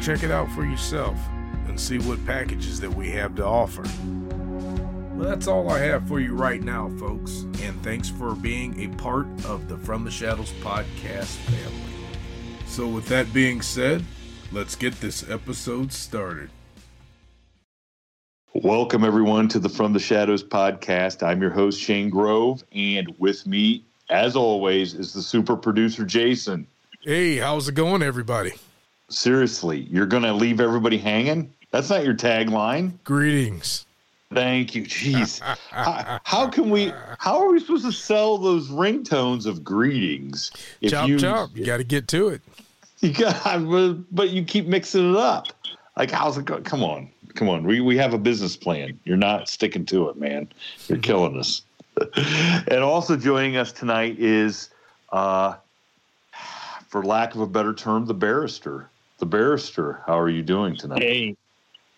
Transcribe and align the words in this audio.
Check 0.00 0.22
it 0.22 0.30
out 0.30 0.50
for 0.52 0.64
yourself 0.64 1.18
and 1.66 1.78
see 1.78 1.98
what 1.98 2.24
packages 2.26 2.80
that 2.80 2.92
we 2.92 3.10
have 3.10 3.34
to 3.36 3.44
offer. 3.44 3.84
Well, 5.14 5.28
that's 5.28 5.46
all 5.46 5.70
I 5.70 5.78
have 5.80 6.08
for 6.08 6.20
you 6.20 6.34
right 6.34 6.62
now, 6.62 6.90
folks, 6.98 7.46
and 7.62 7.80
thanks 7.82 8.08
for 8.08 8.34
being 8.34 8.80
a 8.80 8.88
part 8.96 9.26
of 9.44 9.68
the 9.68 9.76
From 9.78 10.04
the 10.04 10.10
Shadows 10.10 10.50
podcast 10.60 11.36
family. 11.36 11.80
So, 12.66 12.88
with 12.88 13.06
that 13.06 13.32
being 13.32 13.62
said, 13.62 14.04
let's 14.54 14.76
get 14.76 14.94
this 15.00 15.28
episode 15.28 15.92
started. 15.92 16.48
Welcome, 18.52 19.02
everyone, 19.02 19.48
to 19.48 19.58
the 19.58 19.68
From 19.68 19.92
the 19.92 19.98
Shadows 19.98 20.44
podcast. 20.44 21.26
I'm 21.26 21.42
your 21.42 21.50
host, 21.50 21.80
Shane 21.80 22.08
Grove, 22.08 22.62
and 22.72 23.12
with 23.18 23.48
me, 23.48 23.82
as 24.10 24.36
always, 24.36 24.94
is 24.94 25.12
the 25.12 25.22
super 25.22 25.56
producer, 25.56 26.04
Jason. 26.04 26.68
Hey, 27.00 27.38
how's 27.38 27.66
it 27.66 27.74
going, 27.74 28.00
everybody? 28.00 28.52
Seriously, 29.08 29.88
you're 29.90 30.06
going 30.06 30.22
to 30.22 30.32
leave 30.32 30.60
everybody 30.60 30.98
hanging? 30.98 31.52
That's 31.72 31.90
not 31.90 32.04
your 32.04 32.14
tagline. 32.14 32.92
Greetings. 33.02 33.86
Thank 34.32 34.76
you. 34.76 34.84
Jeez. 34.84 35.40
how, 35.70 36.20
how, 36.22 36.48
can 36.48 36.70
we, 36.70 36.92
how 37.18 37.42
are 37.42 37.50
we 37.50 37.58
supposed 37.58 37.86
to 37.86 37.92
sell 37.92 38.38
those 38.38 38.68
ringtones 38.68 39.46
of 39.46 39.64
greetings? 39.64 40.52
If 40.80 40.92
chop, 40.92 41.08
you, 41.08 41.18
chop. 41.18 41.50
You 41.56 41.66
got 41.66 41.78
to 41.78 41.84
get 41.84 42.06
to 42.08 42.28
it. 42.28 42.40
You 43.08 43.12
got, 43.12 44.06
but 44.10 44.30
you 44.30 44.42
keep 44.44 44.66
mixing 44.66 45.10
it 45.10 45.16
up. 45.18 45.48
Like, 45.94 46.10
how's 46.10 46.38
it 46.38 46.46
going? 46.46 46.64
Come 46.64 46.82
on. 46.82 47.10
Come 47.34 47.50
on. 47.50 47.64
We, 47.64 47.82
we 47.82 47.98
have 47.98 48.14
a 48.14 48.18
business 48.18 48.56
plan. 48.56 48.98
You're 49.04 49.18
not 49.18 49.46
sticking 49.50 49.84
to 49.86 50.08
it, 50.08 50.16
man. 50.16 50.48
You're 50.88 50.96
killing 50.96 51.38
us. 51.38 51.60
and 52.16 52.78
also 52.78 53.18
joining 53.18 53.58
us 53.58 53.72
tonight 53.72 54.18
is, 54.18 54.70
uh, 55.12 55.56
for 56.88 57.04
lack 57.04 57.34
of 57.34 57.42
a 57.42 57.46
better 57.46 57.74
term, 57.74 58.06
the 58.06 58.14
barrister. 58.14 58.88
The 59.18 59.26
barrister. 59.26 60.02
How 60.06 60.18
are 60.18 60.30
you 60.30 60.42
doing 60.42 60.74
tonight? 60.74 61.02
Hey, 61.02 61.36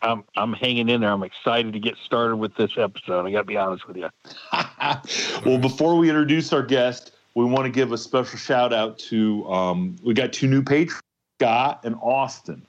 I'm 0.02 0.24
I'm 0.36 0.54
hanging 0.54 0.88
in 0.88 1.02
there. 1.02 1.12
I'm 1.12 1.22
excited 1.22 1.72
to 1.72 1.78
get 1.78 1.94
started 2.04 2.36
with 2.36 2.56
this 2.56 2.72
episode. 2.76 3.26
I 3.26 3.30
got 3.30 3.42
to 3.42 3.44
be 3.44 3.56
honest 3.56 3.86
with 3.86 3.96
you. 3.96 4.08
well, 5.46 5.58
before 5.58 5.96
we 5.96 6.08
introduce 6.08 6.52
our 6.52 6.62
guest, 6.62 7.12
we 7.36 7.44
want 7.44 7.66
to 7.66 7.70
give 7.70 7.92
a 7.92 7.98
special 7.98 8.38
shout 8.38 8.72
out 8.72 8.98
to 8.98 9.46
um, 9.46 9.94
we 10.02 10.14
got 10.14 10.32
two 10.32 10.46
new 10.46 10.62
patrons, 10.62 11.02
Scott 11.38 11.80
and 11.84 11.94
Austin, 12.00 12.62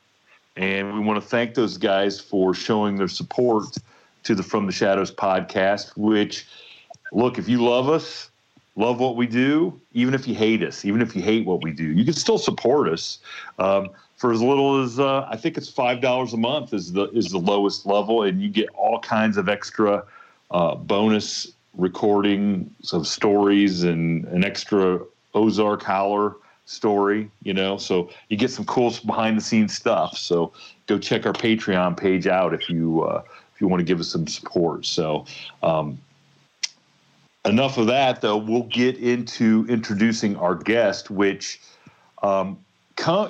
and 0.58 0.94
we 0.94 1.00
want 1.00 1.22
to 1.24 1.28
thank 1.28 1.54
those 1.54 1.78
guys 1.78 2.20
for 2.20 2.54
showing 2.54 2.98
their 2.98 3.08
support 3.08 3.78
to 4.24 4.36
the 4.36 4.44
From 4.44 4.66
the 4.66 4.74
Shadows 4.74 5.10
podcast. 5.10 5.96
Which, 5.96 6.46
look, 7.14 7.38
if 7.38 7.48
you 7.48 7.64
love 7.64 7.88
us, 7.88 8.30
love 8.76 9.00
what 9.00 9.16
we 9.16 9.26
do, 9.26 9.80
even 9.94 10.14
if 10.14 10.28
you 10.28 10.36
hate 10.36 10.62
us, 10.62 10.84
even 10.84 11.02
if 11.02 11.16
you 11.16 11.22
hate 11.22 11.46
what 11.46 11.64
we 11.64 11.72
do, 11.72 11.86
you 11.86 12.04
can 12.04 12.14
still 12.14 12.38
support 12.38 12.90
us. 12.90 13.20
Um, 13.60 13.88
for 14.18 14.34
as 14.34 14.42
little 14.42 14.84
as 14.84 15.00
uh, 15.00 15.26
I 15.30 15.38
think 15.38 15.58
it's 15.58 15.70
five 15.70 16.02
dollars 16.02 16.34
a 16.34 16.38
month 16.38 16.74
is 16.74 16.92
the 16.92 17.10
is 17.12 17.30
the 17.30 17.38
lowest 17.40 17.86
level, 17.86 18.24
and 18.24 18.42
you 18.42 18.50
get 18.50 18.68
all 18.76 19.00
kinds 19.00 19.38
of 19.38 19.48
extra 19.48 20.04
uh, 20.52 20.76
bonus 20.76 21.54
recordings 21.78 22.92
of 22.92 23.08
stories 23.08 23.84
and 23.84 24.26
an 24.26 24.44
extra 24.44 25.00
Ozark 25.34 25.84
Howler 25.84 26.36
story. 26.66 27.32
You 27.44 27.54
know, 27.54 27.78
so 27.78 28.10
you 28.30 28.38
get 28.38 28.52
some 28.52 28.66
cool 28.66 28.94
behind 29.06 29.38
the 29.38 29.42
scenes 29.42 29.74
stuff. 29.74 30.18
So 30.18 30.52
go 30.88 30.98
check 30.98 31.26
our 31.26 31.34
Patreon 31.34 31.96
page 31.98 32.28
out 32.28 32.54
if 32.54 32.70
you 32.70 33.04
uh, 33.04 33.22
if 33.54 33.62
you 33.62 33.68
want 33.68 33.80
to 33.80 33.86
give 33.86 34.00
us 34.00 34.10
some 34.10 34.28
support. 34.28 34.86
So. 34.86 35.26
Um, 35.64 36.00
enough 37.46 37.78
of 37.78 37.88
that, 37.88 38.22
though. 38.22 38.38
We'll 38.38 38.64
get 38.64 38.98
into 38.98 39.66
introducing 39.70 40.36
our 40.36 40.54
guest, 40.54 41.10
which 41.10 41.62
um, 42.22 42.60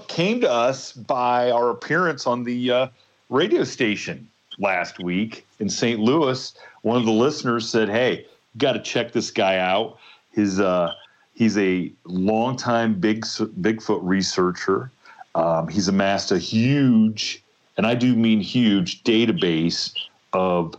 came 0.08 0.42
to 0.42 0.52
us 0.52 0.92
by 0.92 1.52
our 1.52 1.70
appearance 1.70 2.26
on 2.26 2.44
the 2.44 2.72
uh, 2.72 2.88
radio 3.30 3.64
station 3.64 4.28
last 4.60 5.00
week 5.00 5.46
in 5.60 5.70
St. 5.70 6.00
Louis. 6.00 6.54
One 6.82 6.98
of 6.98 7.06
the 7.06 7.12
listeners 7.12 7.70
said, 7.70 7.90
"Hey, 7.90 8.26
got 8.58 8.74
to 8.74 8.80
check 8.80 9.12
this 9.12 9.32
guy 9.32 9.58
out. 9.58 9.98
His 10.32 10.60
uh, 10.60 10.94
he's 11.34 11.58
a 11.58 11.92
longtime 12.06 13.00
big 13.00 13.22
Bigfoot 13.22 14.00
researcher. 14.02 14.92
Um, 15.36 15.68
he's 15.68 15.88
amassed 15.88 16.32
a 16.32 16.40
huge, 16.40 17.44
and 17.78 17.86
I 17.86 17.96
do 17.96 18.16
mean 18.16 18.40
huge, 18.42 19.04
database 19.04 19.94
of 20.34 20.76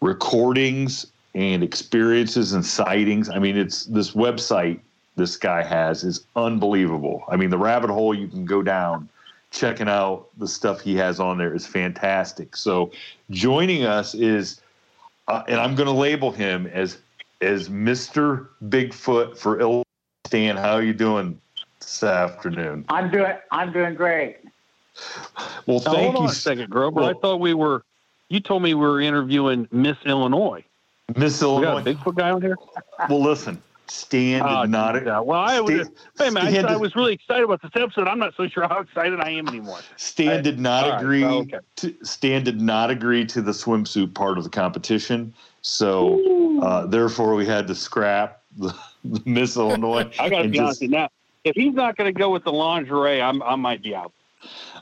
recordings 0.00 1.06
and 1.34 1.62
experiences 1.62 2.52
and 2.52 2.64
sightings. 2.64 3.30
I 3.30 3.38
mean, 3.38 3.56
it's 3.56 3.86
this 3.86 4.12
website 4.12 4.80
this 5.16 5.36
guy 5.36 5.62
has 5.62 6.04
is 6.04 6.24
unbelievable. 6.36 7.24
I 7.28 7.36
mean, 7.36 7.50
the 7.50 7.58
rabbit 7.58 7.90
hole 7.90 8.14
you 8.14 8.28
can 8.28 8.44
go 8.44 8.62
down 8.62 9.08
checking 9.50 9.88
out 9.88 10.28
the 10.38 10.48
stuff 10.48 10.80
he 10.80 10.96
has 10.96 11.20
on 11.20 11.38
there 11.38 11.54
is 11.54 11.66
fantastic. 11.66 12.56
So, 12.56 12.90
joining 13.30 13.84
us 13.84 14.14
is, 14.14 14.60
uh, 15.28 15.42
and 15.48 15.60
I'm 15.60 15.74
going 15.74 15.86
to 15.86 15.92
label 15.92 16.30
him 16.30 16.66
as 16.66 16.98
as 17.40 17.68
Mr. 17.68 18.48
Bigfoot 18.68 19.36
for 19.36 19.60
Illinois. 19.60 19.82
Stan, 20.26 20.56
how 20.56 20.74
are 20.74 20.82
you 20.82 20.92
doing 20.94 21.40
this 21.80 22.02
afternoon? 22.02 22.84
I'm 22.88 23.10
doing. 23.10 23.32
I'm 23.50 23.72
doing 23.72 23.94
great. 23.94 24.38
Well, 25.66 25.78
now, 25.80 25.92
thank 25.92 25.96
hold 25.96 26.14
you. 26.14 26.20
on 26.20 26.26
a 26.26 26.32
second, 26.34 26.70
Grover. 26.70 27.00
Well, 27.00 27.10
I 27.10 27.14
thought 27.14 27.40
we 27.40 27.54
were. 27.54 27.84
You 28.28 28.40
told 28.40 28.62
me 28.62 28.74
we 28.74 28.86
were 28.86 29.00
interviewing 29.00 29.68
Miss 29.72 29.96
Illinois. 30.06 30.64
Miss 31.16 31.42
We 31.42 31.46
got 31.46 31.62
Illinois. 31.62 31.90
a 31.90 31.94
Bigfoot 31.94 32.14
guy 32.16 32.30
on 32.30 32.40
here. 32.40 32.56
Well, 33.08 33.20
listen, 33.22 33.60
Stan 33.92 34.42
did 34.42 34.50
Oh, 34.50 34.64
not. 34.64 35.04
yeah. 35.04 35.20
Well, 35.20 35.40
I 35.40 35.60
was. 35.60 35.90
Hey 36.18 36.30
man, 36.30 36.64
I, 36.64 36.72
I 36.72 36.76
was 36.76 36.96
really 36.96 37.12
excited 37.12 37.44
about 37.44 37.60
this 37.60 37.70
episode. 37.74 38.08
I'm 38.08 38.18
not 38.18 38.34
so 38.36 38.48
sure 38.48 38.66
how 38.66 38.80
excited 38.80 39.20
I 39.20 39.30
am 39.30 39.46
anymore. 39.48 39.80
Stan 39.96 40.42
did 40.42 40.58
not 40.58 40.88
right, 40.88 41.00
agree. 41.00 41.22
well, 41.22 41.40
okay. 41.40 41.58
to, 41.76 41.94
Stan 42.02 42.42
did 42.42 42.60
not 42.60 42.90
agree 42.90 43.26
to 43.26 43.42
the 43.42 43.52
swimsuit 43.52 44.14
part 44.14 44.38
of 44.38 44.44
the 44.44 44.50
competition, 44.50 45.34
so 45.60 46.62
uh, 46.62 46.86
therefore 46.86 47.34
we 47.34 47.44
had 47.44 47.66
to 47.66 47.74
scrap 47.74 48.40
the, 48.56 48.74
the 49.04 49.22
Miss 49.26 49.56
Illinois. 49.56 50.10
I 50.18 50.30
got 50.30 50.42
to 50.42 50.48
be 50.48 50.58
honest 50.58 50.80
just- 50.80 50.82
with 50.82 50.90
you 50.90 50.96
now. 50.96 51.08
If 51.44 51.56
he's 51.56 51.74
not 51.74 51.96
going 51.96 52.12
to 52.12 52.16
go 52.18 52.30
with 52.30 52.44
the 52.44 52.52
lingerie, 52.52 53.20
I'm, 53.20 53.42
I 53.42 53.56
might 53.56 53.82
be 53.82 53.96
out. 53.96 54.12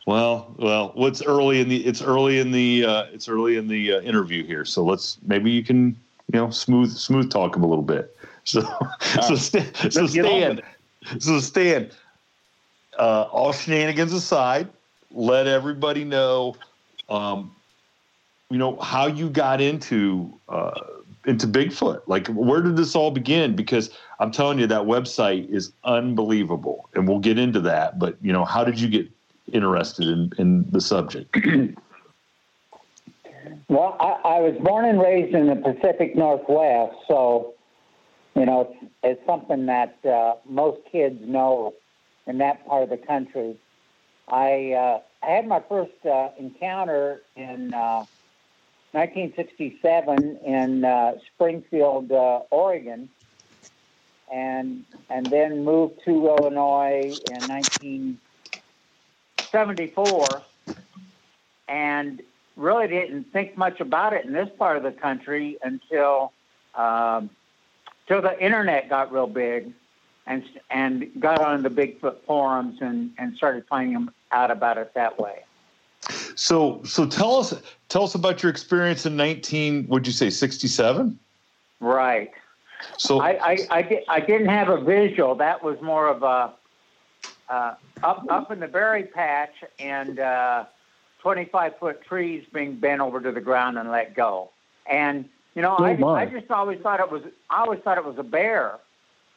Well, 0.06 0.54
well, 0.58 0.92
what's 0.94 1.22
early 1.22 1.60
in 1.60 1.68
the? 1.68 1.84
It's 1.86 2.02
early 2.02 2.38
in 2.38 2.52
the. 2.52 2.84
Uh, 2.84 3.04
it's 3.12 3.28
early 3.28 3.56
in 3.56 3.66
the 3.66 3.94
uh, 3.94 4.00
interview 4.02 4.44
here, 4.44 4.64
so 4.64 4.84
let's 4.84 5.18
maybe 5.26 5.50
you 5.50 5.64
can 5.64 5.96
you 6.32 6.38
know 6.38 6.50
smooth 6.50 6.90
smooth 6.92 7.30
talk 7.30 7.56
him 7.56 7.62
a 7.64 7.66
little 7.66 7.82
bit. 7.84 8.16
So 8.44 8.62
so 9.26 9.34
Stan, 9.36 9.74
so 9.90 10.00
Let's 10.00 10.14
get 10.14 10.24
on 10.24 10.62
Stan, 11.04 11.20
so 11.20 11.40
Stan, 11.40 11.90
uh, 12.98 13.22
all 13.30 13.52
shenanigans 13.52 14.12
aside, 14.12 14.68
let 15.10 15.46
everybody 15.46 16.04
know, 16.04 16.56
um, 17.08 17.54
you 18.50 18.58
know 18.58 18.76
how 18.80 19.06
you 19.06 19.30
got 19.30 19.60
into 19.60 20.32
uh, 20.48 20.80
into 21.26 21.46
Bigfoot. 21.46 22.02
Like, 22.06 22.26
where 22.28 22.60
did 22.60 22.76
this 22.76 22.94
all 22.96 23.10
begin? 23.10 23.54
Because 23.54 23.90
I'm 24.18 24.30
telling 24.30 24.58
you, 24.58 24.66
that 24.66 24.82
website 24.82 25.48
is 25.50 25.72
unbelievable, 25.84 26.88
and 26.94 27.06
we'll 27.06 27.18
get 27.18 27.38
into 27.38 27.60
that. 27.60 27.98
But 27.98 28.16
you 28.22 28.32
know, 28.32 28.44
how 28.44 28.64
did 28.64 28.80
you 28.80 28.88
get 28.88 29.08
interested 29.52 30.08
in 30.08 30.32
in 30.38 30.70
the 30.70 30.80
subject? 30.80 31.36
Well, 33.68 33.96
I, 34.00 34.36
I 34.36 34.40
was 34.40 34.56
born 34.60 34.84
and 34.84 35.00
raised 35.00 35.32
in 35.32 35.46
the 35.46 35.54
Pacific 35.54 36.16
Northwest, 36.16 36.96
so 37.06 37.54
you 38.34 38.46
know 38.46 38.62
it's, 38.62 38.74
it's 39.02 39.26
something 39.26 39.66
that 39.66 39.98
uh, 40.04 40.34
most 40.48 40.78
kids 40.90 41.20
know 41.20 41.74
in 42.26 42.38
that 42.38 42.66
part 42.66 42.84
of 42.84 42.90
the 42.90 42.96
country. 42.96 43.56
I 44.28 44.72
uh, 44.72 45.00
I 45.22 45.26
had 45.30 45.46
my 45.46 45.60
first 45.68 45.92
uh, 46.06 46.30
encounter 46.38 47.20
in 47.36 47.74
uh, 47.74 48.06
1967 48.92 50.38
in 50.44 50.84
uh, 50.84 51.12
Springfield, 51.34 52.10
uh, 52.12 52.40
Oregon, 52.50 53.08
and 54.32 54.84
and 55.08 55.26
then 55.26 55.64
moved 55.64 56.00
to 56.04 56.26
Illinois 56.26 57.16
in 57.30 57.48
1974, 57.48 60.42
and 61.68 62.22
really 62.56 62.88
didn't 62.88 63.32
think 63.32 63.56
much 63.56 63.78
about 63.80 64.12
it 64.12 64.24
in 64.24 64.32
this 64.32 64.48
part 64.58 64.76
of 64.76 64.82
the 64.82 64.90
country 64.92 65.56
until 65.62 66.32
um, 66.74 67.30
till 68.10 68.20
the 68.20 68.36
internet 68.44 68.88
got 68.88 69.12
real 69.12 69.28
big 69.28 69.72
and 70.26 70.42
and 70.68 71.08
got 71.20 71.40
on 71.40 71.62
the 71.62 71.68
Bigfoot 71.68 72.16
forums 72.26 72.78
and, 72.80 73.12
and 73.18 73.36
started 73.36 73.64
finding 73.68 74.08
out 74.32 74.50
about 74.50 74.78
it 74.78 74.92
that 74.94 75.18
way. 75.18 75.44
So, 76.34 76.82
so 76.82 77.06
tell 77.06 77.36
us 77.36 77.54
tell 77.88 78.02
us 78.02 78.16
about 78.16 78.42
your 78.42 78.50
experience 78.50 79.06
in 79.06 79.16
19. 79.16 79.86
Would 79.88 80.08
you 80.08 80.12
say 80.12 80.28
67? 80.28 81.18
Right. 81.78 82.32
So, 82.96 83.20
I, 83.20 83.30
I, 83.30 83.56
I, 83.70 83.82
di- 83.82 84.04
I 84.08 84.20
didn't 84.20 84.48
have 84.48 84.70
a 84.70 84.80
visual. 84.80 85.34
That 85.36 85.62
was 85.62 85.80
more 85.80 86.08
of 86.08 86.22
a 86.24 86.52
uh, 87.48 87.74
up 88.02 88.24
up 88.28 88.50
in 88.50 88.58
the 88.58 88.66
berry 88.66 89.04
patch 89.04 89.54
and 89.78 90.18
uh, 90.18 90.64
25 91.22 91.78
foot 91.78 92.02
trees 92.02 92.44
being 92.52 92.74
bent 92.74 93.00
over 93.00 93.20
to 93.20 93.30
the 93.30 93.40
ground 93.40 93.78
and 93.78 93.88
let 93.92 94.16
go. 94.16 94.50
And 94.90 95.28
you 95.54 95.62
know, 95.62 95.76
I, 95.76 95.96
my. 95.96 96.22
I 96.22 96.26
just 96.26 96.50
always 96.50 96.80
thought 96.80 97.00
it 97.00 97.10
was 97.10 97.22
I 97.48 97.62
always 97.62 97.80
thought 97.80 97.98
it 97.98 98.04
was 98.04 98.18
a 98.18 98.22
bear. 98.22 98.78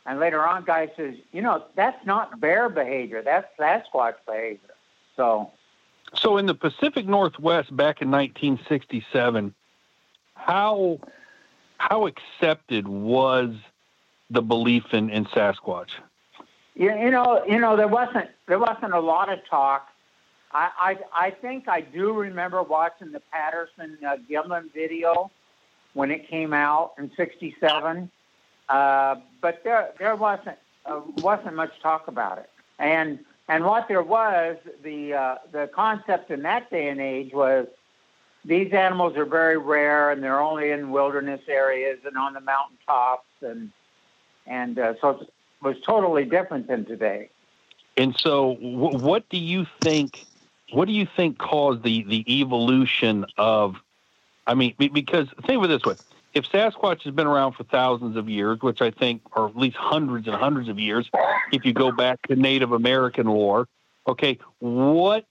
And 0.06 0.19
later 0.19 0.45
on, 0.45 0.65
guy 0.65 0.92
says, 0.98 1.15
you 1.31 1.42
know, 1.42 1.63
that's 1.75 2.06
not 2.06 2.39
bear 2.39 2.68
behavior. 2.68 3.21
That's 3.21 3.48
Sasquatch 3.57 4.15
behavior. 4.25 4.75
So 5.15 5.51
So 6.13 6.38
in 6.38 6.45
the 6.45 6.56
Pacific 6.56 7.07
Northwest 7.07 7.75
back 7.75 8.01
in 8.01 8.12
1967, 8.12 9.54
how 10.36 11.00
how 11.77 12.07
accepted 12.07 12.88
was 12.88 13.56
the 14.30 14.42
belief 14.42 14.94
in, 14.94 15.10
in 15.10 15.25
Sasquatch? 15.25 15.89
You, 16.75 16.95
you 16.98 17.12
know, 17.12 17.44
you 17.48 17.60
know, 17.60 17.75
there 17.75 17.88
wasn't 17.88 18.30
there 18.48 18.60
wasn't 18.60 18.94
a 18.94 19.00
lot 19.00 19.31
of 19.31 19.39
talk. 19.50 19.88
I 20.51 20.98
I, 21.13 21.27
I 21.27 21.31
think 21.31 21.68
I 21.68 21.81
do 21.81 22.13
remember 22.13 22.62
watching 22.62 23.12
the 23.12 23.21
Patterson 23.31 23.98
uh, 24.06 24.18
Gimlin 24.30 24.71
video 24.74 25.31
when 25.94 26.12
it 26.12 26.28
came 26.28 26.54
out 26.54 26.94
in 26.98 27.12
'67, 27.16 28.10
uh, 28.69 29.16
but 29.42 29.63
there 29.63 29.92
there 30.00 30.16
wasn't 30.16 30.57
uh, 30.86 31.01
wasn't 31.18 31.56
much 31.56 31.72
talk 31.81 32.07
about 32.07 32.38
it. 32.38 32.50
And 32.80 33.19
and 33.48 33.66
what 33.66 33.88
there 33.88 34.04
was 34.04 34.57
the 34.84 35.13
uh, 35.13 35.36
the 35.51 35.69
concept 35.74 36.31
in 36.31 36.44
that 36.44 36.69
day 36.69 36.90
and 36.90 37.00
age 37.00 37.34
was 37.34 37.68
these 38.45 38.74
animals 38.74 39.15
are 39.18 39.25
very 39.25 39.58
rare 39.58 40.12
and 40.12 40.22
they're 40.22 40.41
only 40.41 40.72
in 40.72 40.91
wilderness 40.91 41.41
areas 41.48 42.00
and 42.06 42.18
on 42.18 42.34
the 42.34 42.41
mountaintops 42.41 43.27
and 43.41 43.72
and 44.46 44.79
uh, 44.79 44.94
so 45.00 45.10
it 45.12 45.29
was 45.62 45.77
totally 45.86 46.25
different 46.25 46.68
than 46.68 46.86
today. 46.86 47.29
And 47.96 48.15
so, 48.18 48.56
wh- 48.56 49.01
what 49.01 49.29
do 49.29 49.38
you 49.38 49.65
think? 49.82 50.25
What 50.72 50.86
do 50.86 50.94
you 50.94 51.08
think 51.15 51.38
caused 51.38 51.84
the 51.84 52.03
the 52.03 52.41
evolution 52.41 53.25
of? 53.38 53.75
I 54.46 54.56
mean, 54.56 54.76
because 54.78 55.28
think 55.46 55.58
of 55.58 55.64
it 55.64 55.68
this 55.68 55.84
way: 55.84 55.96
if 56.34 56.46
Sasquatch 56.46 57.04
has 57.04 57.14
been 57.14 57.28
around 57.28 57.54
for 57.54 57.64
thousands 57.64 58.18
of 58.18 58.28
years, 58.28 58.60
which 58.62 58.82
I 58.82 58.92
think, 58.92 59.22
or 59.36 59.48
at 59.48 59.58
least 59.58 59.78
hundreds 59.78 60.28
and 60.28 60.36
hundreds 60.36 60.70
of 60.70 60.80
years, 60.80 61.10
if 61.52 61.66
you 61.66 61.74
go 61.74 61.92
back 61.92 62.22
to 62.28 62.36
Native 62.36 62.72
American 62.72 63.28
lore, 63.28 63.68
okay, 64.08 64.40
what? 64.60 65.26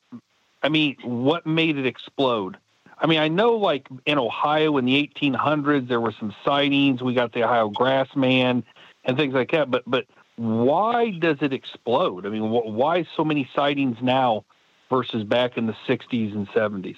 I 0.62 0.68
mean, 0.68 0.96
what 1.02 1.44
made 1.46 1.76
it 1.76 1.86
explode? 1.86 2.56
I 2.98 3.06
mean, 3.06 3.18
I 3.18 3.28
know 3.28 3.56
like 3.56 3.88
in 4.06 4.18
Ohio 4.18 4.76
in 4.78 4.84
the 4.84 5.10
1800s 5.14 5.88
there 5.88 6.00
were 6.00 6.12
some 6.12 6.32
sightings. 6.44 7.02
We 7.02 7.14
got 7.14 7.32
the 7.32 7.42
Ohio 7.42 7.68
Grassman 7.68 8.62
and 9.04 9.16
things 9.16 9.34
like 9.34 9.50
that. 9.50 9.70
But 9.70 9.82
but 9.86 10.06
why 10.36 11.10
does 11.10 11.38
it 11.40 11.52
explode? 11.52 12.26
I 12.26 12.28
mean, 12.28 12.48
wh- 12.48 12.66
why 12.66 13.04
so 13.16 13.24
many 13.24 13.48
sightings 13.54 13.96
now 14.00 14.44
versus 14.88 15.24
back 15.24 15.56
in 15.56 15.66
the 15.66 15.76
60s 15.88 16.34
and 16.34 16.48
70s? 16.50 16.96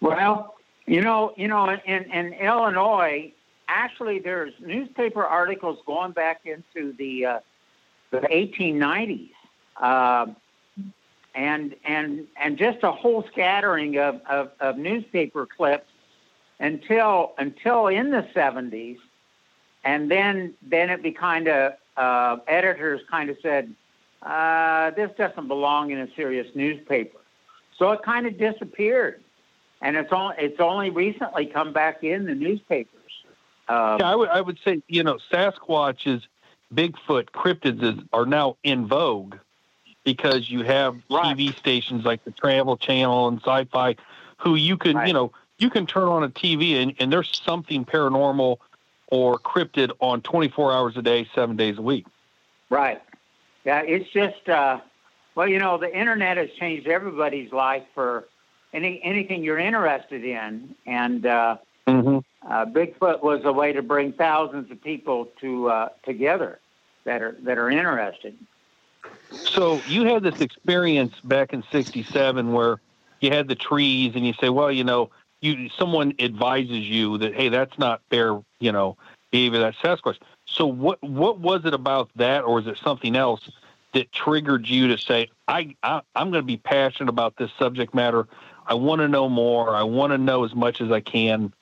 Well, 0.00 0.54
you 0.86 1.00
know, 1.00 1.32
you 1.36 1.48
know, 1.48 1.68
in, 1.68 2.04
in 2.10 2.32
Illinois, 2.34 3.32
actually, 3.68 4.18
there's 4.18 4.52
newspaper 4.60 5.24
articles 5.24 5.78
going 5.86 6.12
back 6.12 6.42
into 6.44 6.92
the 6.96 7.26
uh, 7.26 7.38
the 8.10 8.18
1890s, 8.18 9.30
uh, 9.80 10.26
and 11.34 11.76
and 11.84 12.26
and 12.36 12.58
just 12.58 12.82
a 12.82 12.90
whole 12.90 13.24
scattering 13.30 13.98
of, 13.98 14.20
of, 14.28 14.50
of 14.60 14.78
newspaper 14.78 15.46
clips 15.46 15.90
until 16.58 17.32
until 17.38 17.86
in 17.86 18.10
the 18.10 18.26
70s, 18.34 18.98
and 19.84 20.10
then 20.10 20.54
then 20.62 20.90
it 20.90 21.02
be 21.02 21.12
kind 21.12 21.48
of 21.48 21.74
uh, 21.96 22.36
editors 22.48 23.00
kind 23.10 23.30
of 23.30 23.36
said 23.42 23.72
uh, 24.22 24.90
this 24.90 25.10
doesn't 25.16 25.46
belong 25.46 25.90
in 25.90 25.98
a 25.98 26.08
serious 26.16 26.48
newspaper, 26.54 27.18
so 27.78 27.92
it 27.92 28.02
kind 28.02 28.26
of 28.26 28.36
disappeared 28.36 29.22
and 29.80 29.96
it's 29.96 30.12
only 30.12 30.34
it's 30.38 30.60
only 30.60 30.90
recently 30.90 31.46
come 31.46 31.72
back 31.72 32.02
in 32.04 32.26
the 32.26 32.34
newspapers. 32.34 33.12
Um, 33.68 33.98
Yeah, 34.00 34.10
I 34.10 34.14
would 34.16 34.28
I 34.28 34.40
would 34.40 34.58
say 34.64 34.82
you 34.88 35.02
know 35.02 35.18
Sasquatches, 35.32 36.22
Bigfoot, 36.74 37.30
cryptids 37.30 37.82
is, 37.82 38.04
are 38.12 38.26
now 38.26 38.56
in 38.62 38.86
vogue 38.86 39.36
because 40.04 40.50
you 40.50 40.62
have 40.62 40.96
Right. 41.10 41.36
TV 41.36 41.56
stations 41.56 42.04
like 42.04 42.24
the 42.24 42.30
Travel 42.30 42.76
Channel 42.76 43.28
and 43.28 43.38
Sci-Fi 43.38 43.96
who 44.38 44.54
you 44.54 44.76
can, 44.76 44.96
Right. 44.96 45.06
you 45.08 45.12
know, 45.12 45.32
you 45.58 45.70
can 45.70 45.86
turn 45.86 46.08
on 46.08 46.24
a 46.24 46.28
TV 46.28 46.82
and, 46.82 46.94
and 46.98 47.12
there's 47.12 47.40
something 47.44 47.84
paranormal 47.84 48.56
or 49.08 49.38
cryptid 49.38 49.90
on 50.00 50.22
24 50.22 50.72
hours 50.72 50.96
a 50.96 51.02
day, 51.02 51.28
seven 51.34 51.56
days 51.56 51.76
a 51.78 51.82
week. 51.82 52.06
Right. 52.70 53.02
Yeah, 53.64 53.82
it's 53.82 54.08
just 54.10 54.48
uh, 54.48 54.80
well, 55.34 55.46
you 55.46 55.58
know, 55.58 55.76
the 55.76 55.94
internet 55.94 56.38
has 56.38 56.48
changed 56.58 56.88
everybody's 56.88 57.52
life 57.52 57.82
for 57.94 58.28
any 58.72 59.00
anything 59.02 59.42
you're 59.42 59.58
interested 59.58 60.24
in, 60.24 60.74
and 60.86 61.26
uh, 61.26 61.56
Mm-hmm. 61.86 62.18
uh, 62.48 62.66
Bigfoot 62.66 63.22
was 63.22 63.42
a 63.44 63.52
way 63.52 63.72
to 63.72 63.82
bring 63.82 64.12
thousands 64.12 64.70
of 64.70 64.82
people 64.82 65.28
to 65.40 65.68
uh, 65.68 65.88
together 66.04 66.60
that 67.04 67.22
are 67.22 67.36
that 67.42 67.58
are 67.58 67.70
interested. 67.70 68.36
So 69.44 69.82
you 69.86 70.04
had 70.04 70.22
this 70.22 70.40
experience 70.40 71.14
back 71.24 71.52
in 71.52 71.64
'67 71.70 72.52
where 72.52 72.80
you 73.20 73.30
had 73.30 73.48
the 73.48 73.54
trees, 73.54 74.12
and 74.14 74.26
you 74.26 74.32
say, 74.34 74.48
well, 74.48 74.70
you 74.72 74.84
know, 74.84 75.10
you 75.40 75.68
someone 75.70 76.14
advises 76.18 76.88
you 76.88 77.18
that 77.18 77.34
hey, 77.34 77.48
that's 77.48 77.78
not 77.78 78.02
fair, 78.10 78.40
you 78.60 78.72
know, 78.72 78.96
behavior 79.30 79.60
that 79.60 79.74
Sasquatch. 79.76 80.18
So 80.46 80.66
what 80.66 81.02
what 81.02 81.40
was 81.40 81.64
it 81.64 81.74
about 81.74 82.10
that, 82.16 82.44
or 82.44 82.60
is 82.60 82.66
it 82.66 82.78
something 82.82 83.16
else 83.16 83.50
that 83.92 84.12
triggered 84.12 84.68
you 84.68 84.88
to 84.88 84.98
say, 84.98 85.28
I, 85.48 85.74
I 85.82 86.02
I'm 86.14 86.30
going 86.30 86.42
to 86.42 86.46
be 86.46 86.56
passionate 86.58 87.08
about 87.08 87.36
this 87.36 87.50
subject 87.58 87.94
matter. 87.94 88.28
I 88.70 88.74
want 88.74 89.00
to 89.00 89.08
know 89.08 89.28
more. 89.28 89.74
I 89.74 89.82
want 89.82 90.12
to 90.12 90.18
know 90.18 90.44
as 90.44 90.54
much 90.54 90.80
as 90.80 90.92
I 90.92 91.00
can 91.00 91.52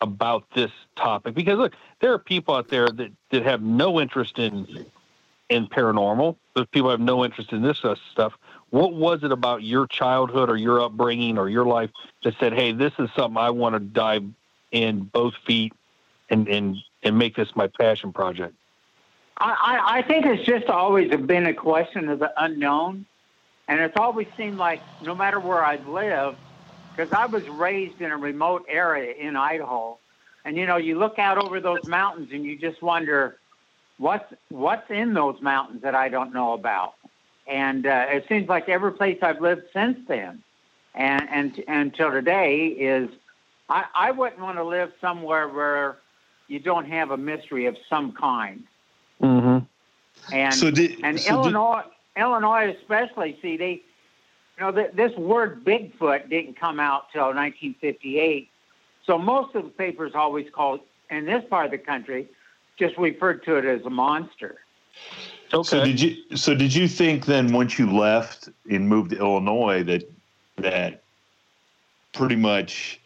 about 0.00 0.44
this 0.54 0.70
topic 0.96 1.34
because 1.34 1.56
look, 1.56 1.74
there 2.00 2.12
are 2.12 2.18
people 2.18 2.54
out 2.54 2.68
there 2.68 2.88
that, 2.88 3.12
that 3.30 3.42
have 3.44 3.62
no 3.62 4.00
interest 4.00 4.38
in 4.38 4.86
in 5.48 5.66
paranormal. 5.66 6.36
Those 6.54 6.66
people 6.66 6.90
have 6.90 7.00
no 7.00 7.24
interest 7.24 7.52
in 7.52 7.62
this 7.62 7.84
uh, 7.84 7.94
stuff. 8.12 8.34
What 8.70 8.92
was 8.92 9.22
it 9.22 9.32
about 9.32 9.62
your 9.62 9.86
childhood 9.86 10.50
or 10.50 10.56
your 10.56 10.80
upbringing 10.80 11.38
or 11.38 11.48
your 11.48 11.64
life 11.64 11.90
that 12.24 12.34
said, 12.38 12.52
"Hey, 12.52 12.72
this 12.72 12.92
is 12.98 13.08
something 13.16 13.38
I 13.38 13.50
want 13.50 13.74
to 13.74 13.80
dive 13.80 14.24
in 14.72 15.02
both 15.04 15.34
feet 15.46 15.72
and 16.28 16.48
and 16.48 16.76
and 17.04 17.16
make 17.16 17.36
this 17.36 17.54
my 17.54 17.68
passion 17.68 18.12
project"? 18.12 18.54
I, 19.38 19.50
I, 19.50 19.98
I 19.98 20.02
think 20.02 20.26
it's 20.26 20.44
just 20.44 20.66
always 20.66 21.14
been 21.14 21.46
a 21.46 21.54
question 21.54 22.08
of 22.08 22.18
the 22.18 22.32
unknown, 22.36 23.06
and 23.68 23.80
it's 23.80 23.96
always 23.96 24.26
seemed 24.36 24.58
like 24.58 24.82
no 25.02 25.14
matter 25.14 25.38
where 25.38 25.64
I've 25.64 25.86
lived, 25.86 26.36
because 26.98 27.12
I 27.12 27.26
was 27.26 27.48
raised 27.48 28.00
in 28.00 28.10
a 28.10 28.16
remote 28.16 28.66
area 28.68 29.14
in 29.14 29.36
Idaho, 29.36 29.98
and 30.44 30.56
you 30.56 30.66
know 30.66 30.76
you 30.76 30.98
look 30.98 31.18
out 31.20 31.38
over 31.38 31.60
those 31.60 31.86
mountains 31.86 32.30
and 32.32 32.44
you 32.44 32.58
just 32.58 32.82
wonder 32.82 33.38
what's 33.98 34.32
what's 34.48 34.90
in 34.90 35.14
those 35.14 35.40
mountains 35.40 35.82
that 35.82 35.94
I 35.94 36.08
don't 36.08 36.34
know 36.34 36.54
about, 36.54 36.94
and 37.46 37.86
uh, 37.86 38.06
it 38.08 38.26
seems 38.28 38.48
like 38.48 38.68
every 38.68 38.92
place 38.92 39.18
I've 39.22 39.40
lived 39.40 39.62
since 39.72 39.96
then, 40.08 40.42
and 40.96 41.28
and 41.30 41.64
until 41.68 42.10
today 42.10 42.66
is 42.66 43.08
I, 43.68 43.84
I 43.94 44.10
wouldn't 44.10 44.40
want 44.40 44.58
to 44.58 44.64
live 44.64 44.92
somewhere 45.00 45.46
where 45.48 45.98
you 46.48 46.58
don't 46.58 46.86
have 46.86 47.12
a 47.12 47.16
mystery 47.16 47.66
of 47.66 47.76
some 47.88 48.10
kind. 48.12 48.64
Mm-hmm. 49.22 49.58
And 50.34 50.54
So 50.54 50.70
did- 50.72 50.98
and 51.04 51.20
so 51.20 51.30
did- 51.30 51.52
Illinois, 51.52 51.82
Illinois 52.16 52.74
especially, 52.80 53.38
see 53.40 53.56
they, 53.56 53.82
you 54.58 54.64
know, 54.64 54.72
th- 54.72 54.92
this 54.94 55.16
word 55.16 55.64
Bigfoot 55.64 56.28
didn't 56.28 56.58
come 56.58 56.80
out 56.80 57.12
till 57.12 57.26
1958, 57.26 58.50
so 59.06 59.18
most 59.18 59.54
of 59.54 59.64
the 59.64 59.70
papers 59.70 60.12
always 60.14 60.46
called 60.52 60.80
in 61.10 61.24
this 61.24 61.44
part 61.48 61.66
of 61.66 61.70
the 61.70 61.78
country 61.78 62.28
just 62.78 62.96
referred 62.98 63.44
to 63.44 63.56
it 63.56 63.64
as 63.64 63.84
a 63.86 63.90
monster. 63.90 64.58
Okay. 65.52 65.68
So 65.68 65.84
did 65.84 66.00
you? 66.00 66.36
So 66.36 66.54
did 66.54 66.74
you 66.74 66.88
think 66.88 67.24
then 67.24 67.52
once 67.52 67.78
you 67.78 67.90
left 67.90 68.48
and 68.68 68.88
moved 68.88 69.10
to 69.10 69.18
Illinois 69.18 69.82
that 69.84 70.10
that 70.56 71.02
pretty 72.12 72.36
much 72.36 73.00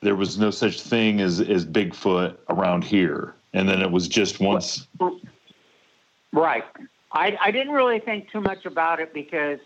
there 0.00 0.14
was 0.14 0.38
no 0.38 0.50
such 0.50 0.80
thing 0.80 1.20
as 1.20 1.40
as 1.40 1.66
Bigfoot 1.66 2.36
around 2.48 2.84
here, 2.84 3.34
and 3.52 3.68
then 3.68 3.82
it 3.82 3.90
was 3.90 4.06
just 4.08 4.40
once. 4.40 4.86
Right. 6.32 6.64
I, 7.12 7.36
I 7.40 7.50
didn't 7.50 7.72
really 7.72 8.00
think 8.00 8.30
too 8.30 8.40
much 8.40 8.66
about 8.66 8.98
it 8.98 9.14
because, 9.14 9.60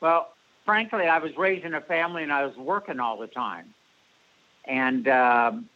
well, 0.00 0.32
frankly, 0.70 1.08
I 1.08 1.18
was 1.18 1.36
raising 1.36 1.74
a 1.74 1.80
family 1.80 2.22
and 2.22 2.32
I 2.32 2.46
was 2.46 2.56
working 2.56 3.00
all 3.00 3.18
the 3.18 3.26
time, 3.26 3.74
and 4.66 5.08
um, 5.08 5.68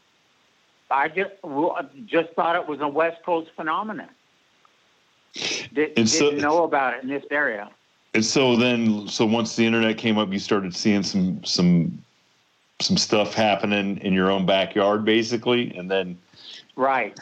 I 0.89 1.09
just 1.09 1.33
just 2.07 2.33
thought 2.35 2.55
it 2.55 2.69
was 2.69 2.79
a 2.81 2.87
West 2.87 3.21
Coast 3.25 3.51
phenomenon. 3.57 4.09
Did, 5.73 6.09
so- 6.09 6.31
didn't 6.31 6.43
know 6.43 6.63
about 6.63 6.95
it 6.95 7.03
in 7.03 7.09
this 7.09 7.25
area. 7.33 7.71
And 8.15 8.25
so 8.25 8.55
then, 8.55 9.09
so 9.09 9.27
once 9.27 9.57
the 9.57 9.67
internet 9.67 9.99
came 9.99 10.17
up, 10.17 10.33
you 10.33 10.39
started 10.39 10.77
seeing 10.77 11.03
some 11.03 11.43
some 11.43 12.01
some 12.81 12.97
stuff 12.97 13.35
happening 13.35 13.99
in 13.99 14.13
your 14.13 14.31
own 14.31 14.47
backyard, 14.47 15.05
basically, 15.05 15.77
and 15.77 15.91
then. 15.91 16.17
Right. 16.77 17.19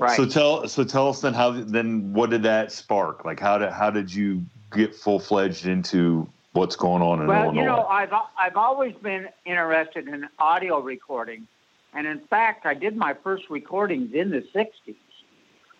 Right. 0.00 0.16
So 0.16 0.26
tell 0.26 0.66
so 0.66 0.82
tell 0.82 1.08
us 1.08 1.20
then 1.20 1.34
how 1.34 1.52
then 1.52 2.12
what 2.12 2.30
did 2.30 2.42
that 2.42 2.72
spark? 2.72 3.24
Like 3.24 3.38
how 3.38 3.58
did 3.58 3.70
how 3.70 3.90
did 3.90 4.12
you 4.12 4.44
get 4.72 4.92
full 4.96 5.20
fledged 5.20 5.66
into 5.66 6.28
what's 6.52 6.76
going 6.76 7.02
on 7.02 7.20
in 7.20 7.26
Well, 7.26 7.44
Illinois? 7.44 7.54
Well, 7.54 7.62
you 7.62 7.64
know, 7.64 7.86
I've 7.86 8.12
I've 8.38 8.56
always 8.56 8.94
been 9.02 9.28
interested 9.44 10.08
in 10.08 10.28
audio 10.38 10.80
recording, 10.80 11.46
and 11.94 12.06
in 12.06 12.20
fact, 12.28 12.66
I 12.66 12.74
did 12.74 12.96
my 12.96 13.14
first 13.22 13.44
recordings 13.50 14.14
in 14.14 14.30
the 14.30 14.44
'60s 14.54 14.96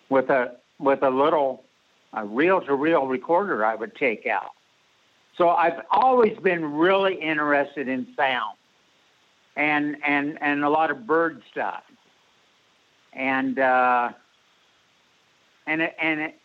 with 0.09 0.31
a 0.31 0.57
with 0.79 1.03
a 1.03 1.11
little 1.11 1.65
a 2.15 2.25
reel-to-reel 2.25 3.07
recorder 3.07 3.65
I 3.65 3.75
would 3.75 3.95
take 3.95 4.27
out. 4.27 4.53
So 5.37 5.51
I've 5.51 5.85
always 5.91 6.37
been 6.39 6.65
really 6.65 7.15
interested 7.15 7.89
in 7.89 8.07
sound, 8.17 8.57
and 9.57 9.97
and 10.05 10.39
and 10.41 10.65
a 10.65 10.71
lot 10.71 10.91
of 10.91 11.07
bird 11.07 11.43
stuff, 11.51 11.83
and 13.13 13.59
uh, 13.59 14.11
and 15.67 15.83
it, 15.83 15.95
and 16.01 16.21
it, 16.21 16.39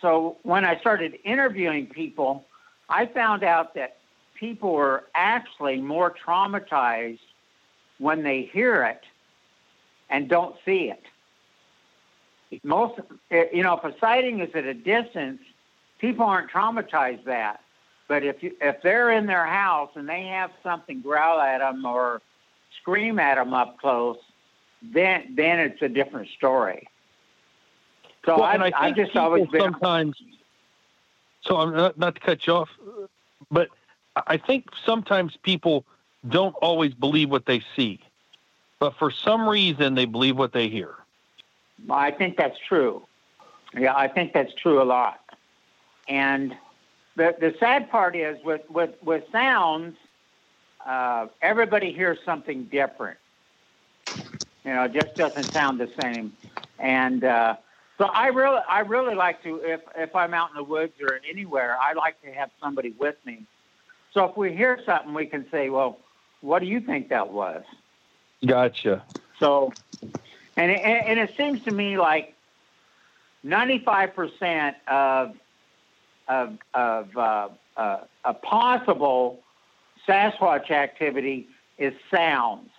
so 0.00 0.38
when 0.42 0.64
I 0.64 0.78
started 0.80 1.18
interviewing 1.24 1.86
people. 1.86 2.44
I 2.90 3.06
found 3.06 3.44
out 3.44 3.74
that 3.74 3.98
people 4.34 4.74
are 4.76 5.04
actually 5.14 5.80
more 5.80 6.14
traumatized 6.26 7.20
when 7.98 8.22
they 8.22 8.42
hear 8.52 8.84
it 8.84 9.02
and 10.08 10.28
don't 10.28 10.56
see 10.64 10.90
it. 10.90 11.02
Most, 12.64 12.98
you 13.30 13.62
know, 13.62 13.76
if 13.76 13.84
a 13.84 13.96
sighting 14.00 14.40
is 14.40 14.50
at 14.54 14.64
a 14.64 14.74
distance, 14.74 15.40
people 16.00 16.24
aren't 16.26 16.50
traumatized 16.50 17.24
that. 17.24 17.60
But 18.08 18.24
if 18.24 18.42
you, 18.42 18.56
if 18.60 18.82
they're 18.82 19.12
in 19.12 19.26
their 19.26 19.46
house 19.46 19.90
and 19.94 20.08
they 20.08 20.24
have 20.24 20.50
something 20.64 21.00
growl 21.00 21.40
at 21.40 21.58
them 21.58 21.84
or 21.84 22.20
scream 22.80 23.20
at 23.20 23.36
them 23.36 23.54
up 23.54 23.78
close, 23.78 24.16
then 24.82 25.34
then 25.36 25.60
it's 25.60 25.80
a 25.80 25.88
different 25.88 26.28
story. 26.36 26.88
So 28.26 28.38
Well, 28.38 28.44
I 28.44 28.72
I've 28.76 28.94
think 28.96 28.96
just 28.96 29.16
always 29.16 29.46
been 29.46 29.60
sometimes. 29.60 30.16
So 31.50 31.56
I'm 31.56 31.74
not, 31.74 31.98
not 31.98 32.14
to 32.14 32.20
cut 32.20 32.46
you 32.46 32.52
off, 32.52 32.68
but 33.50 33.70
I 34.28 34.36
think 34.36 34.66
sometimes 34.86 35.36
people 35.42 35.84
don't 36.28 36.54
always 36.62 36.94
believe 36.94 37.28
what 37.28 37.46
they 37.46 37.60
see, 37.74 37.98
but 38.78 38.94
for 38.96 39.10
some 39.10 39.48
reason 39.48 39.96
they 39.96 40.04
believe 40.04 40.36
what 40.36 40.52
they 40.52 40.68
hear. 40.68 40.94
I 41.90 42.12
think 42.12 42.36
that's 42.36 42.56
true. 42.68 43.02
Yeah, 43.76 43.96
I 43.96 44.06
think 44.06 44.32
that's 44.32 44.54
true 44.54 44.80
a 44.80 44.84
lot. 44.84 45.20
And 46.06 46.54
the 47.16 47.34
the 47.40 47.52
sad 47.58 47.90
part 47.90 48.14
is 48.14 48.38
with 48.44 48.62
with 48.70 48.90
with 49.02 49.24
sounds, 49.32 49.96
uh, 50.86 51.26
everybody 51.42 51.92
hears 51.92 52.18
something 52.24 52.64
different. 52.64 53.18
You 54.64 54.74
know, 54.74 54.84
it 54.84 54.92
just 54.92 55.16
doesn't 55.16 55.52
sound 55.52 55.80
the 55.80 55.90
same. 56.00 56.32
And 56.78 57.24
uh, 57.24 57.56
so 58.00 58.06
I 58.06 58.28
really 58.28 58.60
I 58.66 58.80
really 58.80 59.14
like 59.14 59.42
to 59.42 59.56
if 59.56 59.82
if 59.94 60.16
I'm 60.16 60.32
out 60.32 60.48
in 60.48 60.56
the 60.56 60.64
woods 60.64 60.94
or 61.02 61.20
anywhere, 61.28 61.76
I 61.78 61.92
like 61.92 62.18
to 62.22 62.32
have 62.32 62.48
somebody 62.58 62.94
with 62.98 63.16
me. 63.26 63.44
So 64.14 64.24
if 64.24 64.38
we 64.38 64.56
hear 64.56 64.80
something, 64.86 65.12
we 65.12 65.26
can 65.26 65.44
say, 65.50 65.68
"Well, 65.68 65.98
what 66.40 66.60
do 66.60 66.66
you 66.66 66.80
think 66.80 67.10
that 67.10 67.30
was?" 67.30 67.62
Gotcha. 68.46 69.04
So, 69.38 69.74
and 70.56 70.70
it, 70.70 70.80
and 70.80 71.18
it 71.18 71.36
seems 71.36 71.62
to 71.64 71.70
me 71.72 71.98
like 71.98 72.34
95% 73.44 74.76
of 74.88 75.36
of 76.26 76.58
of 76.72 77.16
uh, 77.18 77.48
uh, 77.76 77.98
a 78.24 78.32
possible 78.32 79.40
Sasquatch 80.08 80.70
activity 80.70 81.48
is 81.76 81.92
sounds. 82.10 82.70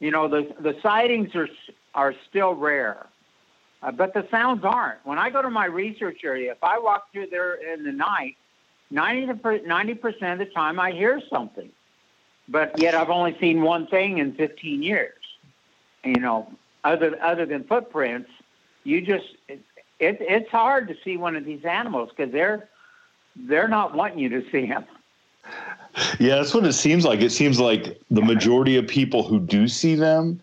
You 0.00 0.10
know, 0.10 0.28
the 0.28 0.54
the 0.60 0.76
sightings 0.82 1.34
are 1.34 1.48
are 1.94 2.14
still 2.28 2.52
rare, 2.52 3.06
uh, 3.84 3.92
but 3.92 4.14
the 4.14 4.26
sounds 4.30 4.64
aren't. 4.64 5.04
When 5.04 5.18
I 5.18 5.30
go 5.30 5.42
to 5.42 5.50
my 5.50 5.66
research 5.66 6.24
area, 6.24 6.52
if 6.52 6.62
I 6.62 6.78
walk 6.78 7.12
through 7.12 7.28
there 7.28 7.54
in 7.54 7.84
the 7.84 7.92
night, 7.92 8.36
90 8.90 9.94
percent 9.94 10.40
of 10.40 10.46
the 10.46 10.52
time 10.54 10.80
I 10.80 10.92
hear 10.92 11.20
something, 11.30 11.70
but 12.48 12.78
yet 12.78 12.94
I've 12.94 13.10
only 13.10 13.36
seen 13.38 13.62
one 13.62 13.86
thing 13.86 14.18
in 14.18 14.34
15 14.34 14.82
years 14.82 15.14
you 16.04 16.20
know, 16.20 16.50
other 16.84 17.18
other 17.22 17.46
than 17.46 17.64
footprints, 17.64 18.30
you 18.84 19.00
just 19.00 19.36
it, 19.48 19.60
it 19.98 20.18
it's 20.20 20.50
hard 20.50 20.88
to 20.88 20.96
see 21.02 21.16
one 21.16 21.34
of 21.34 21.44
these 21.44 21.64
animals 21.64 22.10
because 22.14 22.32
they're 22.32 22.68
they're 23.34 23.68
not 23.68 23.94
wanting 23.94 24.18
you 24.18 24.28
to 24.28 24.50
see 24.50 24.66
them. 24.66 24.84
Yeah, 26.18 26.36
that's 26.36 26.54
what 26.54 26.64
it 26.64 26.72
seems 26.72 27.04
like. 27.04 27.20
It 27.20 27.30
seems 27.30 27.60
like 27.60 28.00
the 28.10 28.22
majority 28.22 28.76
of 28.76 28.86
people 28.86 29.22
who 29.22 29.38
do 29.38 29.68
see 29.68 29.94
them, 29.94 30.42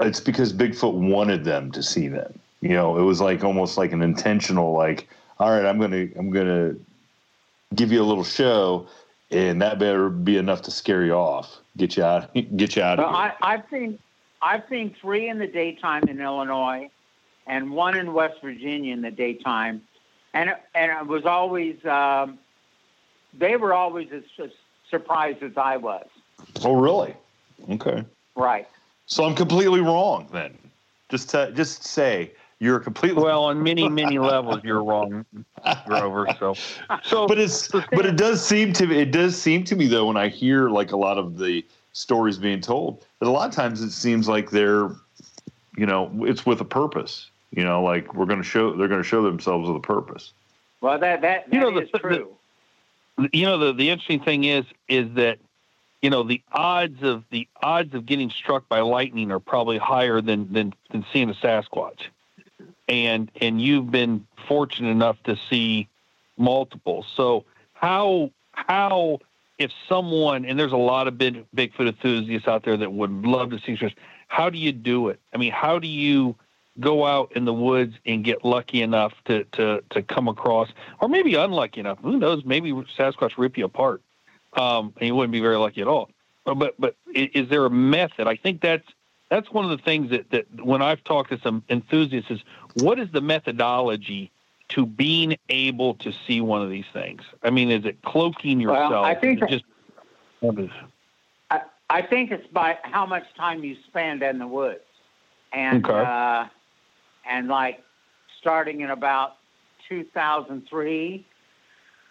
it's 0.00 0.20
because 0.20 0.52
Bigfoot 0.52 0.94
wanted 0.94 1.44
them 1.44 1.70
to 1.72 1.82
see 1.82 2.08
them. 2.08 2.38
You 2.60 2.70
know, 2.70 2.98
it 2.98 3.02
was 3.02 3.20
like 3.20 3.42
almost 3.42 3.78
like 3.78 3.92
an 3.92 4.02
intentional, 4.02 4.72
like, 4.72 5.08
all 5.38 5.50
right, 5.50 5.64
I'm 5.64 5.80
gonna, 5.80 6.08
I'm 6.16 6.30
gonna 6.30 6.74
give 7.74 7.90
you 7.90 8.02
a 8.02 8.04
little 8.04 8.24
show, 8.24 8.86
and 9.30 9.62
that 9.62 9.78
better 9.78 10.10
be 10.10 10.36
enough 10.36 10.62
to 10.62 10.70
scare 10.70 11.04
you 11.04 11.14
off, 11.14 11.60
get 11.76 11.96
you 11.96 12.04
out, 12.04 12.34
get 12.56 12.76
you 12.76 12.82
out. 12.82 12.98
Well, 12.98 13.08
I, 13.08 13.32
I've 13.40 13.62
seen, 13.70 13.98
I've 14.42 14.62
seen 14.68 14.94
three 15.00 15.28
in 15.28 15.38
the 15.38 15.46
daytime 15.46 16.04
in 16.04 16.20
Illinois, 16.20 16.90
and 17.46 17.70
one 17.70 17.96
in 17.96 18.12
West 18.12 18.40
Virginia 18.42 18.92
in 18.92 19.00
the 19.00 19.10
daytime, 19.10 19.82
and 20.34 20.54
and 20.74 20.92
it 20.92 21.06
was 21.06 21.24
always, 21.24 21.82
um, 21.86 22.38
they 23.38 23.56
were 23.56 23.72
always 23.72 24.08
as, 24.12 24.24
as 24.38 24.50
surprised 24.90 25.42
as 25.42 25.52
I 25.56 25.78
was. 25.78 26.06
Oh, 26.62 26.74
really? 26.74 27.14
Okay. 27.70 28.04
Right. 28.36 28.68
So 29.06 29.24
I'm 29.24 29.34
completely 29.34 29.80
wrong 29.80 30.28
then. 30.32 30.56
Just 31.08 31.30
to, 31.30 31.50
just 31.52 31.84
say 31.84 32.32
you're 32.60 32.78
completely 32.78 33.22
well 33.22 33.44
on 33.44 33.62
many 33.62 33.88
many 33.88 34.18
levels. 34.18 34.62
You're 34.62 34.84
wrong, 34.84 35.24
Grover. 35.86 36.26
So, 36.38 36.54
so 37.02 37.26
but 37.26 37.38
it's 37.38 37.68
but 37.68 38.06
it 38.06 38.16
does 38.16 38.46
seem 38.46 38.72
to 38.74 38.92
it 38.92 39.10
does 39.10 39.40
seem 39.40 39.64
to 39.64 39.74
me 39.74 39.86
though 39.86 40.06
when 40.06 40.18
I 40.18 40.28
hear 40.28 40.68
like 40.68 40.92
a 40.92 40.96
lot 40.96 41.18
of 41.18 41.38
the 41.38 41.64
stories 41.92 42.38
being 42.38 42.60
told 42.60 43.04
that 43.18 43.26
a 43.26 43.30
lot 43.30 43.48
of 43.48 43.54
times 43.54 43.80
it 43.80 43.90
seems 43.90 44.28
like 44.28 44.50
they're 44.50 44.90
you 45.76 45.86
know 45.86 46.10
it's 46.20 46.44
with 46.44 46.60
a 46.60 46.64
purpose. 46.64 47.30
You 47.52 47.64
know, 47.64 47.82
like 47.82 48.14
we're 48.14 48.26
going 48.26 48.38
to 48.38 48.44
show 48.44 48.76
they're 48.76 48.88
going 48.88 49.02
to 49.02 49.08
show 49.08 49.22
themselves 49.22 49.66
with 49.66 49.76
a 49.76 49.80
purpose. 49.80 50.32
Well, 50.80 50.98
that 50.98 51.22
that, 51.22 51.50
that 51.50 51.54
you 51.54 51.60
know, 51.60 51.76
is 51.78 51.90
the, 51.90 51.98
true. 51.98 52.36
The, 53.16 53.28
you 53.32 53.46
know 53.46 53.58
the 53.58 53.72
the 53.72 53.88
interesting 53.88 54.20
thing 54.20 54.44
is 54.44 54.66
is 54.86 55.12
that 55.14 55.38
you 56.02 56.10
know 56.10 56.22
the 56.22 56.42
odds 56.52 57.02
of 57.02 57.24
the 57.30 57.48
odds 57.62 57.94
of 57.94 58.06
getting 58.06 58.30
struck 58.30 58.68
by 58.68 58.80
lightning 58.80 59.32
are 59.32 59.40
probably 59.40 59.78
higher 59.78 60.20
than 60.20 60.52
than 60.52 60.74
than 60.90 61.04
seeing 61.12 61.30
a 61.30 61.34
Sasquatch, 61.34 62.02
and 62.90 63.30
and 63.40 63.62
you've 63.62 63.90
been 63.90 64.26
fortunate 64.46 64.90
enough 64.90 65.16
to 65.24 65.36
see 65.48 65.88
multiple. 66.36 67.06
So 67.16 67.44
how 67.72 68.30
how 68.52 69.20
if 69.58 69.70
someone 69.88 70.44
and 70.44 70.58
there's 70.58 70.72
a 70.72 70.76
lot 70.76 71.08
of 71.08 71.16
big 71.16 71.46
Bigfoot 71.56 71.88
enthusiasts 71.88 72.48
out 72.48 72.64
there 72.64 72.76
that 72.76 72.92
would 72.92 73.12
love 73.24 73.50
to 73.50 73.60
see 73.60 73.78
how 74.28 74.50
do 74.50 74.58
you 74.58 74.72
do 74.72 75.08
it? 75.08 75.20
I 75.32 75.38
mean, 75.38 75.52
how 75.52 75.78
do 75.78 75.88
you 75.88 76.36
go 76.78 77.06
out 77.06 77.32
in 77.34 77.44
the 77.44 77.54
woods 77.54 77.94
and 78.04 78.24
get 78.24 78.44
lucky 78.44 78.82
enough 78.82 79.14
to 79.26 79.44
to 79.52 79.82
to 79.90 80.02
come 80.02 80.28
across, 80.28 80.68
or 81.00 81.08
maybe 81.08 81.34
unlucky 81.34 81.80
enough? 81.80 81.98
Who 82.02 82.18
knows? 82.18 82.44
Maybe 82.44 82.72
Sasquatch 82.72 83.38
rip 83.38 83.56
you 83.56 83.64
apart 83.64 84.02
um, 84.54 84.92
and 84.96 85.06
you 85.06 85.14
wouldn't 85.14 85.32
be 85.32 85.40
very 85.40 85.56
lucky 85.56 85.80
at 85.80 85.88
all. 85.88 86.10
But, 86.44 86.74
but 86.78 86.96
is 87.14 87.48
there 87.48 87.64
a 87.66 87.70
method? 87.70 88.26
I 88.26 88.36
think 88.36 88.60
that's 88.60 88.86
that's 89.30 89.50
one 89.50 89.64
of 89.64 89.70
the 89.70 89.82
things 89.82 90.10
that, 90.10 90.30
that 90.30 90.46
when 90.64 90.82
I've 90.82 91.02
talked 91.04 91.30
to 91.30 91.40
some 91.40 91.62
enthusiasts 91.70 92.30
is 92.30 92.40
what 92.74 92.98
is 92.98 93.08
the 93.12 93.20
methodology 93.20 94.30
to 94.70 94.84
being 94.84 95.36
able 95.48 95.94
to 95.94 96.12
see 96.26 96.40
one 96.40 96.62
of 96.62 96.70
these 96.70 96.84
things? 96.92 97.22
I 97.42 97.50
mean, 97.50 97.70
is 97.70 97.84
it 97.84 98.02
cloaking 98.02 98.60
yourself? 98.60 98.90
Well, 98.90 99.04
I 99.04 99.14
think 99.14 99.48
just 99.48 99.64
I, 101.50 101.62
I 101.88 102.02
think 102.02 102.32
it's 102.32 102.46
by 102.48 102.78
how 102.82 103.06
much 103.06 103.24
time 103.36 103.64
you 103.64 103.76
spend 103.86 104.22
in 104.22 104.38
the 104.38 104.46
woods, 104.46 104.80
and 105.52 105.84
Okay. 105.84 105.98
uh, 105.98 106.46
and 107.28 107.48
like 107.48 107.82
starting 108.40 108.80
in 108.80 108.90
about 108.90 109.36
2003, 109.88 111.26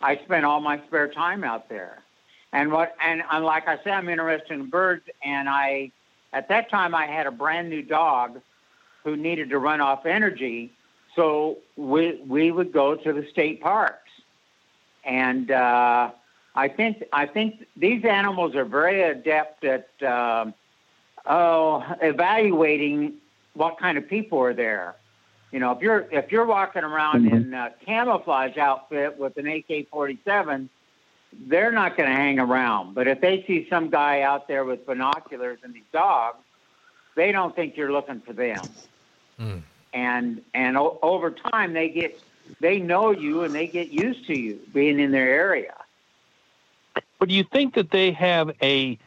I 0.02 0.16
spent 0.18 0.46
all 0.46 0.60
my 0.62 0.82
spare 0.88 1.10
time 1.10 1.44
out 1.44 1.68
there. 1.70 2.00
And 2.52 2.72
what 2.72 2.96
and, 3.04 3.24
and 3.32 3.46
like 3.46 3.68
I 3.68 3.78
said, 3.84 3.94
I'm 3.94 4.10
interested 4.10 4.52
in 4.52 4.70
birds, 4.70 5.04
and 5.24 5.50
I 5.50 5.92
at 6.34 6.48
that 6.50 6.70
time 6.70 6.94
I 6.94 7.06
had 7.06 7.28
a 7.28 7.32
brand 7.32 7.70
new 7.70 7.82
dog 7.82 8.42
who 9.04 9.16
needed 9.16 9.50
to 9.50 9.60
run 9.60 9.82
off 9.82 10.06
energy, 10.06 10.72
so 11.16 11.58
we 11.76 12.22
we 12.28 12.52
would 12.52 12.72
go 12.72 12.96
to 12.96 13.14
the 13.14 13.26
state 13.32 13.62
parks, 13.62 14.10
and 15.04 15.52
uh, 15.52 16.12
I 16.56 16.68
think 16.68 17.04
I 17.14 17.26
think 17.26 17.66
these 17.76 18.04
animals 18.06 18.56
are 18.56 18.66
very 18.66 19.02
adept 19.02 19.64
at 19.64 19.90
um 20.04 20.54
oh 21.26 21.84
evaluating 22.02 23.16
what 23.54 23.80
kind 23.80 23.98
of 23.98 24.08
people 24.08 24.40
are 24.40 24.54
there. 24.54 24.96
You 25.52 25.60
know, 25.60 25.72
if 25.72 25.82
you're 25.82 26.08
if 26.12 26.32
you're 26.32 26.46
walking 26.46 26.84
around 26.84 27.28
in 27.28 27.54
a 27.54 27.74
camouflage 27.86 28.58
outfit 28.58 29.18
with 29.18 29.38
an 29.38 29.48
AK-47, 29.48 30.70
they're 31.48 31.72
not 31.72 31.96
going 31.98 32.10
to 32.10 32.16
hang 32.16 32.40
around. 32.40 32.96
But 32.96 33.08
if 33.08 33.22
they 33.22 33.44
see 33.48 33.68
some 33.70 33.90
guy 33.90 34.22
out 34.22 34.48
there 34.48 34.66
with 34.66 34.86
binoculars 34.86 35.60
and 35.64 35.74
these 35.74 35.84
dogs, 35.92 36.38
they 37.16 37.32
don't 37.32 37.56
think 37.56 37.78
you're 37.78 37.92
looking 37.92 38.22
for 38.22 38.34
them. 38.34 38.70
Hmm. 39.38 39.58
And 39.94 40.42
and 40.54 40.78
o- 40.78 41.00
over 41.02 41.32
time, 41.32 41.74
they 41.74 41.90
get 41.90 42.20
they 42.60 42.80
know 42.80 43.12
you 43.12 43.44
and 43.44 43.54
they 43.54 43.68
get 43.68 43.90
used 43.90 44.28
to 44.28 44.38
you 44.38 44.60
being 44.74 45.00
in 45.00 45.12
their 45.12 45.30
area. 45.30 45.76
But 47.20 47.30
do 47.30 47.36
you 47.36 47.44
think 47.44 47.76
that 47.76 47.92
they 47.92 48.12
have 48.12 48.52
a 48.62 48.98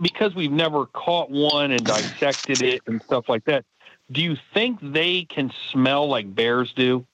because 0.00 0.34
we've 0.34 0.52
never 0.52 0.86
caught 0.86 1.30
one 1.30 1.70
and 1.70 1.84
dissected 1.84 2.62
it 2.62 2.82
and 2.86 3.02
stuff 3.02 3.28
like 3.28 3.44
that? 3.44 3.64
Do 4.10 4.22
you 4.22 4.36
think 4.52 4.78
they 4.82 5.24
can 5.24 5.52
smell 5.70 6.08
like 6.08 6.34
bears 6.34 6.72
do? 6.74 7.06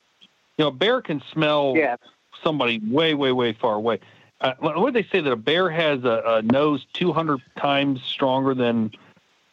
You 0.56 0.64
know, 0.64 0.68
a 0.68 0.72
bear 0.72 1.02
can 1.02 1.22
smell 1.32 1.74
Yes. 1.76 1.98
somebody 2.42 2.80
way, 2.84 3.14
way, 3.14 3.32
way 3.32 3.52
far 3.52 3.74
away. 3.74 4.00
Uh, 4.40 4.54
what 4.60 4.76
do 4.76 4.90
they 4.92 5.08
say 5.08 5.20
that 5.20 5.30
a 5.32 5.36
bear 5.36 5.68
has 5.68 6.04
a, 6.04 6.22
a 6.26 6.42
nose 6.42 6.86
200 6.92 7.40
times 7.56 8.02
stronger 8.02 8.54
than 8.54 8.92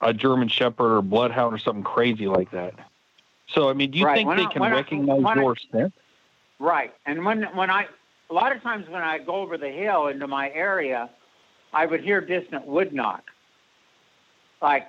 a 0.01 0.13
German 0.13 0.47
Shepherd 0.47 0.97
or 0.97 1.01
Bloodhound 1.01 1.55
or 1.55 1.57
something 1.57 1.83
crazy 1.83 2.27
like 2.27 2.51
that? 2.51 2.73
So, 3.47 3.69
I 3.69 3.73
mean, 3.73 3.91
do 3.91 3.97
you 3.97 4.05
Right. 4.05 4.15
think 4.15 4.27
When 4.27 4.37
they 4.37 4.43
I- 4.45 4.53
can 4.53 4.61
recognize 4.61 5.23
I- 5.25 5.33
your 5.35 5.55
scent? 5.55 5.93
Right. 6.59 6.93
And 7.05 7.25
when 7.25 7.43
when 7.55 7.69
I 7.69 7.87
a 8.29 8.33
lot 8.33 8.55
of 8.55 8.61
times 8.61 8.87
when 8.87 9.01
I 9.03 9.17
go 9.17 9.35
over 9.35 9.57
the 9.57 9.69
hill 9.69 10.07
into 10.07 10.25
my 10.27 10.49
area, 10.51 11.09
I 11.73 11.85
would 11.85 12.01
hear 12.01 12.21
distant 12.21 12.65
wood 12.65 12.93
knock. 12.93 13.23
Like 14.61 14.87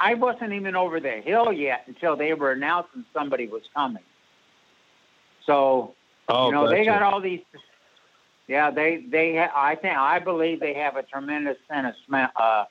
I 0.00 0.14
wasn't 0.14 0.52
even 0.54 0.74
over 0.74 1.00
the 1.00 1.20
hill 1.20 1.52
yet 1.52 1.84
until 1.86 2.16
they 2.16 2.32
were 2.32 2.52
announcing 2.52 3.04
somebody 3.12 3.46
was 3.46 3.62
coming. 3.74 4.02
So 5.44 5.94
Oh, 6.28 6.46
you 6.46 6.52
know 6.52 6.68
they 6.68 6.84
got 6.84 7.02
all 7.02 7.20
these. 7.20 7.42
Yeah, 8.52 8.70
they 8.70 9.06
they 9.08 9.34
ha- 9.34 9.50
I 9.56 9.76
think 9.76 9.96
I 9.96 10.18
believe 10.18 10.60
they 10.60 10.74
have 10.74 10.96
a 10.96 11.02
tremendous 11.02 11.56
sense 11.70 11.86
of 11.86 11.94
smell. 12.06 12.28
Uh, 12.36 12.64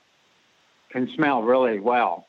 can 0.90 1.10
smell 1.12 1.42
really 1.42 1.80
well. 1.80 2.28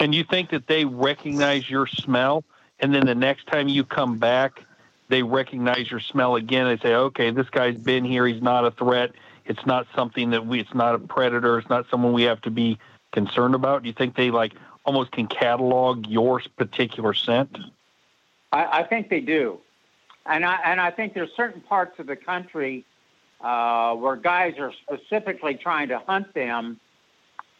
And 0.00 0.12
you 0.12 0.24
think 0.24 0.50
that 0.50 0.66
they 0.66 0.84
recognize 0.84 1.70
your 1.70 1.86
smell, 1.86 2.42
and 2.80 2.92
then 2.92 3.06
the 3.06 3.14
next 3.14 3.46
time 3.46 3.68
you 3.68 3.84
come 3.84 4.18
back, 4.18 4.64
they 5.08 5.22
recognize 5.22 5.92
your 5.92 6.00
smell 6.00 6.34
again. 6.34 6.66
They 6.66 6.78
say, 6.78 6.96
"Okay, 6.96 7.30
this 7.30 7.48
guy's 7.50 7.76
been 7.76 8.04
here. 8.04 8.26
He's 8.26 8.42
not 8.42 8.64
a 8.64 8.72
threat. 8.72 9.12
It's 9.44 9.64
not 9.64 9.86
something 9.94 10.30
that 10.30 10.44
we. 10.44 10.58
It's 10.58 10.74
not 10.74 10.96
a 10.96 10.98
predator. 10.98 11.60
It's 11.60 11.68
not 11.68 11.86
someone 11.88 12.12
we 12.12 12.24
have 12.24 12.40
to 12.40 12.50
be 12.50 12.80
concerned 13.12 13.54
about." 13.54 13.82
Do 13.84 13.88
you 13.90 13.94
think 13.94 14.16
they 14.16 14.32
like 14.32 14.54
almost 14.84 15.12
can 15.12 15.28
catalog 15.28 16.08
your 16.08 16.42
particular 16.56 17.14
scent? 17.14 17.56
I, 18.50 18.80
I 18.80 18.82
think 18.82 19.08
they 19.08 19.20
do, 19.20 19.60
and 20.26 20.44
I 20.44 20.58
and 20.64 20.80
I 20.80 20.90
think 20.90 21.14
there's 21.14 21.30
certain 21.36 21.60
parts 21.60 21.98
of 21.98 22.06
the 22.06 22.16
country 22.16 22.84
uh, 23.40 23.94
where 23.94 24.16
guys 24.16 24.54
are 24.58 24.72
specifically 24.82 25.54
trying 25.54 25.88
to 25.88 25.98
hunt 25.98 26.32
them, 26.34 26.78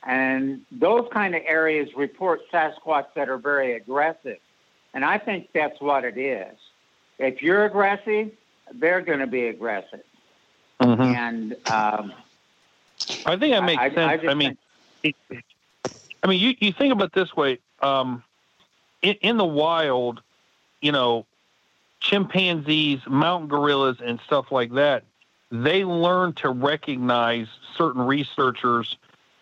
and 0.05 0.61
those 0.70 1.09
kind 1.12 1.35
of 1.35 1.42
areas 1.46 1.88
report 1.96 2.40
Sasquatch 2.53 3.07
that 3.14 3.29
are 3.29 3.38
very 3.38 3.75
aggressive, 3.75 4.38
and 4.94 5.05
I 5.05 5.18
think 5.18 5.48
that's 5.53 5.81
what 5.81 6.05
it 6.05 6.16
is. 6.16 6.57
If 7.18 7.42
you're 7.42 7.64
aggressive, 7.64 8.31
they're 8.75 9.01
going 9.01 9.20
to 9.20 9.27
be 9.27 9.46
aggressive, 9.48 10.03
and 10.81 11.53
um, 11.66 12.12
I 13.27 13.37
think 13.37 13.53
that 13.55 13.64
makes 13.64 13.81
I- 13.81 13.87
I 13.87 13.94
sense. 13.94 13.98
I, 13.98 14.16
just 14.18 14.37
mean, 14.37 14.57
it, 15.03 15.16
I 16.22 16.27
mean, 16.29 16.40
you, 16.40 16.55
you 16.61 16.72
think 16.72 16.92
about 16.92 17.07
it 17.07 17.12
this 17.12 17.35
way: 17.37 17.59
um, 17.81 18.22
in, 19.03 19.14
in 19.20 19.37
the 19.37 19.44
wild, 19.44 20.22
you 20.81 20.92
know, 20.92 21.27
chimpanzees, 22.02 23.00
mountain 23.06 23.48
gorillas, 23.48 23.98
and 24.04 24.20
stuff 24.26 24.50
like 24.50 24.72
that, 24.72 25.04
they 25.50 25.84
learn 25.84 26.32
to 26.34 26.50
recognize 26.50 27.46
certain 27.76 28.02
researchers 28.02 28.96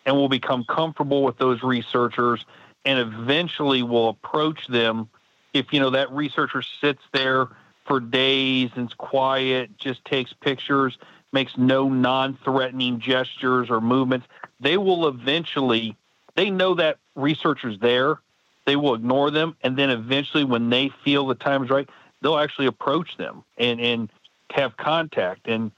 and 0.05 0.15
will 0.15 0.29
become 0.29 0.63
comfortable 0.65 1.23
with 1.23 1.37
those 1.37 1.63
researchers, 1.63 2.45
and 2.85 2.99
eventually 2.99 3.83
will 3.83 4.09
approach 4.09 4.67
them 4.67 5.09
if 5.53 5.73
you 5.73 5.79
know 5.79 5.89
that 5.89 6.11
researcher 6.11 6.61
sits 6.61 7.01
there 7.11 7.47
for 7.85 7.99
days 7.99 8.69
and's 8.75 8.93
quiet, 8.93 9.77
just 9.77 10.03
takes 10.05 10.33
pictures, 10.33 10.97
makes 11.33 11.57
no 11.57 11.89
non-threatening 11.89 12.99
gestures 12.99 13.69
or 13.69 13.81
movements, 13.81 14.27
they 14.59 14.77
will 14.77 15.07
eventually 15.07 15.95
they 16.35 16.49
know 16.49 16.73
that 16.75 16.97
researcher's 17.15 17.77
there. 17.79 18.19
They 18.65 18.75
will 18.75 18.93
ignore 18.93 19.31
them, 19.31 19.55
and 19.63 19.77
then 19.77 19.89
eventually, 19.89 20.43
when 20.43 20.69
they 20.69 20.89
feel 21.03 21.25
the 21.25 21.35
time 21.35 21.63
is 21.63 21.69
right, 21.69 21.89
they'll 22.21 22.37
actually 22.37 22.67
approach 22.67 23.17
them 23.17 23.43
and 23.57 23.79
and 23.79 24.09
have 24.51 24.77
contact. 24.77 25.47
And 25.47 25.71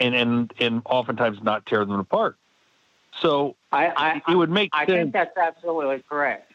and 0.00 0.14
and 0.14 0.52
and 0.58 0.82
oftentimes 0.86 1.42
not 1.42 1.64
tear 1.66 1.84
them 1.84 1.98
apart. 1.98 2.36
So 3.20 3.56
I, 3.70 4.22
I 4.26 4.32
it 4.32 4.36
would 4.36 4.50
make 4.50 4.70
I 4.72 4.86
sense. 4.86 4.96
think 4.96 5.12
that's 5.12 5.36
absolutely 5.36 6.02
correct. 6.08 6.52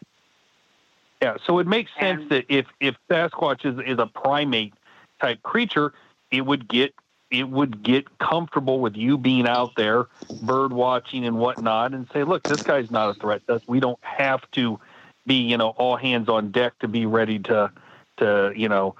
Yeah, 1.21 1.37
so 1.45 1.57
it 1.59 1.67
makes 1.67 1.89
sense 1.99 2.21
And- 2.21 2.29
that 2.31 2.45
if 2.49 2.65
if 2.79 2.95
Sasquatch 3.09 3.65
is, 3.65 3.79
is 3.85 3.99
a 3.99 4.05
primate 4.07 4.73
type 5.19 5.41
creature, 5.43 5.93
it 6.31 6.45
would 6.45 6.67
get 6.67 6.93
it 7.31 7.49
would 7.49 7.83
get 7.83 8.17
comfortable 8.19 8.79
with 8.79 8.95
you 8.95 9.17
being 9.17 9.47
out 9.47 9.71
there 9.75 10.05
bird 10.41 10.71
watching 10.71 11.25
and 11.25 11.37
whatnot, 11.39 11.93
and 11.93 12.07
say, 12.13 12.23
look, 12.23 12.45
this 12.45 12.61
guy's 12.61 12.91
not 12.91 13.09
a 13.09 13.13
threat 13.15 13.41
to 13.47 13.55
us. 13.55 13.61
We 13.67 13.79
don't 13.79 13.97
have 14.01 14.49
to 14.51 14.79
be 15.25 15.35
you 15.35 15.57
know 15.57 15.69
all 15.69 15.95
hands 15.97 16.29
on 16.29 16.51
deck 16.51 16.77
to 16.79 16.87
be 16.87 17.05
ready 17.05 17.39
to 17.39 17.71
to 18.17 18.51
you 18.55 18.69
know 18.69 18.95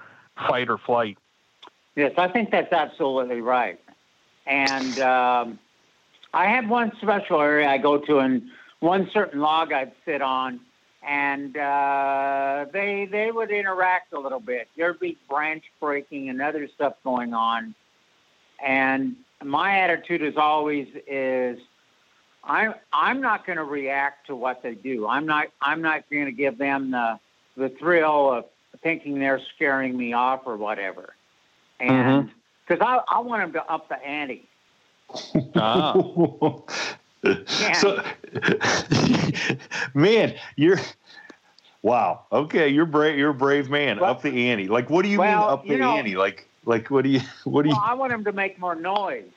fight 0.46 0.68
or 0.68 0.78
flight. 0.78 1.18
Yes, 1.96 2.12
I 2.16 2.28
think 2.28 2.50
that's 2.50 2.72
absolutely 2.72 3.40
right. 3.40 3.80
And 4.46 4.98
um, 5.00 5.58
I 6.32 6.46
have 6.46 6.68
one 6.68 6.92
special 7.00 7.40
area 7.40 7.68
I 7.68 7.78
go 7.78 7.98
to, 7.98 8.18
and 8.18 8.42
one 8.80 9.10
certain 9.12 9.40
log 9.40 9.72
I'd 9.72 9.92
sit 10.04 10.22
on, 10.22 10.60
and 11.06 11.56
uh, 11.56 12.66
they 12.72 13.08
they 13.10 13.30
would 13.30 13.50
interact 13.50 14.12
a 14.12 14.20
little 14.20 14.40
bit. 14.40 14.68
There'd 14.76 15.00
be 15.00 15.18
branch 15.28 15.64
breaking 15.80 16.28
and 16.28 16.40
other 16.40 16.68
stuff 16.68 16.94
going 17.02 17.34
on, 17.34 17.74
and 18.64 19.16
my 19.44 19.80
attitude 19.80 20.22
is 20.22 20.36
always 20.36 20.88
is 21.06 21.58
I'm 22.44 22.74
I'm 22.92 23.20
not 23.20 23.46
going 23.46 23.58
to 23.58 23.64
react 23.64 24.28
to 24.28 24.36
what 24.36 24.62
they 24.62 24.74
do. 24.74 25.06
I'm 25.06 25.26
not 25.26 25.48
I'm 25.60 25.82
not 25.82 26.08
going 26.10 26.26
to 26.26 26.32
give 26.32 26.58
them 26.58 26.90
the 26.90 27.18
the 27.56 27.68
thrill 27.70 28.32
of 28.32 28.44
thinking 28.88 29.18
they're 29.18 29.40
scaring 29.54 29.94
me 29.98 30.14
off 30.14 30.40
or 30.46 30.56
whatever. 30.56 31.14
And 31.78 32.30
because 32.66 32.82
I, 32.82 33.00
I 33.16 33.20
want 33.20 33.42
them 33.42 33.52
to 33.52 33.70
up 33.70 33.88
the 33.90 34.02
ante. 34.02 34.48
Ah. 35.54 35.92
So, 37.74 38.02
man, 39.94 40.34
you're 40.56 40.78
wow. 41.82 42.22
Okay, 42.32 42.68
you're 42.68 42.86
brave. 42.86 43.18
You're 43.18 43.30
a 43.30 43.34
brave 43.34 43.68
man. 43.68 44.00
Well- 44.00 44.10
up 44.10 44.22
the 44.22 44.48
ante. 44.50 44.68
Like, 44.68 44.88
what 44.88 45.02
do 45.02 45.08
you 45.10 45.18
Well, 45.18 45.40
mean 45.40 45.50
up 45.50 45.62
the 45.64 45.68
you 45.72 45.78
know- 45.78 45.96
ante? 45.96 46.16
Like, 46.16 46.48
like 46.64 46.90
what 46.90 47.04
do 47.04 47.10
you 47.10 47.20
what 47.44 47.64
do 47.64 47.68
you? 47.68 47.76
I 47.82 47.92
want 47.92 48.12
them 48.12 48.24
to 48.24 48.32
make 48.32 48.58
more 48.58 48.74
noise. 48.74 49.28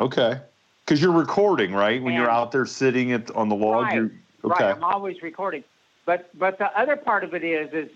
Okay, 0.00 0.40
because 0.84 1.02
you're 1.02 1.12
recording, 1.12 1.72
right? 1.72 2.00
When 2.00 2.14
you're 2.14 2.30
out 2.30 2.52
there 2.52 2.66
sitting 2.66 3.12
at 3.12 3.30
on 3.32 3.48
the 3.48 3.56
log, 3.56 3.84
Right, 3.84 3.94
you're 3.96 4.10
Right. 4.44 4.62
I'm 4.62 4.84
always 4.84 5.22
recording. 5.22 5.64
But 6.06 6.30
but 6.38 6.58
the 6.58 6.66
other 6.78 6.96
part 6.96 7.24
of 7.24 7.34
it 7.34 7.42
is 7.42 7.72
is 7.72 7.90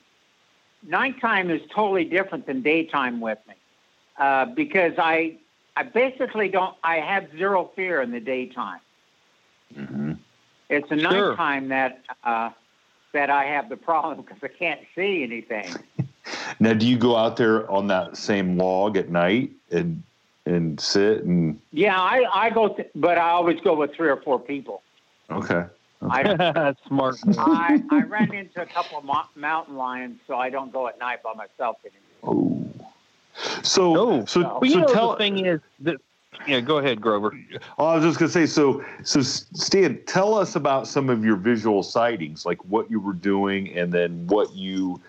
nighttime 0.82 1.50
is 1.50 1.60
totally 1.74 2.04
different 2.04 2.46
than 2.46 2.62
daytime 2.62 3.20
with 3.20 3.38
me 3.48 3.54
uh, 4.18 4.46
because 4.46 4.92
I 4.98 5.38
I 5.76 5.82
basically 5.84 6.48
don't 6.48 6.74
I 6.82 6.96
have 6.96 7.30
zero 7.36 7.70
fear 7.76 8.00
in 8.02 8.10
the 8.10 8.20
daytime. 8.20 8.80
hmm 9.74 10.12
It's 10.68 10.88
the 10.88 10.96
Sure. 10.96 11.30
nighttime 11.32 11.68
that 11.68 12.02
uh, 12.24 12.50
that 13.12 13.30
I 13.30 13.44
have 13.44 13.68
the 13.68 13.76
problem 13.76 14.20
because 14.22 14.38
I 14.42 14.48
can't 14.48 14.80
see 14.94 15.22
anything. 15.22 15.74
Now, 16.58 16.72
do 16.72 16.86
you 16.88 16.96
go 16.98 17.16
out 17.16 17.36
there 17.36 17.70
on 17.70 17.86
that 17.88 18.16
same 18.16 18.56
log 18.56 18.96
at 18.96 19.10
night 19.10 19.50
and 19.70 20.02
and 20.44 20.80
sit 20.80 21.22
and 21.24 21.60
Yeah, 21.70 22.00
I 22.00 22.24
I 22.32 22.50
go, 22.50 22.68
th- 22.68 22.90
but 22.94 23.18
I 23.18 23.30
always 23.30 23.60
go 23.60 23.74
with 23.76 23.94
three 23.94 24.08
or 24.08 24.16
four 24.22 24.38
people. 24.40 24.82
okay? 25.30 25.66
I 26.02 26.74
Smart. 26.86 27.16
I, 27.38 27.82
I 27.90 28.02
ran 28.02 28.32
into 28.32 28.62
a 28.62 28.66
couple 28.66 28.98
of 28.98 29.04
mo- 29.04 29.22
mountain 29.34 29.76
lions, 29.76 30.20
so 30.26 30.36
I 30.36 30.50
don't 30.50 30.72
go 30.72 30.88
at 30.88 30.98
night 30.98 31.22
by 31.22 31.34
myself 31.34 31.78
anymore. 31.84 32.02
Oh, 32.22 33.62
so 33.62 33.94
No. 33.94 34.24
so 34.26 34.40
Well, 34.42 34.58
But 34.60 34.68
so 34.70 34.80
know 34.80 34.86
tell 34.86 35.10
the 35.12 35.16
thing 35.16 35.46
is 35.46 35.60
that 35.80 35.96
yeah, 36.46 36.60
go 36.60 36.78
ahead, 36.78 37.00
Grover. 37.00 37.34
Oh, 37.78 37.86
I 37.86 37.94
was 37.96 38.04
just 38.04 38.18
gonna 38.18 38.30
say, 38.30 38.46
so 38.46 38.84
so 39.02 39.20
Stan, 39.20 40.02
tell 40.06 40.34
us 40.34 40.54
about 40.54 40.86
some 40.86 41.08
of 41.08 41.24
your 41.24 41.36
visual 41.36 41.82
sightings, 41.82 42.44
like 42.44 42.62
what 42.64 42.90
you 42.90 43.00
were 43.00 43.14
doing, 43.14 43.76
and 43.76 43.92
then 43.92 44.26
what 44.26 44.54
you, 44.54 45.00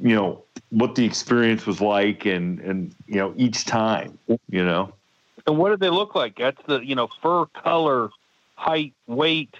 you 0.00 0.14
know, 0.14 0.42
what 0.70 0.94
the 0.94 1.04
experience 1.04 1.66
was 1.66 1.80
like, 1.80 2.24
and 2.24 2.60
and 2.60 2.94
you 3.06 3.16
know 3.16 3.34
each 3.36 3.64
time, 3.64 4.18
you 4.48 4.64
know. 4.64 4.92
And 5.46 5.58
what 5.58 5.70
did 5.70 5.80
they 5.80 5.90
look 5.90 6.14
like? 6.14 6.38
That's 6.38 6.60
the 6.66 6.80
you 6.80 6.94
know 6.94 7.08
fur 7.20 7.46
color, 7.46 8.10
height, 8.54 8.94
weight. 9.06 9.54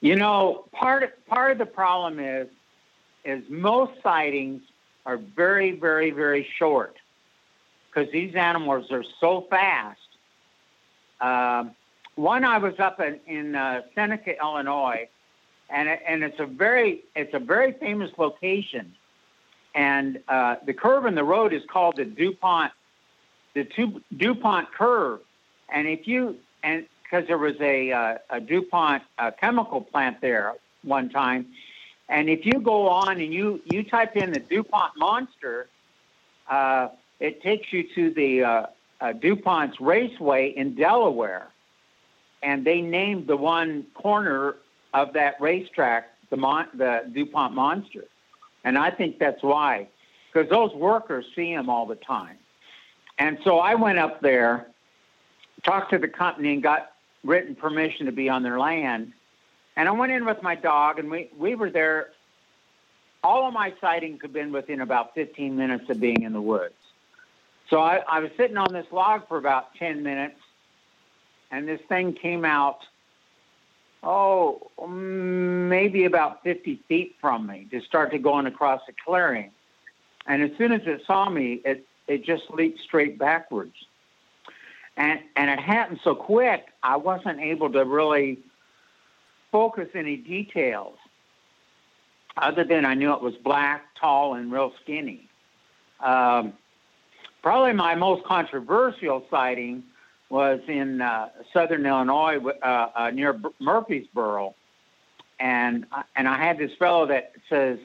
You 0.00 0.16
know, 0.16 0.64
part 0.72 1.02
of, 1.04 1.26
part 1.26 1.52
of 1.52 1.58
the 1.58 1.66
problem 1.66 2.18
is 2.18 2.48
is 3.24 3.42
most 3.48 3.92
sightings 4.02 4.62
are 5.04 5.16
very, 5.16 5.72
very, 5.72 6.10
very 6.10 6.46
short 6.58 6.96
because 7.88 8.10
these 8.12 8.34
animals 8.34 8.90
are 8.92 9.04
so 9.20 9.46
fast. 9.50 9.98
Um, 11.20 11.74
one 12.14 12.44
I 12.44 12.58
was 12.58 12.78
up 12.78 13.00
in, 13.00 13.18
in 13.26 13.54
uh, 13.54 13.82
Seneca, 13.94 14.38
Illinois, 14.38 15.08
and 15.70 15.88
it, 15.88 16.00
and 16.06 16.22
it's 16.22 16.38
a 16.38 16.46
very 16.46 17.04
it's 17.14 17.34
a 17.34 17.38
very 17.38 17.72
famous 17.72 18.10
location, 18.18 18.94
and 19.74 20.20
uh, 20.28 20.56
the 20.64 20.74
curve 20.74 21.06
in 21.06 21.14
the 21.14 21.24
road 21.24 21.52
is 21.52 21.62
called 21.70 21.96
the 21.96 22.04
Dupont 22.04 22.72
the 23.54 23.66
Dupont 24.16 24.70
curve, 24.72 25.20
and 25.68 25.88
if 25.88 26.06
you 26.06 26.36
and 26.62 26.86
because 27.06 27.26
there 27.26 27.38
was 27.38 27.54
a, 27.60 27.92
uh, 27.92 28.18
a 28.30 28.40
DuPont 28.40 29.02
uh, 29.18 29.30
chemical 29.40 29.80
plant 29.80 30.20
there 30.20 30.54
one 30.82 31.08
time. 31.08 31.46
And 32.08 32.28
if 32.28 32.44
you 32.44 32.60
go 32.60 32.88
on 32.88 33.20
and 33.20 33.32
you, 33.32 33.60
you 33.64 33.84
type 33.84 34.16
in 34.16 34.32
the 34.32 34.40
DuPont 34.40 34.92
monster, 34.96 35.68
uh, 36.50 36.88
it 37.20 37.42
takes 37.42 37.72
you 37.72 37.84
to 37.94 38.10
the 38.10 38.42
uh, 38.42 38.66
uh, 39.00 39.12
DuPont's 39.12 39.80
Raceway 39.80 40.50
in 40.50 40.74
Delaware. 40.74 41.48
And 42.42 42.64
they 42.64 42.80
named 42.80 43.26
the 43.26 43.36
one 43.36 43.86
corner 43.94 44.56
of 44.94 45.12
that 45.14 45.40
racetrack 45.40 46.10
the, 46.30 46.36
mon- 46.36 46.68
the 46.74 47.10
DuPont 47.12 47.54
monster. 47.54 48.04
And 48.64 48.76
I 48.76 48.90
think 48.90 49.18
that's 49.18 49.42
why, 49.42 49.88
because 50.32 50.50
those 50.50 50.74
workers 50.74 51.24
see 51.34 51.52
him 51.52 51.68
all 51.68 51.86
the 51.86 51.96
time. 51.96 52.36
And 53.18 53.38
so 53.44 53.58
I 53.58 53.74
went 53.74 53.98
up 53.98 54.20
there, 54.20 54.66
talked 55.62 55.90
to 55.92 55.98
the 55.98 56.08
company, 56.08 56.52
and 56.52 56.62
got 56.62 56.92
written 57.26 57.54
permission 57.54 58.06
to 58.06 58.12
be 58.12 58.28
on 58.28 58.42
their 58.42 58.58
land. 58.58 59.12
And 59.76 59.88
I 59.88 59.92
went 59.92 60.12
in 60.12 60.24
with 60.24 60.42
my 60.42 60.54
dog, 60.54 60.98
and 60.98 61.10
we, 61.10 61.30
we 61.36 61.54
were 61.54 61.70
there. 61.70 62.10
All 63.22 63.46
of 63.46 63.52
my 63.52 63.74
sightings 63.80 64.20
have 64.22 64.32
been 64.32 64.52
within 64.52 64.80
about 64.80 65.14
15 65.14 65.56
minutes 65.56 65.90
of 65.90 66.00
being 66.00 66.22
in 66.22 66.32
the 66.32 66.40
woods. 66.40 66.74
So 67.68 67.80
I, 67.80 68.02
I 68.08 68.20
was 68.20 68.30
sitting 68.36 68.56
on 68.56 68.72
this 68.72 68.86
log 68.92 69.26
for 69.28 69.36
about 69.36 69.74
10 69.74 70.02
minutes, 70.02 70.38
and 71.50 71.66
this 71.66 71.80
thing 71.88 72.12
came 72.12 72.44
out, 72.44 72.78
oh, 74.02 74.70
maybe 74.88 76.04
about 76.04 76.44
50 76.44 76.80
feet 76.88 77.16
from 77.20 77.46
me, 77.46 77.66
just 77.70 77.86
started 77.86 78.22
going 78.22 78.46
across 78.46 78.80
the 78.86 78.94
clearing. 79.04 79.50
And 80.26 80.42
as 80.42 80.56
soon 80.56 80.72
as 80.72 80.82
it 80.86 81.02
saw 81.06 81.28
me, 81.28 81.60
it, 81.64 81.84
it 82.06 82.24
just 82.24 82.44
leaped 82.50 82.80
straight 82.80 83.18
backwards 83.18 83.74
and 84.96 85.20
and 85.36 85.50
it 85.50 85.58
happened 85.60 86.00
so 86.02 86.14
quick 86.14 86.66
I 86.82 86.96
wasn't 86.96 87.40
able 87.40 87.70
to 87.72 87.84
really 87.84 88.38
focus 89.52 89.88
any 89.94 90.16
details 90.16 90.96
other 92.36 92.64
than 92.64 92.84
I 92.84 92.94
knew 92.94 93.12
it 93.14 93.22
was 93.22 93.34
black, 93.36 93.94
tall, 93.98 94.34
and 94.34 94.52
real 94.52 94.72
skinny. 94.82 95.28
Um, 96.00 96.52
probably 97.42 97.72
my 97.72 97.94
most 97.94 98.24
controversial 98.24 99.24
sighting 99.30 99.82
was 100.28 100.60
in 100.68 101.00
uh, 101.00 101.28
southern 101.52 101.86
Illinois 101.86 102.38
uh, 102.62 102.88
uh, 102.94 103.10
near 103.10 103.32
B- 103.32 103.48
Murphysboro, 103.62 104.52
and 105.40 105.86
I- 105.92 106.04
and 106.16 106.28
I 106.28 106.36
had 106.36 106.58
this 106.58 106.72
fellow 106.78 107.06
that 107.06 107.32
says. 107.48 107.78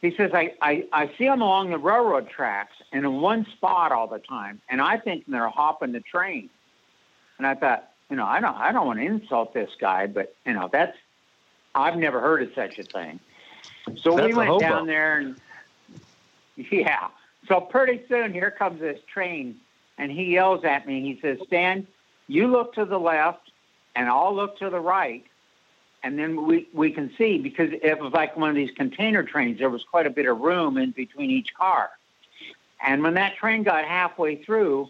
He 0.00 0.14
says, 0.16 0.30
I, 0.32 0.54
I, 0.62 0.86
I 0.92 1.10
see 1.18 1.24
them 1.24 1.42
along 1.42 1.70
the 1.70 1.78
railroad 1.78 2.30
tracks 2.30 2.72
and 2.90 3.04
in 3.04 3.20
one 3.20 3.46
spot 3.52 3.92
all 3.92 4.06
the 4.06 4.18
time, 4.18 4.60
and 4.68 4.80
I 4.80 4.96
think 4.96 5.24
they're 5.28 5.48
hopping 5.48 5.92
the 5.92 6.00
train. 6.00 6.48
And 7.36 7.46
I 7.46 7.54
thought, 7.54 7.90
you 8.08 8.16
know, 8.16 8.24
I 8.24 8.40
don't, 8.40 8.56
I 8.56 8.72
don't 8.72 8.86
want 8.86 8.98
to 8.98 9.04
insult 9.04 9.52
this 9.52 9.70
guy, 9.78 10.06
but 10.06 10.34
you 10.46 10.54
know, 10.54 10.68
that's, 10.72 10.96
I've 11.74 11.96
never 11.96 12.20
heard 12.20 12.42
of 12.42 12.50
such 12.54 12.78
a 12.78 12.82
thing. 12.82 13.20
So 13.96 14.16
That's 14.16 14.28
we 14.28 14.34
went 14.34 14.60
down 14.60 14.86
there, 14.86 15.18
and 15.18 15.36
yeah. 16.70 17.08
So 17.48 17.60
pretty 17.60 18.02
soon, 18.08 18.32
here 18.32 18.50
comes 18.50 18.80
this 18.80 19.00
train, 19.12 19.56
and 19.98 20.10
he 20.10 20.32
yells 20.32 20.64
at 20.64 20.86
me. 20.86 21.00
He 21.00 21.20
says, 21.20 21.38
"Stan, 21.46 21.86
you 22.26 22.48
look 22.48 22.74
to 22.74 22.84
the 22.84 22.98
left, 22.98 23.50
and 23.96 24.08
I'll 24.08 24.34
look 24.34 24.58
to 24.58 24.70
the 24.70 24.80
right." 24.80 25.24
And 26.02 26.18
then 26.18 26.46
we, 26.46 26.68
we 26.72 26.90
can 26.90 27.12
see 27.18 27.38
because 27.38 27.70
it 27.72 28.00
was 28.00 28.12
like 28.12 28.36
one 28.36 28.48
of 28.48 28.56
these 28.56 28.70
container 28.76 29.22
trains. 29.22 29.58
There 29.58 29.70
was 29.70 29.84
quite 29.84 30.06
a 30.06 30.10
bit 30.10 30.26
of 30.26 30.38
room 30.40 30.78
in 30.78 30.92
between 30.92 31.30
each 31.30 31.52
car. 31.54 31.90
And 32.82 33.02
when 33.02 33.14
that 33.14 33.36
train 33.36 33.62
got 33.62 33.84
halfway 33.84 34.42
through, 34.42 34.88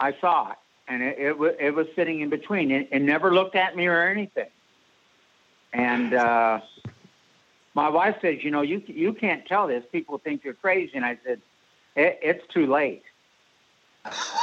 I 0.00 0.14
saw 0.20 0.50
it, 0.50 0.56
and 0.88 1.02
it, 1.02 1.18
it, 1.18 1.38
was, 1.38 1.52
it 1.60 1.74
was 1.74 1.86
sitting 1.94 2.20
in 2.20 2.30
between. 2.30 2.70
It, 2.70 2.88
it 2.90 3.00
never 3.00 3.32
looked 3.32 3.54
at 3.54 3.76
me 3.76 3.86
or 3.86 4.08
anything. 4.08 4.48
And 5.72 6.14
uh, 6.14 6.60
my 7.74 7.88
wife 7.88 8.16
says, 8.20 8.42
"You 8.42 8.50
know, 8.50 8.62
you 8.62 8.82
you 8.86 9.12
can't 9.12 9.46
tell 9.46 9.68
this. 9.68 9.84
People 9.92 10.18
think 10.18 10.42
you're 10.42 10.54
crazy." 10.54 10.92
And 10.94 11.04
I 11.04 11.16
said, 11.24 11.40
it, 11.94 12.18
"It's 12.22 12.44
too 12.52 12.66
late." 12.66 13.04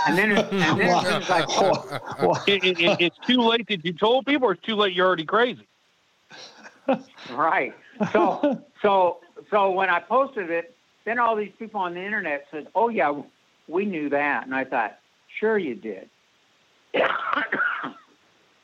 And 0.07 0.17
then, 0.17 0.31
it, 0.31 0.51
and 0.51 0.79
then 0.79 1.21
it's 1.21 1.29
like, 1.29 1.45
oh, 1.49 2.43
it, 2.47 2.63
it, 2.63 3.01
it's 3.01 3.17
too 3.25 3.39
late 3.39 3.67
that 3.67 3.83
you 3.83 3.93
told 3.93 4.25
people, 4.25 4.47
or 4.47 4.51
it's 4.53 4.63
too 4.63 4.75
late 4.75 4.93
you're 4.93 5.07
already 5.07 5.25
crazy. 5.25 5.67
Right. 7.31 7.73
So, 8.11 8.63
so, 8.81 9.17
so 9.49 9.71
when 9.71 9.89
I 9.89 9.99
posted 9.99 10.49
it, 10.49 10.75
then 11.05 11.19
all 11.19 11.35
these 11.35 11.51
people 11.57 11.81
on 11.81 11.93
the 11.93 12.03
internet 12.03 12.47
said, 12.51 12.67
"Oh 12.75 12.89
yeah, 12.89 13.21
we 13.67 13.85
knew 13.85 14.09
that," 14.09 14.45
and 14.45 14.53
I 14.53 14.63
thought, 14.63 14.99
"Sure, 15.39 15.57
you 15.57 15.75
did." 15.75 16.09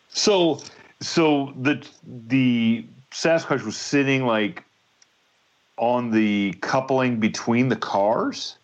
so, 0.09 0.61
so 0.99 1.53
the 1.59 1.85
the 2.27 2.85
Sasquatch 3.11 3.63
was 3.63 3.77
sitting 3.77 4.25
like 4.25 4.63
on 5.77 6.11
the 6.11 6.53
coupling 6.61 7.19
between 7.19 7.69
the 7.69 7.75
cars, 7.75 8.57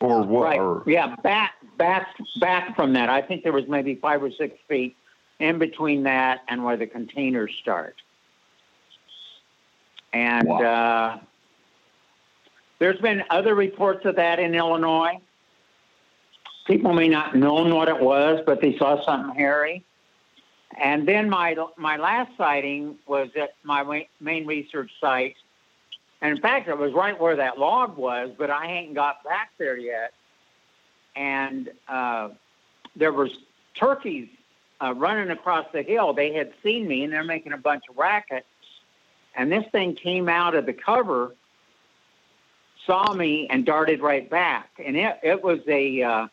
or 0.00 0.22
what? 0.22 0.44
Right. 0.44 0.60
Or? 0.60 0.82
Yeah, 0.86 1.16
back 1.16 1.54
back 1.76 2.14
back 2.40 2.76
from 2.76 2.92
that. 2.94 3.08
I 3.08 3.22
think 3.22 3.42
there 3.42 3.52
was 3.52 3.66
maybe 3.68 3.96
five 3.96 4.22
or 4.22 4.30
six 4.30 4.56
feet 4.68 4.96
in 5.38 5.58
between 5.58 6.02
that 6.04 6.40
and 6.48 6.64
where 6.64 6.76
the 6.76 6.86
containers 6.86 7.52
start. 7.60 7.96
And 10.12 10.48
wow. 10.48 10.62
uh, 10.62 11.18
there's 12.78 13.00
been 13.00 13.24
other 13.30 13.54
reports 13.54 14.04
of 14.04 14.16
that 14.16 14.38
in 14.38 14.54
Illinois. 14.54 15.20
People 16.66 16.92
may 16.92 17.08
not 17.08 17.34
known 17.34 17.74
what 17.74 17.88
it 17.88 17.98
was, 17.98 18.40
but 18.46 18.60
they 18.60 18.76
saw 18.78 19.04
something 19.04 19.34
hairy. 19.38 19.84
And 20.80 21.08
then 21.08 21.28
my 21.30 21.56
my 21.76 21.96
last 21.96 22.30
sighting 22.36 22.96
was 23.06 23.30
at 23.36 23.54
my 23.64 24.06
main 24.20 24.46
research 24.46 24.90
site, 25.00 25.36
and 26.20 26.36
in 26.36 26.42
fact, 26.42 26.68
it 26.68 26.76
was 26.76 26.92
right 26.92 27.18
where 27.18 27.36
that 27.36 27.58
log 27.58 27.96
was, 27.96 28.30
but 28.36 28.50
I 28.50 28.66
hadn't 28.66 28.94
got 28.94 29.22
back 29.22 29.52
there 29.58 29.76
yet. 29.76 30.12
And 31.14 31.70
uh, 31.88 32.30
there 32.96 33.12
was 33.12 33.30
turkeys 33.74 34.28
uh, 34.82 34.94
running 34.94 35.30
across 35.30 35.66
the 35.72 35.82
hill. 35.82 36.12
They 36.12 36.32
had 36.32 36.52
seen 36.62 36.88
me, 36.88 37.04
and 37.04 37.12
they're 37.12 37.24
making 37.24 37.52
a 37.52 37.58
bunch 37.58 37.84
of 37.88 37.96
racket. 37.96 38.44
And 39.34 39.50
this 39.50 39.64
thing 39.70 39.94
came 39.94 40.28
out 40.28 40.54
of 40.54 40.66
the 40.66 40.72
cover, 40.72 41.34
saw 42.84 43.12
me, 43.12 43.46
and 43.48 43.64
darted 43.64 44.00
right 44.00 44.28
back. 44.28 44.70
And 44.84 44.96
it 44.96 45.18
it 45.22 45.42
was 45.42 45.60
a 45.68 46.02
uh, 46.02 46.28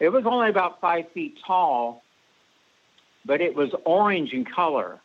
it 0.00 0.08
was 0.08 0.24
only 0.24 0.48
about 0.48 0.80
five 0.80 1.10
feet 1.12 1.38
tall, 1.46 2.02
but 3.26 3.42
it 3.42 3.54
was 3.54 3.70
orange 3.84 4.32
in 4.32 4.46
color, 4.46 5.00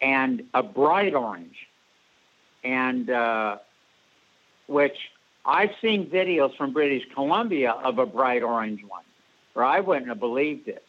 and 0.00 0.42
a 0.54 0.62
bright 0.62 1.14
orange. 1.14 1.68
And 2.64 3.10
uh, 3.10 3.58
which 4.66 4.96
I've 5.44 5.70
seen 5.80 6.10
videos 6.10 6.56
from 6.56 6.72
British 6.72 7.04
Columbia 7.14 7.72
of 7.72 7.98
a 7.98 8.06
bright 8.06 8.42
orange 8.42 8.82
one, 8.84 9.04
or 9.54 9.64
I 9.64 9.80
wouldn't 9.80 10.08
have 10.08 10.20
believed 10.20 10.68
it. 10.68 10.84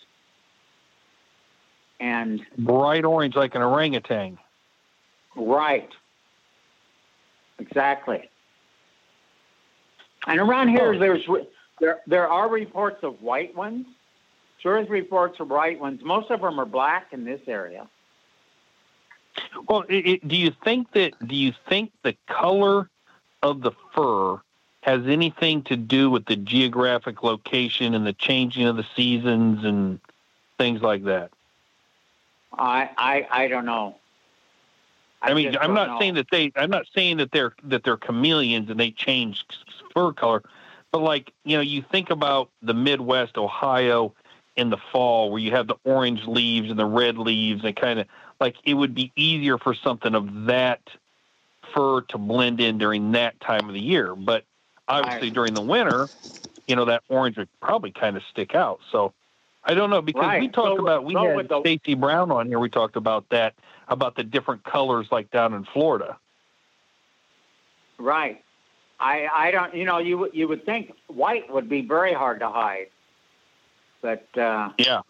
And 1.99 2.41
bright 2.57 3.05
orange 3.05 3.35
like 3.35 3.55
an 3.55 3.61
orangutan. 3.61 4.37
Right. 5.35 5.89
Exactly. 7.59 8.29
And 10.27 10.39
around 10.39 10.69
here, 10.69 10.93
oh. 10.93 10.99
there's 10.99 11.25
there 11.79 11.99
there 12.07 12.27
are 12.27 12.49
reports 12.49 13.03
of 13.03 13.21
white 13.21 13.55
ones. 13.55 13.85
Sure, 14.59 14.77
There's 14.77 14.89
reports 14.89 15.39
of 15.39 15.49
white 15.49 15.79
ones. 15.79 16.01
Most 16.03 16.31
of 16.31 16.41
them 16.41 16.59
are 16.59 16.65
black 16.65 17.13
in 17.13 17.23
this 17.25 17.41
area. 17.47 17.87
Well, 19.69 19.83
it, 19.87 20.07
it, 20.07 20.27
do 20.27 20.35
you 20.35 20.51
think 20.63 20.91
that 20.93 21.13
do 21.25 21.35
you 21.35 21.53
think 21.69 21.91
the 22.03 22.15
color 22.27 22.89
of 23.47 23.61
the 23.61 23.71
fur 23.93 24.39
has 24.81 25.05
anything 25.05 25.63
to 25.63 25.75
do 25.75 26.09
with 26.09 26.25
the 26.25 26.35
geographic 26.35 27.23
location 27.23 27.93
and 27.93 28.05
the 28.05 28.13
changing 28.13 28.65
of 28.65 28.77
the 28.77 28.85
seasons 28.95 29.65
and 29.65 29.99
things 30.57 30.81
like 30.81 31.03
that? 31.03 31.31
I 32.53 32.89
I, 32.97 33.27
I 33.29 33.47
don't 33.47 33.65
know. 33.65 33.95
I, 35.21 35.31
I 35.31 35.33
mean, 35.33 35.57
I'm 35.59 35.73
not 35.73 35.87
know. 35.89 35.99
saying 35.99 36.13
that 36.15 36.27
they. 36.31 36.51
I'm 36.55 36.69
not 36.69 36.85
saying 36.93 37.17
that 37.17 37.31
they're 37.31 37.53
that 37.63 37.83
they're 37.83 37.97
chameleons 37.97 38.69
and 38.69 38.79
they 38.79 38.91
change 38.91 39.45
fur 39.93 40.13
color, 40.13 40.43
but 40.91 40.99
like 40.99 41.33
you 41.43 41.57
know, 41.57 41.61
you 41.61 41.83
think 41.91 42.09
about 42.09 42.49
the 42.61 42.73
Midwest, 42.73 43.37
Ohio, 43.37 44.13
in 44.55 44.69
the 44.69 44.77
fall 44.91 45.31
where 45.31 45.41
you 45.41 45.51
have 45.51 45.67
the 45.67 45.75
orange 45.83 46.25
leaves 46.25 46.69
and 46.69 46.77
the 46.77 46.85
red 46.85 47.17
leaves, 47.17 47.63
and 47.63 47.75
kind 47.75 47.99
of 47.99 48.07
like 48.39 48.55
it 48.63 48.75
would 48.75 48.93
be 48.93 49.11
easier 49.15 49.57
for 49.57 49.73
something 49.73 50.13
of 50.13 50.45
that 50.45 50.81
fur 51.73 52.01
to 52.01 52.17
blend 52.17 52.59
in 52.59 52.77
during 52.77 53.11
that 53.13 53.39
time 53.39 53.67
of 53.67 53.73
the 53.73 53.81
year. 53.81 54.15
But 54.15 54.43
obviously 54.87 55.29
during 55.29 55.53
the 55.53 55.61
winter, 55.61 56.07
you 56.67 56.75
know, 56.75 56.85
that 56.85 57.03
orange 57.09 57.37
would 57.37 57.49
probably 57.61 57.91
kind 57.91 58.17
of 58.17 58.23
stick 58.29 58.55
out. 58.55 58.79
So 58.91 59.13
I 59.63 59.73
don't 59.73 59.89
know 59.89 60.01
because 60.01 60.25
right. 60.25 60.41
we 60.41 60.47
talked 60.47 60.77
so, 60.77 60.83
about 60.83 61.03
we 61.03 61.13
so 61.13 61.37
had 61.37 61.49
the... 61.49 61.59
Stacy 61.61 61.93
Brown 61.93 62.31
on 62.31 62.47
here. 62.47 62.59
We 62.59 62.69
talked 62.69 62.95
about 62.95 63.29
that 63.29 63.53
about 63.87 64.15
the 64.15 64.23
different 64.23 64.63
colors 64.63 65.07
like 65.11 65.31
down 65.31 65.53
in 65.53 65.65
Florida. 65.65 66.17
Right. 67.97 68.43
I 68.99 69.27
I 69.33 69.51
don't 69.51 69.75
you 69.75 69.85
know 69.85 69.99
you 69.99 70.29
you 70.33 70.47
would 70.47 70.65
think 70.65 70.93
white 71.07 71.51
would 71.53 71.69
be 71.69 71.81
very 71.81 72.13
hard 72.13 72.39
to 72.39 72.49
hide, 72.49 72.87
but 74.01 74.25
uh, 74.37 74.71
yeah, 74.77 75.01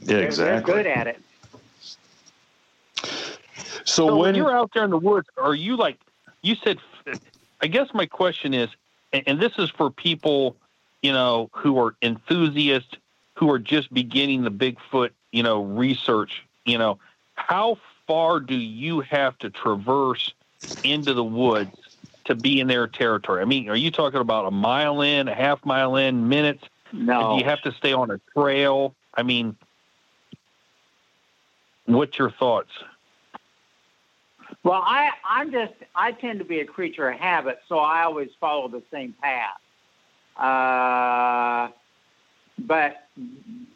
yeah, 0.00 0.16
exactly. 0.16 0.74
They're 0.74 0.82
good 0.82 0.86
at 0.86 1.06
it. 1.06 1.20
So, 3.56 3.64
so 3.84 4.06
when, 4.06 4.18
when, 4.18 4.34
you're 4.34 4.56
out 4.56 4.70
there 4.74 4.84
in 4.84 4.90
the 4.90 4.98
woods, 4.98 5.28
are 5.36 5.54
you 5.54 5.76
like 5.76 5.98
you 6.42 6.56
said? 6.56 6.78
I 7.60 7.66
guess 7.66 7.88
my 7.94 8.06
question 8.06 8.54
is, 8.54 8.68
and 9.12 9.40
this 9.40 9.52
is 9.58 9.70
for 9.70 9.90
people, 9.90 10.56
you 11.02 11.12
know, 11.12 11.50
who 11.52 11.78
are 11.78 11.94
enthusiasts, 12.02 12.96
who 13.34 13.50
are 13.50 13.58
just 13.58 13.92
beginning 13.92 14.42
the 14.42 14.50
Bigfoot, 14.50 15.10
you 15.30 15.42
know, 15.42 15.62
research. 15.62 16.44
You 16.64 16.78
know, 16.78 16.98
how 17.34 17.78
far 18.06 18.40
do 18.40 18.54
you 18.54 19.00
have 19.00 19.38
to 19.38 19.50
traverse 19.50 20.32
into 20.84 21.14
the 21.14 21.24
woods 21.24 21.76
to 22.24 22.34
be 22.34 22.60
in 22.60 22.66
their 22.66 22.86
territory? 22.86 23.42
I 23.42 23.44
mean, 23.44 23.68
are 23.68 23.76
you 23.76 23.90
talking 23.90 24.20
about 24.20 24.46
a 24.46 24.50
mile 24.50 25.02
in, 25.02 25.28
a 25.28 25.34
half 25.34 25.64
mile 25.64 25.96
in, 25.96 26.28
minutes? 26.28 26.64
No. 26.92 27.32
Do 27.32 27.38
you 27.38 27.44
have 27.44 27.62
to 27.62 27.72
stay 27.72 27.92
on 27.92 28.10
a 28.10 28.20
trail? 28.34 28.94
I 29.14 29.22
mean, 29.22 29.56
what's 31.86 32.18
your 32.18 32.30
thoughts? 32.30 32.70
Well, 34.64 34.82
I 34.84 35.10
I'm 35.28 35.50
just 35.50 35.72
I 35.94 36.12
tend 36.12 36.38
to 36.38 36.44
be 36.44 36.60
a 36.60 36.64
creature 36.64 37.08
of 37.08 37.18
habit, 37.18 37.60
so 37.68 37.78
I 37.78 38.04
always 38.04 38.30
follow 38.40 38.68
the 38.68 38.82
same 38.92 39.14
path. 39.20 39.58
Uh, 40.36 41.72
but 42.58 43.08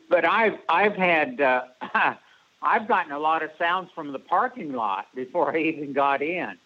but 0.09 0.25
I've 0.25 0.59
I've 0.69 0.95
had 0.95 1.41
uh, 1.41 1.63
I've 2.63 2.87
gotten 2.87 3.13
a 3.13 3.19
lot 3.19 3.43
of 3.43 3.51
sounds 3.59 3.91
from 3.95 4.13
the 4.13 4.19
parking 4.19 4.73
lot 4.73 5.07
before 5.15 5.55
I 5.57 5.61
even 5.61 5.93
got 5.93 6.23
in. 6.23 6.57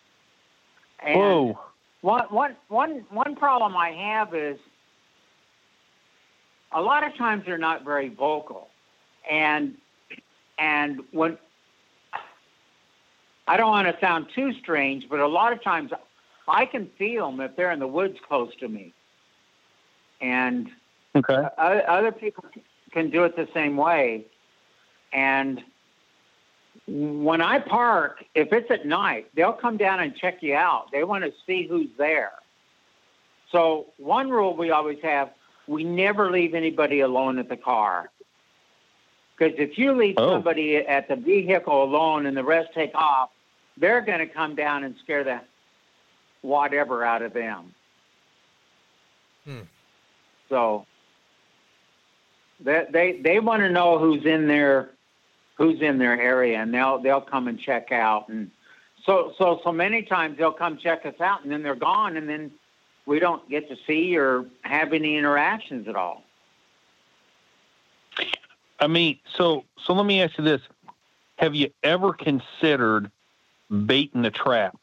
And 1.02 1.18
Whoa. 1.18 1.58
One 2.02 2.24
one 2.30 2.56
one 2.68 3.04
one 3.10 3.36
problem 3.36 3.76
I 3.76 3.90
have 3.90 4.34
is 4.34 4.58
a 6.72 6.80
lot 6.80 7.06
of 7.06 7.14
times 7.16 7.44
they're 7.44 7.58
not 7.58 7.84
very 7.84 8.08
vocal, 8.08 8.68
and 9.30 9.74
and 10.58 11.00
when 11.10 11.36
I 13.50 13.56
don't 13.56 13.70
want 13.70 13.88
to 13.88 14.00
sound 14.00 14.26
too 14.32 14.52
strange, 14.60 15.08
but 15.10 15.18
a 15.18 15.26
lot 15.26 15.52
of 15.52 15.60
times 15.60 15.90
I 16.46 16.66
can 16.66 16.88
feel 16.96 17.28
them 17.28 17.40
if 17.40 17.56
they're 17.56 17.72
in 17.72 17.80
the 17.80 17.86
woods 17.88 18.16
close 18.28 18.54
to 18.60 18.68
me. 18.68 18.94
And 20.20 20.68
okay. 21.16 21.48
other 21.58 22.12
people 22.12 22.44
can 22.92 23.10
do 23.10 23.24
it 23.24 23.34
the 23.34 23.48
same 23.52 23.76
way. 23.76 24.26
And 25.12 25.64
when 26.86 27.40
I 27.40 27.58
park, 27.58 28.24
if 28.36 28.52
it's 28.52 28.70
at 28.70 28.86
night, 28.86 29.26
they'll 29.34 29.52
come 29.52 29.76
down 29.76 29.98
and 29.98 30.14
check 30.14 30.44
you 30.44 30.54
out. 30.54 30.92
They 30.92 31.02
want 31.02 31.24
to 31.24 31.32
see 31.44 31.66
who's 31.66 31.90
there. 31.98 32.34
So, 33.50 33.86
one 33.96 34.30
rule 34.30 34.56
we 34.56 34.70
always 34.70 34.98
have 35.02 35.30
we 35.66 35.82
never 35.82 36.30
leave 36.30 36.54
anybody 36.54 37.00
alone 37.00 37.40
at 37.40 37.48
the 37.48 37.56
car. 37.56 38.12
Because 39.36 39.54
if 39.58 39.76
you 39.76 39.90
leave 39.90 40.14
oh. 40.18 40.34
somebody 40.34 40.76
at 40.76 41.08
the 41.08 41.16
vehicle 41.16 41.82
alone 41.82 42.26
and 42.26 42.36
the 42.36 42.44
rest 42.44 42.68
take 42.74 42.94
off, 42.94 43.30
they're 43.80 44.02
going 44.02 44.18
to 44.18 44.26
come 44.26 44.54
down 44.54 44.84
and 44.84 44.94
scare 45.02 45.24
the 45.24 45.40
whatever 46.42 47.04
out 47.04 47.22
of 47.22 47.32
them. 47.32 47.74
Hmm. 49.44 49.60
So 50.48 50.86
they 52.60 52.86
they 52.90 53.20
they 53.20 53.40
want 53.40 53.62
to 53.62 53.70
know 53.70 53.98
who's 53.98 54.24
in 54.24 54.46
their 54.46 54.90
who's 55.56 55.80
in 55.80 55.98
their 55.98 56.20
area, 56.20 56.60
and 56.60 56.72
they'll 56.72 57.00
they'll 57.00 57.20
come 57.20 57.48
and 57.48 57.58
check 57.58 57.90
out. 57.90 58.28
And 58.28 58.50
so 59.04 59.32
so 59.38 59.60
so 59.64 59.72
many 59.72 60.02
times 60.02 60.36
they'll 60.38 60.52
come 60.52 60.76
check 60.76 61.06
us 61.06 61.20
out, 61.20 61.42
and 61.42 61.50
then 61.50 61.62
they're 61.62 61.74
gone, 61.74 62.16
and 62.16 62.28
then 62.28 62.50
we 63.06 63.18
don't 63.18 63.48
get 63.48 63.68
to 63.68 63.76
see 63.86 64.16
or 64.16 64.44
have 64.62 64.92
any 64.92 65.16
interactions 65.16 65.88
at 65.88 65.96
all. 65.96 66.22
I 68.78 68.86
mean, 68.86 69.18
so 69.36 69.64
so 69.84 69.94
let 69.94 70.04
me 70.04 70.22
ask 70.22 70.36
you 70.36 70.44
this: 70.44 70.60
Have 71.36 71.54
you 71.54 71.70
ever 71.82 72.12
considered 72.12 73.10
baiting 73.70 74.22
the 74.22 74.30
trap, 74.30 74.76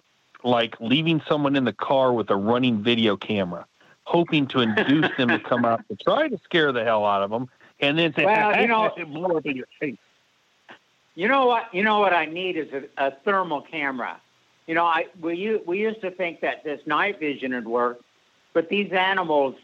like 0.43 0.75
leaving 0.79 1.21
someone 1.27 1.55
in 1.55 1.63
the 1.65 1.73
car 1.73 2.13
with 2.13 2.29
a 2.29 2.35
running 2.35 2.81
video 2.83 3.17
camera, 3.17 3.65
hoping 4.03 4.47
to 4.47 4.61
induce 4.61 5.09
them 5.17 5.29
to 5.29 5.39
come 5.39 5.65
out 5.65 5.81
to 5.89 5.95
try 5.95 6.27
to 6.27 6.37
scare 6.43 6.71
the 6.71 6.83
hell 6.83 7.05
out 7.05 7.21
of 7.23 7.29
them, 7.29 7.49
and 7.79 7.97
then 7.97 8.13
say, 8.13 8.25
Well, 8.25 8.59
you 8.59 8.67
know- 8.67 8.91
blow 9.07 9.37
up 9.37 9.45
in 9.45 9.57
your 9.57 9.67
face. 9.79 9.97
You 11.15 11.27
know 11.27 11.47
what? 11.47 11.73
You 11.73 11.81
know 11.81 11.99
what 11.99 12.13
I 12.13 12.25
need 12.25 12.57
is 12.57 12.67
a, 12.71 13.07
a 13.07 13.11
thermal 13.25 13.61
camera. 13.61 14.21
You 14.67 14.75
know, 14.75 14.85
I 14.85 15.07
we 15.19 15.59
we 15.65 15.79
used 15.79 16.01
to 16.01 16.11
think 16.11 16.41
that 16.41 16.63
this 16.63 16.79
night 16.85 17.19
vision 17.19 17.53
would 17.55 17.67
work, 17.67 18.01
but 18.53 18.69
these 18.69 18.91
animals, 18.91 19.55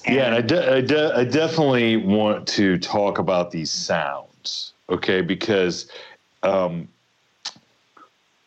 Yeah, 0.06 0.26
and 0.26 0.34
I, 0.36 0.40
de- 0.40 0.72
I, 0.76 0.80
de- 0.80 1.16
I 1.16 1.24
definitely 1.24 1.96
want 1.96 2.46
to 2.48 2.78
talk 2.78 3.18
about 3.18 3.50
these 3.50 3.70
sounds, 3.70 4.72
okay? 4.88 5.22
Because, 5.22 5.90
um, 6.44 6.86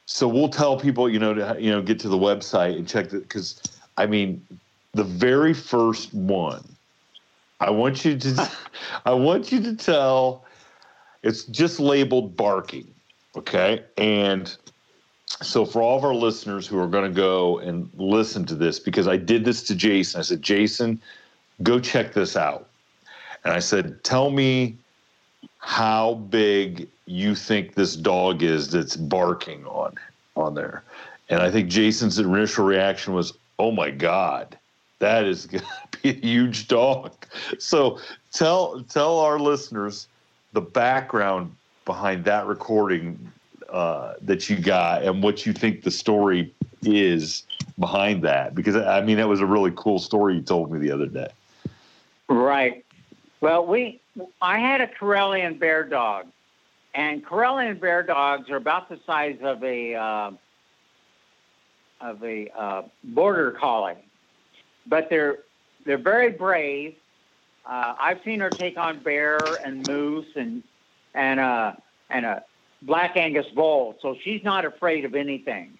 so 0.05 0.27
we'll 0.27 0.47
tell 0.47 0.79
people, 0.79 1.09
you 1.09 1.19
know, 1.19 1.33
to 1.33 1.57
you 1.59 1.71
know, 1.71 1.81
get 1.81 1.99
to 1.99 2.07
the 2.07 2.17
website 2.17 2.77
and 2.77 2.87
check 2.87 3.09
that. 3.09 3.23
Because, 3.23 3.61
I 3.97 4.05
mean, 4.05 4.45
the 4.93 5.03
very 5.03 5.53
first 5.53 6.13
one, 6.13 6.63
I 7.63 7.69
want 7.69 8.05
you 8.05 8.17
to, 8.17 8.51
I 9.05 9.13
want 9.13 9.51
you 9.51 9.61
to 9.63 9.75
tell. 9.75 10.45
It's 11.23 11.45
just 11.45 11.79
labeled 11.79 12.35
barking, 12.35 12.93
okay? 13.37 13.83
And 13.97 14.55
so 15.41 15.65
for 15.65 15.81
all 15.81 15.97
of 15.97 16.03
our 16.03 16.13
listeners 16.13 16.67
who 16.67 16.77
are 16.79 16.87
going 16.87 17.09
to 17.09 17.15
go 17.15 17.59
and 17.59 17.89
listen 17.95 18.45
to 18.45 18.55
this 18.55 18.79
because 18.79 19.07
i 19.07 19.17
did 19.17 19.43
this 19.45 19.63
to 19.63 19.75
jason 19.75 20.19
i 20.19 20.21
said 20.21 20.41
jason 20.41 21.01
go 21.63 21.79
check 21.79 22.13
this 22.13 22.35
out 22.37 22.69
and 23.43 23.53
i 23.53 23.59
said 23.59 24.03
tell 24.03 24.29
me 24.29 24.77
how 25.59 26.15
big 26.29 26.87
you 27.05 27.35
think 27.35 27.73
this 27.73 27.95
dog 27.95 28.43
is 28.43 28.69
that's 28.69 28.95
barking 28.95 29.65
on 29.65 29.93
on 30.35 30.53
there 30.53 30.83
and 31.29 31.41
i 31.41 31.49
think 31.49 31.69
jason's 31.69 32.19
initial 32.19 32.65
reaction 32.65 33.13
was 33.13 33.33
oh 33.59 33.71
my 33.71 33.89
god 33.89 34.57
that 35.03 35.25
is 35.25 35.45
going 35.51 35.63
to 35.63 35.99
be 36.01 36.09
a 36.09 36.13
huge 36.13 36.67
dog 36.67 37.13
so 37.59 37.99
tell 38.31 38.81
tell 38.89 39.19
our 39.19 39.39
listeners 39.39 40.07
the 40.53 40.61
background 40.61 41.55
behind 41.85 42.23
that 42.25 42.45
recording 42.47 43.19
uh, 43.69 44.13
that 44.21 44.49
you 44.49 44.55
got 44.55 45.03
and 45.03 45.23
what 45.23 45.45
you 45.45 45.53
think 45.53 45.83
the 45.83 45.91
story 45.91 46.53
is 46.83 47.43
behind 47.79 48.21
that 48.21 48.53
because 48.55 48.75
I 48.75 49.01
mean 49.01 49.17
that 49.17 49.27
was 49.27 49.41
a 49.41 49.45
really 49.45 49.71
cool 49.75 49.99
story 49.99 50.35
you 50.35 50.41
told 50.41 50.71
me 50.71 50.79
the 50.79 50.91
other 50.91 51.07
day. 51.07 51.29
Right. 52.29 52.85
Well, 53.41 53.65
we 53.65 53.99
I 54.41 54.59
had 54.59 54.81
a 54.81 54.87
Karelian 54.87 55.59
bear 55.59 55.83
dog, 55.83 56.27
and 56.93 57.25
Karelian 57.25 57.79
bear 57.79 58.03
dogs 58.03 58.49
are 58.49 58.57
about 58.57 58.89
the 58.89 58.99
size 59.05 59.37
of 59.41 59.63
a 59.63 59.95
uh, 59.95 60.31
of 61.99 62.23
a 62.23 62.49
uh, 62.55 62.83
border 63.03 63.51
collie, 63.51 63.97
but 64.87 65.09
they're 65.09 65.39
they're 65.85 65.97
very 65.97 66.31
brave. 66.31 66.95
Uh, 67.65 67.95
I've 67.99 68.19
seen 68.23 68.39
her 68.39 68.49
take 68.49 68.77
on 68.77 68.99
bear 68.99 69.39
and 69.63 69.87
moose 69.87 70.27
and 70.35 70.63
and 71.13 71.39
uh, 71.39 71.73
and 72.09 72.25
a 72.25 72.43
black 72.81 73.15
Angus 73.15 73.47
bull, 73.55 73.95
so 74.01 74.15
she's 74.23 74.43
not 74.43 74.65
afraid 74.65 75.05
of 75.05 75.15
anything. 75.15 75.77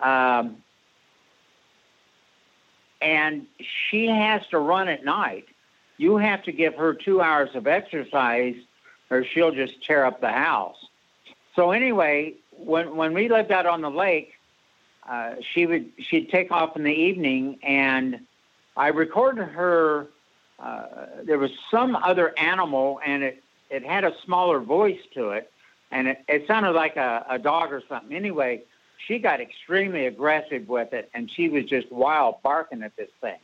Um, 0.00 0.62
and 3.00 3.46
she 3.88 4.06
has 4.06 4.46
to 4.50 4.58
run 4.58 4.88
at 4.88 5.04
night. 5.04 5.46
You 5.96 6.16
have 6.16 6.42
to 6.44 6.52
give 6.52 6.74
her 6.74 6.94
two 6.94 7.20
hours 7.20 7.50
of 7.54 7.66
exercise, 7.66 8.54
or 9.10 9.24
she'll 9.24 9.52
just 9.52 9.82
tear 9.82 10.04
up 10.04 10.20
the 10.20 10.30
house. 10.30 10.76
So 11.56 11.72
anyway, 11.72 12.34
when 12.50 12.96
when 12.96 13.12
we 13.12 13.28
lived 13.28 13.50
out 13.50 13.66
on 13.66 13.80
the 13.80 13.90
lake, 13.90 14.32
uh, 15.08 15.36
she 15.52 15.66
would 15.66 15.90
she'd 15.98 16.30
take 16.30 16.50
off 16.50 16.76
in 16.76 16.84
the 16.84 16.92
evening, 16.92 17.58
and 17.62 18.20
I 18.76 18.88
recorded 18.88 19.48
her. 19.48 20.08
Uh, 20.58 20.84
there 21.22 21.38
was 21.38 21.50
some 21.70 21.96
other 21.96 22.38
animal, 22.38 23.00
and 23.04 23.22
it 23.22 23.42
it 23.70 23.84
had 23.84 24.04
a 24.04 24.12
smaller 24.24 24.60
voice 24.60 25.00
to 25.14 25.30
it, 25.30 25.50
and 25.90 26.08
it, 26.08 26.24
it 26.28 26.46
sounded 26.46 26.72
like 26.72 26.96
a, 26.96 27.24
a 27.28 27.38
dog 27.38 27.72
or 27.72 27.82
something. 27.88 28.14
Anyway, 28.14 28.62
she 29.06 29.18
got 29.18 29.40
extremely 29.40 30.06
aggressive 30.06 30.68
with 30.68 30.92
it, 30.92 31.08
and 31.14 31.30
she 31.30 31.48
was 31.48 31.64
just 31.64 31.90
wild 31.90 32.42
barking 32.42 32.82
at 32.82 32.94
this 32.96 33.10
thing. 33.20 33.38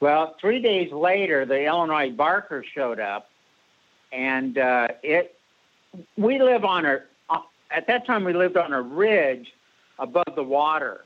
Well, 0.00 0.36
three 0.40 0.60
days 0.60 0.92
later, 0.92 1.44
the 1.44 1.64
Illinois 1.64 2.10
barker 2.10 2.64
showed 2.74 3.00
up, 3.00 3.30
and 4.12 4.56
uh, 4.56 4.88
it. 5.02 5.34
We 6.16 6.40
live 6.40 6.64
on 6.64 6.84
a. 6.84 7.00
Uh, 7.28 7.40
at 7.70 7.86
that 7.86 8.06
time, 8.06 8.24
we 8.24 8.32
lived 8.32 8.56
on 8.56 8.72
a 8.72 8.80
ridge 8.80 9.52
above 9.98 10.34
the 10.34 10.42
water, 10.42 11.04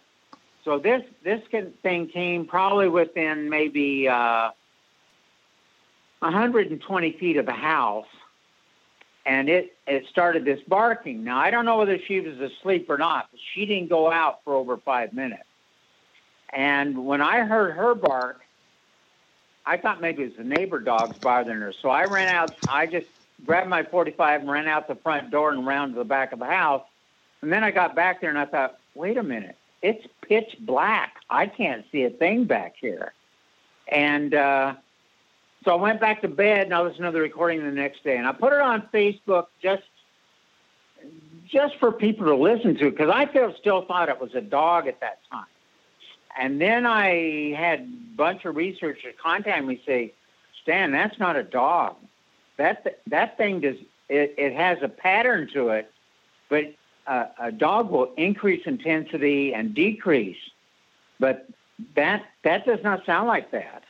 so 0.65 0.79
this 0.79 1.03
this 1.25 1.41
thing 1.83 2.09
came 2.09 2.47
probably 2.47 2.89
within 2.89 3.49
maybe 3.49 4.09
uh, 4.09 4.51
120 6.19 7.13
feet 7.13 7.37
of 7.39 7.47
the 7.47 7.53
house, 7.53 8.07
and 9.25 9.49
it 9.49 9.77
it 9.87 10.05
started 10.11 10.45
this 10.45 10.61
barking. 10.69 11.25
Now 11.25 11.39
I 11.39 11.51
don't 11.51 11.65
know 11.65 11.79
whether 11.79 11.99
she 11.99 12.21
was 12.21 12.39
asleep 12.39 12.91
or 12.91 12.99
not, 12.99 13.29
but 13.31 13.41
she 13.55 13.65
didn't 13.65 13.89
go 13.89 14.11
out 14.11 14.41
for 14.45 14.55
over 14.55 14.77
five 14.77 15.13
minutes. 15.13 15.45
And 16.53 17.07
when 17.07 17.23
I 17.23 17.41
heard 17.41 17.77
her 17.77 17.95
bark, 17.95 18.41
I 19.65 19.77
thought 19.77 20.01
maybe 20.01 20.25
it 20.25 20.37
was 20.37 20.37
the 20.37 20.45
neighbor 20.45 20.81
dogs 20.81 21.17
bothering 21.19 21.61
her. 21.61 21.73
So 21.81 21.89
I 21.89 22.05
ran 22.05 22.29
out. 22.29 22.53
I 22.69 22.87
just 22.87 23.07
grabbed 23.47 23.69
my 23.69 23.85
45 23.85 24.41
and 24.41 24.51
ran 24.51 24.67
out 24.67 24.89
the 24.89 24.97
front 24.97 25.31
door 25.31 25.53
and 25.53 25.67
around 25.67 25.91
to 25.91 25.95
the 25.95 26.05
back 26.05 26.33
of 26.33 26.41
the 26.41 26.47
house. 26.47 26.83
And 27.41 27.53
then 27.53 27.63
I 27.63 27.71
got 27.71 27.95
back 27.95 28.21
there 28.21 28.31
and 28.31 28.39
I 28.39 28.47
thought, 28.47 28.80
wait 28.95 29.17
a 29.17 29.23
minute, 29.23 29.57
it's 29.83 30.07
pitch 30.23 30.57
black. 30.61 31.17
I 31.29 31.47
can't 31.47 31.85
see 31.91 32.05
a 32.05 32.11
thing 32.11 32.45
back 32.45 32.75
here. 32.81 33.13
And 33.89 34.35
uh, 34.35 34.75
so 35.65 35.73
I 35.73 35.75
went 35.75 36.01
back 36.01 36.23
to 36.23 36.29
bed 36.29 36.65
and 36.67 36.75
I 36.75 36.81
listened 36.83 37.05
to 37.05 37.11
the 37.11 37.21
recording 37.21 37.65
the 37.65 37.71
next 37.71 38.05
day. 38.05 38.17
And 38.17 38.27
I 38.27 38.33
put 38.33 38.53
it 38.53 38.61
on 38.61 38.89
Facebook 38.93 39.47
just 39.63 39.83
just 41.51 41.77
for 41.79 41.91
people 41.91 42.27
to 42.27 42.37
listen 42.37 42.77
to 42.77 42.91
because 42.91 43.11
I 43.13 43.29
still 43.31 43.55
still 43.59 43.85
thought 43.85 44.09
it 44.09 44.21
was 44.21 44.35
a 44.35 44.41
dog 44.41 44.87
at 44.87 45.01
that 45.01 45.19
time. 45.31 45.47
And 46.39 46.61
then 46.61 46.87
I 46.87 47.55
had 47.57 47.81
a 47.81 48.17
bunch 48.17 48.45
of 48.45 48.55
researchers 48.55 49.15
contact 49.21 49.65
me 49.67 49.83
say, 49.85 50.13
Stan, 50.63 50.93
that's 50.93 51.19
not 51.19 51.37
a 51.37 51.43
dog. 51.43 51.97
That 52.57 53.01
that 53.09 53.37
thing 53.37 53.61
does 53.61 53.77
it, 54.09 54.35
it 54.39 54.55
has 54.55 54.79
a 54.83 54.89
pattern 54.89 55.49
to 55.55 55.71
it, 55.71 55.91
but 56.49 56.75
a, 57.11 57.29
a 57.41 57.53
dog 57.53 57.91
will 57.91 58.13
increase 58.17 58.63
intensity 58.67 59.53
and 59.53 59.75
decrease, 59.75 60.39
but 61.19 61.49
that 61.97 62.25
that 62.45 62.65
does 62.65 62.79
not 62.85 63.05
sound 63.05 63.27
like 63.27 63.51
that. 63.51 63.83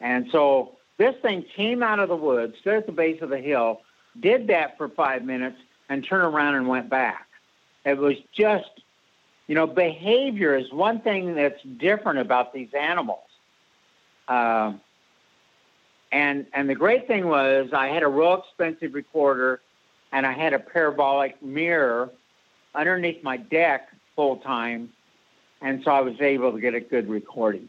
And 0.00 0.28
so 0.30 0.76
this 0.98 1.14
thing 1.22 1.44
came 1.56 1.82
out 1.82 1.98
of 1.98 2.08
the 2.08 2.16
woods, 2.16 2.54
stood 2.60 2.74
at 2.74 2.86
the 2.86 2.92
base 2.92 3.22
of 3.22 3.30
the 3.30 3.38
hill, 3.38 3.80
did 4.20 4.48
that 4.48 4.76
for 4.76 4.88
five 4.88 5.24
minutes, 5.24 5.56
and 5.88 6.04
turned 6.04 6.34
around 6.34 6.56
and 6.56 6.68
went 6.68 6.90
back. 6.90 7.26
It 7.86 7.96
was 7.96 8.16
just, 8.32 8.70
you 9.46 9.54
know, 9.54 9.66
behavior 9.66 10.54
is 10.54 10.70
one 10.72 11.00
thing 11.00 11.34
that's 11.34 11.60
different 11.78 12.18
about 12.18 12.52
these 12.52 12.68
animals. 12.78 13.24
Uh, 14.28 14.74
and 16.12 16.46
and 16.52 16.68
the 16.68 16.74
great 16.74 17.06
thing 17.06 17.26
was 17.26 17.70
I 17.72 17.88
had 17.88 18.02
a 18.02 18.08
real 18.08 18.44
expensive 18.44 18.92
recorder, 18.92 19.62
and 20.12 20.26
I 20.26 20.32
had 20.32 20.52
a 20.52 20.58
parabolic 20.58 21.42
mirror 21.42 22.10
underneath 22.74 23.22
my 23.22 23.36
deck 23.36 23.88
full 24.16 24.36
time, 24.38 24.90
and 25.60 25.82
so 25.84 25.90
I 25.90 26.00
was 26.00 26.20
able 26.20 26.52
to 26.52 26.60
get 26.60 26.74
a 26.74 26.80
good 26.80 27.08
recording. 27.08 27.68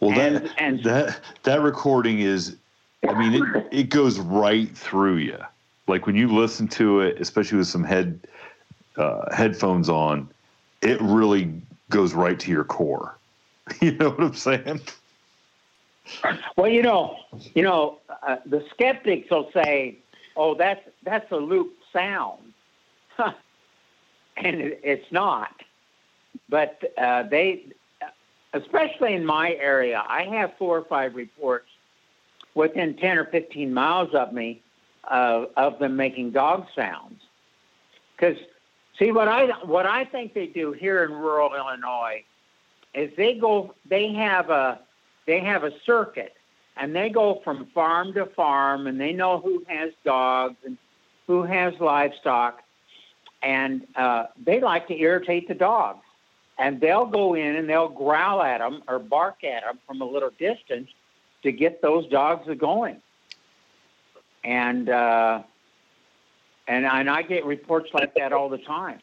well, 0.00 0.18
And- 0.18 0.36
that 0.36 0.54
and- 0.58 0.84
that 0.84 1.20
that 1.42 1.60
recording 1.60 2.20
is, 2.20 2.56
I 3.08 3.14
mean, 3.18 3.42
it 3.42 3.66
it 3.70 3.82
goes 3.88 4.18
right 4.18 4.68
through 4.76 5.16
you. 5.16 5.38
Like 5.88 6.06
when 6.06 6.16
you 6.16 6.28
listen 6.28 6.68
to 6.68 7.00
it, 7.00 7.20
especially 7.20 7.58
with 7.58 7.66
some 7.68 7.84
head 7.84 8.20
uh, 8.96 9.34
headphones 9.34 9.88
on, 9.88 10.28
it 10.82 11.00
really 11.00 11.50
goes 11.90 12.12
right 12.14 12.38
to 12.40 12.50
your 12.50 12.64
core. 12.64 13.16
You 13.80 13.92
know 13.92 14.10
what 14.10 14.20
I'm 14.20 14.34
saying? 14.34 14.80
Well, 16.56 16.68
you 16.68 16.82
know, 16.82 17.16
you 17.54 17.62
know, 17.62 18.00
uh, 18.26 18.36
the 18.44 18.64
skeptics 18.72 19.30
will 19.30 19.50
say, 19.54 19.98
"Oh, 20.36 20.54
that's 20.54 20.80
that's 21.02 21.30
a 21.32 21.36
loop 21.36 21.74
sound," 21.92 22.52
and 23.18 24.60
it, 24.60 24.80
it's 24.82 25.12
not. 25.12 25.62
But 26.48 26.82
uh, 26.98 27.24
they, 27.24 27.66
especially 28.52 29.14
in 29.14 29.24
my 29.24 29.52
area, 29.54 30.02
I 30.08 30.24
have 30.24 30.52
four 30.58 30.78
or 30.78 30.84
five 30.84 31.14
reports 31.14 31.68
within 32.54 32.96
ten 32.96 33.18
or 33.18 33.24
fifteen 33.26 33.72
miles 33.72 34.14
of 34.14 34.32
me 34.32 34.62
uh, 35.04 35.46
of 35.56 35.78
them 35.78 35.96
making 35.96 36.30
dog 36.30 36.66
sounds. 36.74 37.20
Because 38.16 38.36
see, 38.98 39.12
what 39.12 39.28
I 39.28 39.46
what 39.64 39.86
I 39.86 40.04
think 40.04 40.34
they 40.34 40.46
do 40.46 40.72
here 40.72 41.04
in 41.04 41.12
rural 41.12 41.54
Illinois 41.54 42.24
is 42.94 43.10
they 43.16 43.34
go, 43.34 43.74
they 43.88 44.12
have 44.12 44.50
a 44.50 44.80
they 45.26 45.40
have 45.40 45.64
a 45.64 45.72
circuit 45.84 46.34
and 46.76 46.94
they 46.94 47.10
go 47.10 47.40
from 47.44 47.66
farm 47.66 48.12
to 48.14 48.26
farm 48.26 48.86
and 48.86 49.00
they 49.00 49.12
know 49.12 49.38
who 49.38 49.62
has 49.68 49.92
dogs 50.04 50.56
and 50.64 50.78
who 51.26 51.42
has 51.42 51.74
livestock 51.80 52.62
and 53.42 53.86
uh, 53.96 54.26
they 54.42 54.60
like 54.60 54.86
to 54.88 54.98
irritate 54.98 55.48
the 55.48 55.54
dogs 55.54 56.04
and 56.58 56.80
they'll 56.80 57.06
go 57.06 57.34
in 57.34 57.56
and 57.56 57.68
they'll 57.68 57.88
growl 57.88 58.42
at 58.42 58.58
them 58.58 58.82
or 58.88 58.98
bark 58.98 59.44
at 59.44 59.62
them 59.62 59.78
from 59.86 60.00
a 60.00 60.04
little 60.04 60.30
distance 60.38 60.88
to 61.42 61.52
get 61.52 61.82
those 61.82 62.06
dogs 62.08 62.48
going 62.58 63.00
and 64.44 64.88
uh, 64.88 65.42
and 66.68 66.84
and 66.84 67.10
I 67.10 67.22
get 67.22 67.44
reports 67.44 67.90
like 67.92 68.14
that 68.14 68.32
all 68.32 68.48
the 68.48 68.58
time. 68.58 69.00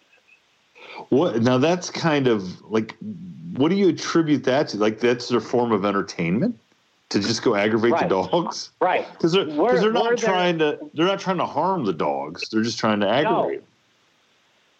What 1.09 1.41
now? 1.41 1.57
That's 1.57 1.89
kind 1.89 2.27
of 2.27 2.61
like, 2.69 2.95
what 3.55 3.69
do 3.69 3.75
you 3.75 3.89
attribute 3.89 4.43
that 4.45 4.69
to? 4.69 4.77
Like 4.77 4.99
that's 4.99 5.27
their 5.29 5.41
form 5.41 5.71
of 5.71 5.85
entertainment 5.85 6.59
to 7.09 7.19
just 7.19 7.41
go 7.43 7.55
aggravate 7.55 7.91
Right. 7.93 8.03
the 8.07 8.07
dogs 8.23 8.69
Right. 8.79 9.11
because 9.13 9.31
they're, 9.31 9.45
We're- 9.45 9.71
'cause 9.71 9.81
they're 9.81 9.89
we're 9.89 9.93
not 9.93 10.07
there- 10.09 10.17
trying 10.17 10.59
to 10.59 10.79
they're 10.93 11.07
not 11.07 11.19
trying 11.19 11.37
to 11.37 11.45
harm 11.45 11.85
the 11.85 11.93
dogs. 11.93 12.49
They're 12.49 12.61
just 12.63 12.79
trying 12.79 12.99
to 13.01 13.09
aggravate. 13.09 13.59
them. 13.59 13.67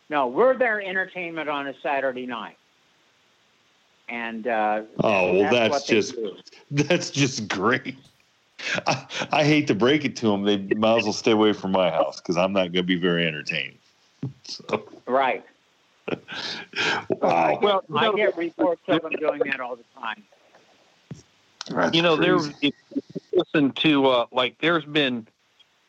No, 0.10 0.28
we're 0.28 0.56
their 0.58 0.82
entertainment 0.82 1.50
on 1.50 1.68
a 1.68 1.74
Saturday 1.82 2.26
night. 2.26 2.58
And 4.08 4.48
uh, 4.48 4.82
Oh 5.04 5.34
well, 5.40 5.52
that's, 5.52 5.72
what 5.72 5.88
they 5.88 5.94
just 5.96 6.16
that's 6.72 7.10
just 7.12 7.48
great. 7.48 7.96
I, 8.88 9.06
I 9.32 9.44
hate 9.44 9.68
to 9.68 9.76
break 9.76 10.04
it 10.04 10.16
to 10.18 10.28
them. 10.28 10.44
They 10.44 10.58
might 10.76 10.98
as 10.98 11.04
well 11.04 11.14
stay 11.14 11.32
away 11.32 11.54
from 11.54 11.72
my 11.72 11.90
house 11.90 12.20
because 12.20 12.38
I'm 12.38 12.52
not 12.54 12.64
going 12.74 12.74
to 12.74 12.84
be 12.84 12.96
very 12.98 13.26
entertained. 13.26 13.78
So, 14.44 14.84
right. 15.06 15.46
wow. 17.10 17.60
Well, 17.62 17.84
I 17.96 18.12
get 18.14 18.36
reports 18.36 18.82
of 18.88 19.02
them 19.04 19.14
doing 19.14 19.42
that 19.46 19.60
all 19.62 19.76
the 19.78 19.84
time. 20.00 20.24
That's 21.70 21.96
you 21.96 22.02
know, 22.02 22.16
there. 22.16 22.38
crazy. 22.38 22.56
If 22.62 22.74
you 22.92 23.02
listen 23.34 23.72
to 23.72 24.08
uh, 24.08 24.26
like, 24.32 24.58
there's 24.60 24.86
been 24.86 25.28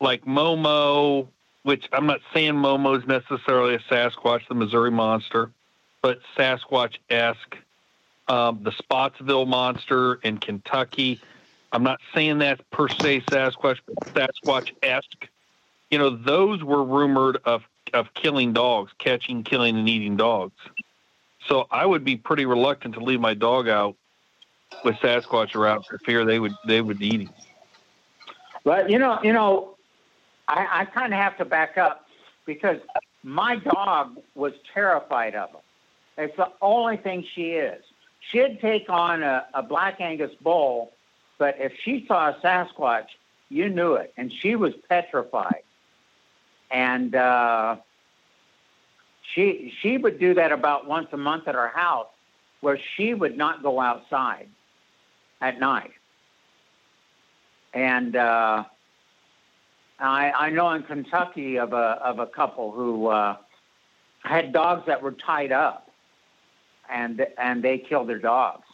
like 0.01 0.25
Momo, 0.25 1.27
which 1.63 1.89
I'm 1.93 2.07
not 2.07 2.21
saying 2.33 2.55
Momo's 2.55 3.07
necessarily 3.07 3.75
a 3.75 3.79
Sasquatch, 3.81 4.47
the 4.49 4.55
Missouri 4.55 4.91
Monster, 4.91 5.51
but 6.03 6.21
Sasquatch 6.37 6.99
esque. 7.09 7.57
Um, 8.29 8.61
the 8.63 8.71
Spottsville 8.71 9.47
Monster 9.47 10.15
in 10.23 10.39
Kentucky. 10.39 11.21
I'm 11.73 11.83
not 11.83 12.01
saying 12.15 12.39
that 12.39 12.69
per 12.71 12.89
se 12.89 13.23
Sasquatch, 13.23 13.79
but 13.87 14.15
Sasquatch 14.15 14.73
esque. 14.85 15.29
You 15.91 15.99
know, 15.99 16.11
those 16.11 16.63
were 16.63 16.85
rumored 16.85 17.39
of 17.45 17.65
of 17.93 18.15
killing 18.15 18.53
dogs, 18.53 18.93
catching, 18.99 19.43
killing, 19.43 19.77
and 19.77 19.89
eating 19.89 20.17
dogs. 20.17 20.55
So 21.49 21.67
I 21.73 21.85
would 21.87 22.05
be 22.05 22.17
pretty 22.17 22.47
reluctant 22.47 22.95
to 22.95 23.01
leave 23.01 23.21
my 23.21 23.35
dog 23.35 23.69
out 23.69 23.97
with 24.85 24.97
Sasquatch 24.97 25.55
around 25.55 25.85
for 25.85 25.99
fear 25.99 26.25
they 26.25 26.39
would 26.39 26.55
they 26.67 26.81
would 26.81 27.01
eat 27.03 27.23
him. 27.23 27.31
But 28.65 28.91
you 28.91 28.99
know, 28.99 29.19
you 29.23 29.33
know, 29.33 29.77
I, 30.49 30.67
I 30.81 30.85
kind 30.85 31.13
of 31.13 31.19
have 31.19 31.37
to 31.39 31.45
back 31.45 31.79
up 31.79 32.07
because 32.47 32.79
my 33.23 33.57
dog 33.57 34.19
was 34.35 34.53
terrified 34.73 35.35
of 35.35 35.53
them. 35.53 35.61
It's 36.19 36.37
the 36.37 36.51
only 36.61 36.97
thing 36.97 37.25
she 37.35 37.51
is. 37.53 37.83
She'd 38.21 38.59
take 38.61 38.91
on 38.91 39.23
a, 39.23 39.47
a 39.55 39.63
black 39.63 40.01
Angus 40.01 40.33
bull, 40.43 40.93
but 41.39 41.57
if 41.59 41.73
she 41.83 42.05
saw 42.07 42.31
a 42.31 42.35
Sasquatch, 42.41 43.07
you 43.49 43.69
knew 43.69 43.95
it, 43.95 44.13
and 44.17 44.33
she 44.33 44.57
was 44.57 44.75
petrified. 44.89 45.63
And 46.71 47.15
uh, 47.15 47.77
she 49.35 49.73
she 49.81 49.97
would 49.97 50.21
do 50.21 50.35
that 50.35 50.53
about 50.53 50.87
once 50.87 51.09
a 51.13 51.17
month 51.17 51.49
at 51.49 51.57
our 51.57 51.69
house, 51.69 52.09
where 52.61 52.79
she 52.97 53.15
would 53.15 53.37
not 53.37 53.63
go 53.63 53.81
outside 53.81 54.49
at 55.41 55.59
night. 55.61 55.93
And 57.73 58.17
uh, 58.17 58.65
I, 59.99 60.33
I 60.33 60.51
know 60.51 60.71
in 60.73 60.83
Kentucky 60.83 61.59
of 61.59 61.73
a 61.73 61.99
of 62.03 62.19
a 62.19 62.27
couple 62.27 62.73
who 62.73 63.07
uh, 63.07 63.37
had 64.23 64.53
dogs 64.53 64.85
that 64.87 65.03
were 65.03 65.13
tied 65.13 65.53
up, 65.53 65.91
and 66.91 67.27
and 67.39 67.63
they 67.63 67.79
killed 67.79 68.09
their 68.09 68.19
dogs. 68.19 68.67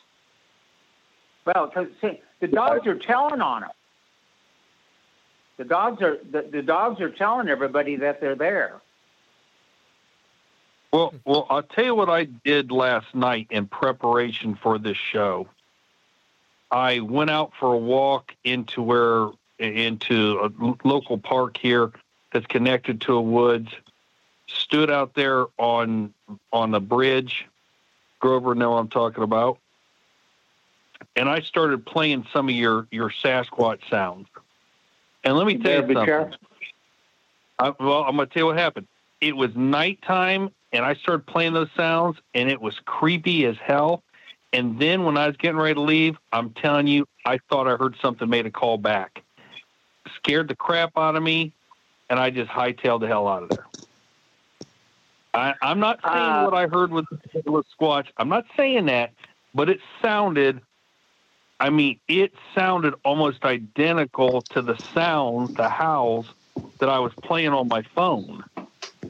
Well, 1.45 1.69
'cause, 1.69 1.89
see, 2.01 2.21
the 2.41 2.49
dogs 2.49 2.87
are 2.87 2.99
telling 2.99 3.41
on 3.41 3.63
them. 3.63 3.71
The 5.59 5.65
dogs 5.65 6.03
are 6.03 6.19
the, 6.31 6.49
the 6.51 6.63
dogs 6.63 7.01
are 7.01 7.11
telling 7.11 7.49
everybody 7.49 7.97
that 7.97 8.21
they're 8.21 8.35
there. 8.35 8.81
Well, 10.93 11.13
well, 11.25 11.47
I'll 11.51 11.63
tell 11.63 11.85
you 11.85 11.95
what 11.95 12.09
I 12.09 12.25
did 12.25 12.71
last 12.71 13.15
night 13.15 13.49
in 13.51 13.67
preparation 13.67 14.55
for 14.55 14.79
this 14.79 14.97
show. 14.97 15.49
I 16.71 17.01
went 17.01 17.31
out 17.31 17.53
for 17.59 17.73
a 17.73 17.79
walk 17.79 18.35
into 18.45 18.83
where 18.83 19.29
into 19.59 20.39
a 20.43 20.87
local 20.87 21.19
park 21.19 21.57
here 21.57 21.93
that's 22.33 22.47
connected 22.47 23.01
to 23.03 23.15
a 23.15 23.21
woods. 23.21 23.71
Stood 24.49 24.91
out 24.91 25.15
there 25.15 25.47
on 25.59 26.13
on 26.53 26.71
the 26.71 26.81
bridge. 26.81 27.47
Grover 28.21 28.55
know 28.55 28.77
I'm 28.77 28.89
talking 28.89 29.23
about. 29.23 29.59
And 31.15 31.29
I 31.29 31.41
started 31.41 31.85
playing 31.87 32.27
some 32.33 32.49
of 32.49 32.55
your 32.55 32.87
your 32.91 33.11
Sasquatch 33.11 33.89
sounds. 33.89 34.29
And 35.25 35.37
let 35.37 35.47
me 35.47 35.55
You 35.55 35.59
tell 35.59 35.81
you 35.81 35.83
be 35.83 35.95
something. 35.95 36.35
I, 37.59 37.73
well, 37.81 38.05
I'm 38.05 38.17
going 38.17 38.29
to 38.29 38.33
tell 38.33 38.43
you 38.43 38.47
what 38.47 38.59
happened. 38.59 38.87
It 39.21 39.37
was 39.37 39.55
nighttime, 39.57 40.51
and 40.73 40.85
I 40.85 40.95
started 40.95 41.27
playing 41.27 41.55
those 41.55 41.71
sounds, 41.75 42.19
and 42.35 42.51
it 42.51 42.61
was 42.61 42.79
creepy 42.85 43.47
as 43.47 43.57
hell. 43.57 44.03
And 44.53 44.79
then 44.79 45.05
when 45.05 45.17
I 45.17 45.27
was 45.27 45.37
getting 45.37 45.59
ready 45.59 45.75
to 45.75 45.81
leave, 45.81 46.17
I'm 46.33 46.51
telling 46.51 46.87
you, 46.87 47.07
I 47.25 47.39
thought 47.51 47.67
I 47.69 47.77
heard 47.77 47.97
something 48.01 48.29
made 48.29 48.47
a 48.47 48.51
call 48.51 48.79
back. 48.79 49.23
Scared 50.17 50.49
the 50.49 50.57
crap 50.57 50.97
out 50.97 51.17
of 51.17 51.23
me, 51.23 51.53
and 52.09 52.19
I 52.19 52.31
just 52.31 52.51
hightailed 52.51 53.01
the 53.01 53.09
hell 53.09 53.29
out 53.29 53.43
of 53.43 53.49
there. 53.51 53.67
I, 55.35 55.55
I'm 55.61 55.81
not 55.81 56.01
saying 56.03 56.17
Uh, 56.17 56.45
what 56.45 56.55
I 56.55 56.67
heard 56.67 56.91
with, 56.91 57.07
with 57.45 57.67
Squatch. 57.79 58.07
I'm 58.17 58.29
not 58.29 58.47
saying 58.57 58.87
that, 58.87 59.13
but 59.55 59.69
it 59.69 59.81
sounded. 60.01 60.61
I 61.61 61.71
mean, 61.71 62.01
it 62.09 62.33
sounded 62.55 62.95
almost 63.05 63.45
identical 63.45 64.43
to 64.51 64.63
the 64.63 64.79
sounds, 64.95 65.57
the 65.57 65.69
howls 65.69 66.27
that 66.79 66.89
I 66.89 66.99
was 67.01 67.13
playing 67.23 67.51
on 67.51 67.69
my 67.69 67.83
phone. 67.95 68.45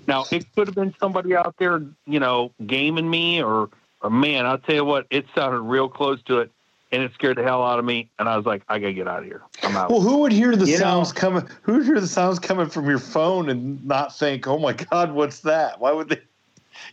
Now, 0.07 0.27
it 0.31 0.47
could 0.55 0.69
have 0.69 0.75
been 0.75 0.95
somebody 1.01 1.35
out 1.35 1.57
there, 1.59 1.83
you 2.07 2.21
know, 2.21 2.53
gaming 2.65 3.11
me 3.11 3.43
or 3.43 3.69
man, 4.11 4.47
I'll 4.47 4.59
tell 4.59 4.75
you 4.75 4.85
what, 4.85 5.07
it 5.11 5.27
sounded 5.35 5.61
real 5.61 5.89
close 5.89 6.23
to 6.25 6.39
it. 6.41 6.51
and 6.93 7.03
it 7.03 7.13
scared 7.15 7.37
the 7.37 7.43
hell 7.43 7.63
out 7.65 7.79
of 7.81 7.85
me. 7.85 8.09
And 8.19 8.29
I 8.29 8.37
was 8.37 8.47
like, 8.47 8.63
I 8.69 8.79
gotta 8.79 8.93
get 8.93 9.09
out 9.09 9.19
of 9.21 9.25
here. 9.25 9.43
I'm 9.65 9.77
out. 9.77 9.91
Well, 9.91 10.01
who 10.01 10.19
would 10.19 10.31
hear 10.33 10.55
the 10.55 10.67
You 10.67 10.77
sounds 10.77 11.13
know- 11.13 11.21
coming? 11.21 11.49
Who 11.63 11.75
would 11.75 11.85
hear 11.85 12.01
the 12.01 12.07
sounds 12.07 12.39
coming 12.39 12.69
from 12.69 12.89
your 12.89 13.01
phone 13.01 13.49
and 13.49 13.85
not 13.85 14.17
think, 14.17 14.47
"Oh 14.47 14.59
my 14.59 14.73
God, 14.73 15.11
what's 15.13 15.41
that?" 15.41 15.81
Why 15.81 15.93
would 15.93 16.09
they? 16.11 16.21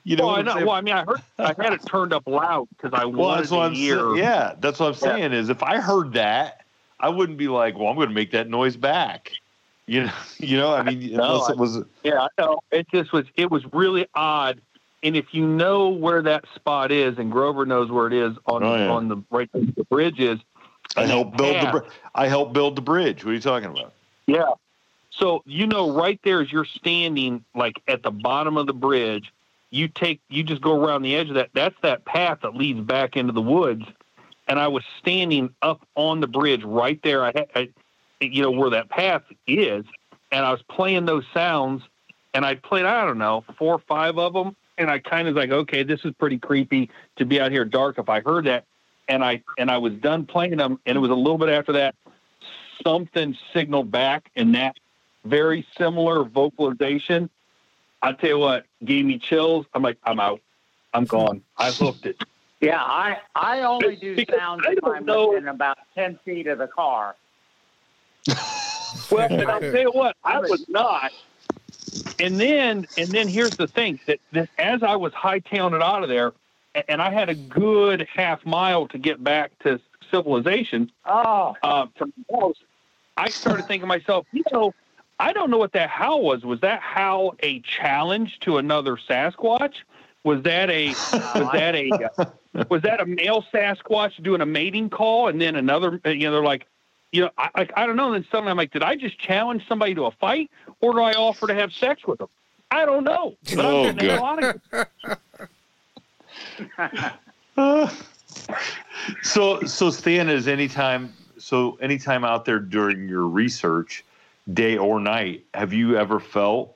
You 0.06 0.16
know, 0.16 0.28
well, 0.28 0.36
I 0.38 0.42
know. 0.42 0.56
Well, 0.56 0.72
I 0.72 0.82
mean, 0.82 0.94
I 0.96 1.04
heard 1.04 1.22
I 1.38 1.54
had 1.62 1.74
it 1.74 1.86
turned 1.86 2.14
up 2.14 2.24
loud 2.26 2.68
because 2.70 2.92
I 3.00 3.04
Well, 3.06 3.28
wanted 3.28 3.42
that's 3.42 3.52
what 3.52 3.58
to 3.60 3.64
I'm 3.66 3.74
hear. 3.74 3.98
saying. 4.00 4.16
Yeah, 4.18 4.54
that's 4.60 4.80
what 4.80 4.88
I'm 4.88 4.94
saying. 4.96 5.34
Is 5.34 5.50
if 5.50 5.62
I 5.62 5.80
heard 5.82 6.14
that, 6.14 6.62
I 7.02 7.10
wouldn't 7.10 7.38
be 7.38 7.48
like, 7.50 7.78
"Well, 7.78 7.88
I'm 7.90 7.96
going 7.96 8.08
to 8.08 8.14
make 8.16 8.32
that 8.32 8.50
noise 8.50 8.78
back." 8.78 9.32
You 9.86 10.06
know, 10.06 10.12
you 10.40 10.58
know. 10.58 10.74
I 10.74 10.84
mean, 10.84 11.14
No, 11.18 11.24
unless 11.36 11.50
it 11.50 11.58
was. 11.58 11.82
Yeah, 12.04 12.22
I 12.22 12.28
know. 12.42 12.62
It 12.72 12.88
just 12.92 13.12
was. 13.14 13.26
It 13.36 13.52
was 13.52 13.64
really 13.74 14.08
odd. 14.16 14.62
And 15.04 15.18
if 15.18 15.34
you 15.34 15.46
know 15.46 15.90
where 15.90 16.22
that 16.22 16.46
spot 16.56 16.92
is, 16.92 17.18
and 17.18 17.32
Grover 17.32 17.66
knows 17.66 17.92
where 17.92 18.08
it 18.08 18.14
is 18.14 18.36
on 18.46 18.64
Oh, 18.64 18.76
yeah. 18.76 18.90
on 18.90 19.10
the 19.10 19.18
right 19.30 19.50
where 19.52 19.66
the 19.66 19.84
bridge 19.86 20.20
is. 20.20 20.40
I 20.96 21.06
that 21.06 21.38
build 21.38 21.56
the. 21.62 21.70
br- 21.72 21.90
I 22.16 22.28
helped 22.28 22.54
build 22.54 22.76
the 22.76 22.82
bridge. 22.82 23.24
What 23.26 23.32
are 23.32 23.34
you 23.34 23.40
talking 23.42 23.70
about? 23.70 23.94
Yeah. 24.28 24.52
So 25.12 25.44
you 25.46 25.68
know, 25.68 25.92
right 25.92 26.20
there 26.24 26.42
as 26.42 26.52
you're 26.52 26.66
standing, 26.66 27.44
like 27.54 27.82
at 27.88 28.02
the 28.04 28.12
bottom 28.12 28.58
of 28.58 28.68
the 28.68 28.74
bridge, 28.74 29.32
you 29.72 29.88
take 29.88 30.22
you 30.30 30.44
just 30.44 30.62
go 30.62 30.72
around 30.84 31.02
the 31.02 31.16
edge 31.16 31.30
of 31.30 31.36
that. 31.36 31.50
That's 31.54 31.76
that 31.82 32.06
path 32.06 32.40
that 32.44 32.56
leads 32.56 32.80
back 32.80 33.18
into 33.18 33.34
the 33.34 33.42
woods. 33.42 33.84
And 34.48 34.60
I 34.60 34.68
was 34.68 34.84
standing 35.00 35.54
up 35.62 35.88
on 35.96 36.20
the 36.20 36.28
bridge 36.28 36.64
right 36.64 37.00
there. 37.04 37.26
I, 37.26 37.34
I 37.56 37.70
you 38.20 38.42
know, 38.42 38.52
where 38.52 38.70
that 38.70 38.90
path 38.90 39.24
is, 39.48 39.86
and 40.32 40.46
I 40.46 40.52
was 40.52 40.62
playing 40.64 41.06
those 41.06 41.26
sounds, 41.34 41.84
and 42.34 42.46
I 42.46 42.56
played 42.56 42.86
I 42.86 43.06
don't 43.06 43.18
know 43.18 43.44
four 43.58 43.76
or 43.76 43.80
five 43.88 44.18
of 44.18 44.34
them, 44.34 44.56
and 44.78 44.90
I 44.90 45.00
kind 45.00 45.28
of 45.28 45.36
like, 45.36 45.52
okay, 45.52 45.84
this 45.84 46.00
is 46.04 46.14
pretty 46.20 46.38
creepy 46.38 46.90
to 47.18 47.26
be 47.26 47.40
out 47.40 47.52
here 47.52 47.66
dark. 47.66 47.98
If 48.00 48.10
I 48.10 48.22
heard 48.22 48.46
that, 48.46 48.66
and 49.08 49.24
I 49.24 49.44
and 49.58 49.70
I 49.70 49.78
was 49.78 49.94
done 49.94 50.26
playing 50.26 50.58
them, 50.58 50.80
and 50.86 50.96
it 50.98 51.00
was 51.00 51.12
a 51.12 51.16
little 51.16 51.38
bit 51.38 51.50
after 51.50 51.74
that, 51.74 51.96
something 52.86 53.38
signaled 53.54 53.92
back 53.92 54.30
in 54.36 54.52
that 54.54 54.76
very 55.26 55.66
similar 55.78 56.24
vocalization. 56.24 57.30
I 58.02 58.14
tell 58.14 58.30
you 58.30 58.40
what, 58.40 58.66
gave 58.84 59.06
me 59.06 59.18
chills. 59.20 59.66
I'm 59.74 59.82
like, 59.82 59.98
I'm 60.04 60.20
out. 60.20 60.42
I'm 60.94 61.06
gone. 61.06 61.42
I 61.58 61.72
hooked 61.72 62.06
it. 62.06 62.18
Yeah, 62.62 62.82
I 62.82 63.18
I 63.36 63.62
only 63.62 63.96
do 63.96 64.16
Because 64.16 64.38
sounds 64.40 64.64
I 64.68 64.74
if 64.74 64.84
I'm 64.84 65.06
know- 65.06 65.30
within 65.30 65.48
about 65.50 65.78
ten 65.96 66.18
feet 66.26 66.48
of 66.48 66.58
the 66.60 66.68
car. 66.68 67.16
Well, 69.12 69.28
and 69.32 69.44
I'll 69.50 69.60
tell 69.60 69.76
you 69.82 69.92
what, 69.92 70.16
I 70.24 70.40
was 70.40 70.66
not. 70.70 71.12
And 72.20 72.40
then, 72.40 72.88
and 72.98 73.14
then 73.14 73.28
here's 73.28 73.56
the 73.58 73.68
thing 73.68 74.00
that, 74.08 74.20
that 74.32 74.50
as 74.58 74.84
I 74.84 74.96
was 74.96 75.12
hightailing 75.14 75.76
it 75.76 75.82
out 75.82 76.04
of 76.04 76.10
there, 76.10 76.34
and 76.88 77.02
I 77.02 77.12
had 77.12 77.30
a 77.30 77.36
good 77.36 78.08
half 78.14 78.46
mile 78.46 78.88
to 78.88 78.98
get 78.98 79.24
back 79.24 79.52
to 79.60 79.80
civilization 80.12 80.92
Oh, 81.06 81.56
uh, 81.64 81.88
from 81.98 82.14
I 83.16 83.32
started 83.42 83.68
thinking 83.68 83.82
to 83.82 83.88
myself, 83.88 84.26
you 84.32 84.44
know, 84.52 84.74
I 85.20 85.34
don't 85.34 85.52
know 85.52 85.58
what 85.58 85.74
that 85.74 85.90
howl 85.90 86.24
was. 86.24 86.44
Was 86.44 86.62
that 86.62 86.82
howl 86.82 87.36
a 87.42 87.60
challenge 87.62 88.40
to 88.42 88.58
another 88.58 88.98
Sasquatch? 88.98 89.76
Was 90.24 90.42
that 90.44 90.70
a 90.70 90.90
was 91.14 91.50
that 91.54 91.76
a 91.76 91.90
uh, 92.18 92.64
was 92.70 92.82
that 92.84 93.02
a 93.02 93.06
male 93.06 93.46
Sasquatch 93.54 94.22
doing 94.24 94.42
a 94.42 94.46
mating 94.46 94.90
call 94.90 95.28
and 95.28 95.40
then 95.40 95.56
another? 95.56 96.02
You 96.06 96.16
know, 96.16 96.32
they're 96.32 96.44
like, 96.44 96.68
you 97.14 97.22
know, 97.22 97.30
I 97.38 97.50
like 97.56 97.72
I 97.78 97.86
don't 97.86 97.96
know. 97.96 98.08
And 98.08 98.16
then 98.16 98.26
suddenly 98.30 98.52
I'm 98.52 98.58
like, 98.58 98.72
did 98.72 98.84
I 98.84 98.96
just 98.96 99.18
challenge 99.20 99.66
somebody 99.68 99.94
to 99.96 100.06
a 100.06 100.12
fight, 100.12 100.50
or 100.82 100.94
do 100.94 101.02
I 101.02 101.14
offer 101.14 101.48
to 101.48 101.54
have 101.54 101.72
sex 101.72 102.06
with 102.06 102.20
them? 102.20 102.28
I 102.72 102.86
don't 102.86 103.04
know. 103.04 103.36
But 103.56 103.66
Oh, 103.66 103.88
I'm 103.88 103.96
getting 103.96 104.08
the 104.08 104.14
hell 104.16 104.26
out 104.26 104.44
of 104.44 104.62
here. 104.72 104.90
Uh, 107.56 107.88
so 109.22 109.62
so 109.62 109.92
Stan 109.92 110.28
is 110.28 110.48
anytime 110.48 111.14
so 111.38 111.78
anytime 111.82 112.26
out 112.26 112.46
there 112.46 112.60
during 112.60 113.08
your 113.08 113.28
research, 113.28 114.04
day 114.54 114.76
or 114.76 115.00
night, 115.00 115.46
have 115.54 115.72
you 115.72 115.96
ever 115.96 116.20
felt 116.20 116.76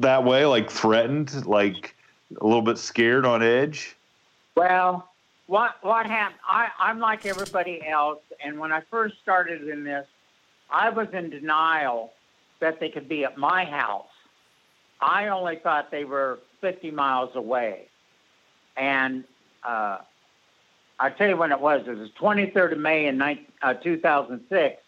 that 0.00 0.24
way, 0.24 0.44
like 0.44 0.68
threatened, 0.68 1.46
like 1.46 1.94
a 2.40 2.44
little 2.44 2.62
bit 2.62 2.78
scared 2.78 3.24
on 3.24 3.44
edge? 3.44 3.94
well, 4.56 5.11
what 5.52 5.76
what 5.82 6.06
happened? 6.06 6.40
I 6.48 6.68
I'm 6.78 6.98
like 6.98 7.26
everybody 7.26 7.86
else, 7.86 8.20
and 8.42 8.58
when 8.58 8.72
I 8.72 8.80
first 8.90 9.16
started 9.20 9.68
in 9.68 9.84
this, 9.84 10.06
I 10.70 10.88
was 10.88 11.08
in 11.12 11.28
denial 11.28 12.14
that 12.60 12.80
they 12.80 12.88
could 12.88 13.06
be 13.06 13.26
at 13.26 13.36
my 13.36 13.66
house. 13.66 14.08
I 15.02 15.28
only 15.28 15.56
thought 15.56 15.90
they 15.90 16.04
were 16.04 16.38
50 16.62 16.90
miles 16.92 17.36
away, 17.36 17.88
and 18.78 19.24
uh, 19.62 19.98
I 20.98 21.10
tell 21.10 21.28
you 21.28 21.36
when 21.36 21.52
it 21.52 21.60
was. 21.60 21.82
It 21.86 21.98
was 21.98 22.08
23rd 22.18 22.72
of 22.72 22.78
May 22.78 23.04
in 23.04 23.18
19, 23.18 23.46
uh, 23.60 23.74
2006. 23.74 24.82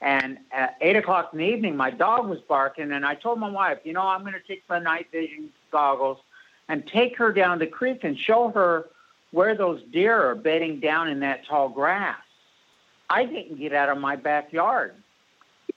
And 0.00 0.38
at 0.50 0.76
eight 0.80 0.96
o'clock 0.96 1.30
in 1.32 1.38
the 1.38 1.44
evening, 1.44 1.76
my 1.76 1.90
dog 1.90 2.28
was 2.28 2.40
barking, 2.48 2.90
and 2.90 3.06
I 3.06 3.14
told 3.14 3.38
my 3.38 3.48
wife, 3.48 3.78
you 3.84 3.92
know, 3.92 4.02
I'm 4.02 4.22
going 4.22 4.32
to 4.32 4.40
take 4.40 4.64
my 4.68 4.80
night 4.80 5.06
vision 5.12 5.50
goggles 5.70 6.18
and 6.68 6.84
take 6.84 7.16
her 7.18 7.32
down 7.32 7.60
the 7.60 7.68
creek 7.68 8.02
and 8.02 8.18
show 8.18 8.48
her 8.48 8.86
where 9.34 9.54
those 9.54 9.82
deer 9.92 10.30
are 10.30 10.34
bedding 10.34 10.80
down 10.80 11.08
in 11.08 11.20
that 11.20 11.44
tall 11.46 11.68
grass. 11.68 12.16
I 13.10 13.24
didn't 13.24 13.58
get 13.58 13.72
out 13.72 13.88
of 13.88 13.98
my 13.98 14.16
backyard. 14.16 14.94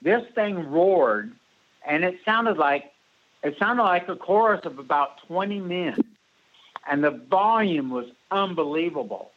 This 0.00 0.24
thing 0.34 0.70
roared, 0.70 1.32
and 1.86 2.04
it 2.04 2.18
sounded 2.24 2.56
like 2.56 2.92
it 3.42 3.56
sounded 3.58 3.82
like 3.82 4.08
a 4.08 4.16
chorus 4.16 4.64
of 4.64 4.78
about 4.78 5.26
20 5.26 5.60
men, 5.60 5.96
and 6.90 7.04
the 7.04 7.10
volume 7.10 7.90
was 7.90 8.06
unbelievable 8.30 9.30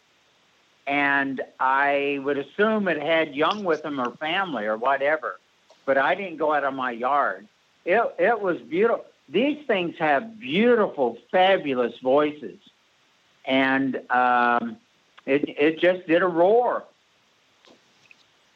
and 0.88 1.42
I 1.60 2.20
would 2.24 2.38
assume 2.38 2.88
it 2.88 3.02
had 3.02 3.36
young 3.36 3.64
with 3.64 3.84
them 3.84 4.00
or 4.00 4.12
family 4.18 4.66
or 4.66 4.78
whatever. 4.78 5.40
But 5.86 5.98
I 5.98 6.16
didn't 6.16 6.38
go 6.38 6.54
out 6.54 6.64
of 6.64 6.74
my 6.74 6.92
yard. 6.92 7.48
It 7.86 8.02
it 8.20 8.42
was 8.42 8.58
beautiful. 8.60 9.06
These 9.30 9.66
things 9.66 9.96
have 10.00 10.40
beautiful, 10.40 11.18
fabulous 11.32 11.98
voices, 12.00 12.60
and 13.46 13.96
um, 14.10 14.78
it 15.26 15.44
it 15.48 15.80
just 15.80 16.08
did 16.08 16.22
a 16.22 16.28
roar. 16.28 16.84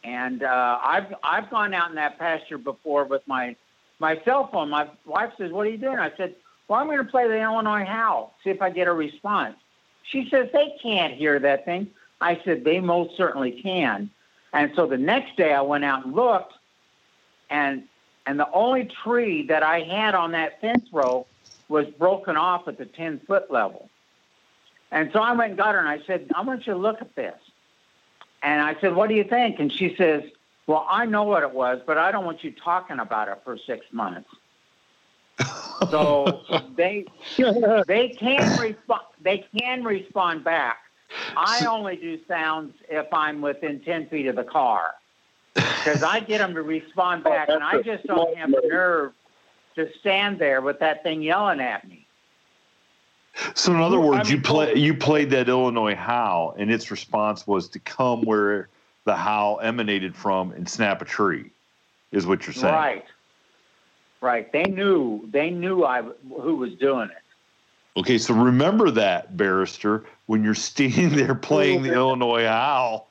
And 0.03 0.43
uh, 0.43 0.79
I've 0.83 1.13
I've 1.23 1.49
gone 1.49 1.73
out 1.73 1.89
in 1.89 1.95
that 1.95 2.19
pasture 2.19 2.57
before 2.57 3.05
with 3.05 3.27
my 3.27 3.55
my 3.99 4.21
cell 4.23 4.47
phone. 4.47 4.69
My 4.69 4.89
wife 5.05 5.33
says, 5.37 5.51
"What 5.51 5.67
are 5.67 5.69
you 5.69 5.77
doing?" 5.77 5.99
I 5.99 6.11
said, 6.15 6.35
"Well, 6.67 6.79
I'm 6.79 6.87
going 6.87 6.99
to 6.99 7.03
play 7.03 7.27
the 7.27 7.41
Illinois 7.41 7.85
Howl, 7.85 8.33
see 8.43 8.49
if 8.49 8.61
I 8.61 8.69
get 8.69 8.87
a 8.87 8.93
response." 8.93 9.55
She 10.03 10.29
says, 10.29 10.49
"They 10.53 10.77
can't 10.81 11.13
hear 11.13 11.39
that 11.39 11.65
thing." 11.65 11.89
I 12.21 12.41
said, 12.43 12.63
they 12.63 12.79
most 12.79 13.17
certainly 13.17 13.51
can. 13.51 14.09
And 14.53 14.71
so 14.75 14.87
the 14.87 14.97
next 14.97 15.35
day 15.35 15.53
I 15.53 15.61
went 15.61 15.83
out 15.83 16.05
and 16.05 16.15
looked, 16.15 16.53
and 17.49 17.83
and 18.25 18.39
the 18.39 18.49
only 18.51 18.89
tree 19.03 19.45
that 19.47 19.61
I 19.61 19.81
had 19.81 20.15
on 20.15 20.31
that 20.31 20.59
fence 20.61 20.87
row 20.91 21.27
was 21.67 21.85
broken 21.99 22.37
off 22.37 22.67
at 22.67 22.77
the 22.77 22.85
10 22.85 23.19
foot 23.27 23.51
level. 23.51 23.89
And 24.95 25.11
so 25.11 25.19
I 25.19 25.33
went 25.33 25.49
and 25.49 25.57
got 25.57 25.75
her 25.75 25.79
and 25.79 25.89
I 25.89 25.99
said, 26.07 26.31
I 26.33 26.41
want 26.41 26.65
you 26.65 26.73
to 26.73 26.79
look 26.79 27.01
at 27.01 27.13
this. 27.15 27.35
And 28.41 28.61
I 28.61 28.79
said, 28.79 28.95
What 28.95 29.09
do 29.09 29.15
you 29.15 29.25
think? 29.25 29.59
And 29.59 29.71
she 29.71 29.93
says, 29.97 30.23
Well, 30.67 30.87
I 30.89 31.05
know 31.05 31.23
what 31.23 31.43
it 31.43 31.51
was, 31.51 31.81
but 31.85 31.97
I 31.97 32.13
don't 32.13 32.23
want 32.23 32.45
you 32.45 32.51
talking 32.51 32.99
about 32.99 33.27
it 33.27 33.39
for 33.43 33.57
six 33.57 33.85
months. 33.91 34.29
so 35.91 36.41
they 36.77 37.05
they 37.87 38.15
can 38.17 38.57
respond 38.57 39.01
they 39.21 39.45
can 39.59 39.83
respond 39.83 40.45
back. 40.45 40.77
I 41.35 41.65
only 41.65 41.97
do 41.97 42.17
sounds 42.25 42.73
if 42.89 43.13
I'm 43.13 43.41
within 43.41 43.81
10 43.81 44.07
feet 44.07 44.27
of 44.27 44.37
the 44.37 44.45
car 44.45 44.95
because 45.53 46.03
I 46.03 46.21
get 46.21 46.37
them 46.37 46.53
to 46.53 46.61
respond 46.61 47.25
back, 47.25 47.49
and 47.49 47.61
I 47.61 47.81
just 47.81 48.05
don't 48.05 48.37
have 48.37 48.49
the 48.49 48.61
nerve 48.65 49.11
to 49.75 49.89
stand 49.99 50.39
there 50.39 50.61
with 50.61 50.79
that 50.79 51.03
thing 51.03 51.21
yelling 51.21 51.59
at 51.59 51.85
me. 51.85 52.04
So 53.53 53.73
in 53.73 53.81
other 53.81 53.99
words, 53.99 54.29
I 54.29 54.33
you 54.33 54.41
play 54.41 54.75
you 54.75 54.93
played 54.93 55.29
that 55.31 55.49
Illinois 55.49 55.95
howl, 55.95 56.55
and 56.57 56.71
its 56.71 56.91
response 56.91 57.45
was 57.45 57.67
to 57.69 57.79
come 57.79 58.21
where 58.23 58.69
the 59.03 59.15
howl 59.15 59.59
emanated 59.61 60.15
from 60.15 60.51
and 60.51 60.67
snap 60.67 61.01
a 61.01 61.05
tree, 61.05 61.51
is 62.11 62.25
what 62.25 62.45
you're 62.45 62.53
saying. 62.53 62.73
Right, 62.73 63.05
right. 64.21 64.51
They 64.51 64.63
knew 64.63 65.27
they 65.31 65.49
knew 65.49 65.83
I 65.83 66.01
who 66.01 66.55
was 66.55 66.73
doing 66.75 67.09
it. 67.09 67.17
Okay, 67.97 68.17
so 68.17 68.33
remember 68.33 68.91
that, 68.91 69.37
barrister, 69.37 70.03
when 70.25 70.43
you're 70.43 70.53
standing 70.53 71.15
there 71.15 71.35
playing 71.35 71.83
the 71.83 71.93
Illinois 71.93 72.45
howl. 72.45 73.09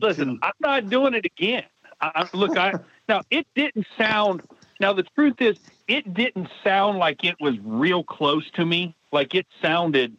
Listen, 0.00 0.38
I'm 0.42 0.52
not 0.60 0.88
doing 0.88 1.14
it 1.14 1.24
again. 1.24 1.64
I, 2.00 2.26
I, 2.32 2.36
look, 2.36 2.56
I 2.56 2.74
now 3.08 3.22
it 3.30 3.46
didn't 3.54 3.86
sound. 3.98 4.42
Now 4.80 4.94
the 4.94 5.02
truth 5.02 5.40
is, 5.40 5.58
it 5.86 6.12
didn't 6.14 6.48
sound 6.64 6.98
like 6.98 7.22
it 7.22 7.36
was 7.38 7.54
real 7.60 8.02
close 8.02 8.50
to 8.52 8.64
me. 8.64 8.94
Like 9.12 9.34
it 9.34 9.46
sounded 9.60 10.16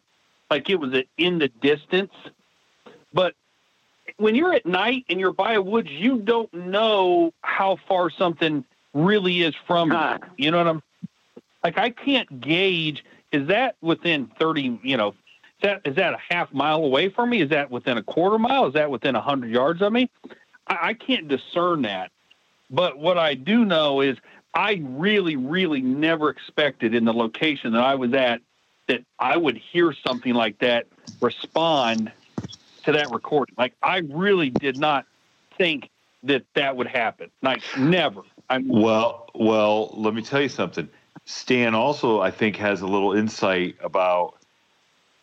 like 0.49 0.70
it 0.70 0.80
was 0.80 0.93
in 1.18 1.39
the 1.39 1.47
distance. 1.47 2.14
But 3.14 3.34
when 4.18 4.36
you're 4.36 4.53
at 4.53 4.66
night 4.66 5.05
and 5.09 5.20
you're 5.20 5.34
by 5.34 5.53
a 5.53 5.62
woods, 5.62 5.89
you 5.89 6.20
don't 6.20 6.53
know 6.53 7.34
how 7.41 7.78
far 7.88 8.09
something 8.09 8.64
really 8.93 9.41
is 9.41 9.55
from 9.66 9.91
you. 9.91 10.45
You 10.45 10.51
know 10.51 10.57
what 10.57 10.68
I'm? 10.68 10.84
Like 11.64 11.78
I 11.78 11.89
can't 11.89 12.41
gauge. 12.41 13.03
Is 13.32 13.47
that 13.47 13.76
within 13.82 14.30
30? 14.39 14.80
You 14.84 14.97
know, 14.97 15.09
is 15.09 15.16
that 15.64 15.82
is 15.86 15.95
that 15.95 16.14
a 16.14 16.20
half 16.30 16.53
mile 16.53 16.84
away 16.84 17.09
from 17.09 17.30
me? 17.30 17.41
Is 17.41 17.49
that 17.49 17.72
within 17.72 17.97
a 17.97 18.03
quarter 18.03 18.38
mile? 18.38 18.68
Is 18.68 18.74
that 18.74 18.91
within 18.91 19.16
a 19.16 19.22
hundred 19.22 19.51
yards 19.51 19.82
of 19.82 19.91
me? 19.91 20.09
I, 20.68 20.78
I 20.82 20.93
can't 20.93 21.28
discern 21.28 21.84
that. 21.84 22.12
But 22.70 22.97
what 22.97 23.18
I 23.18 23.34
do 23.34 23.66
know 23.66 24.01
is 24.01 24.18
I 24.54 24.82
really, 24.84 25.36
really 25.36 25.82
never 25.82 26.30
expected 26.30 26.93
in 26.93 27.06
the 27.06 27.14
location 27.14 27.74
that 27.74 27.84
I 27.84 27.95
was 27.95 28.14
at 28.14 28.41
that 28.88 29.04
I 29.20 29.38
would 29.38 29.58
hear 29.58 29.93
something 30.06 30.34
like 30.34 30.60
that 30.60 30.88
respond 31.22 32.12
to 32.84 32.91
that 32.91 33.12
recording. 33.12 33.56
Like 33.58 33.74
I 33.82 33.99
really 34.10 34.49
did 34.49 34.78
not 34.78 35.06
think 35.58 35.89
that 36.24 36.43
that 36.56 36.76
would 36.76 36.88
happen. 36.88 37.30
Like 37.41 37.62
never. 37.78 38.22
I'm 38.49 38.68
well. 38.68 39.30
Well, 39.34 39.93
let 39.93 40.14
me 40.14 40.22
tell 40.22 40.41
you 40.41 40.49
something. 40.49 40.89
Stan 41.26 41.74
also, 41.74 42.20
I 42.20 42.32
think, 42.32 42.58
has 42.58 42.82
a 42.82 42.88
little 42.88 43.14
insight 43.14 43.76
about 43.82 44.36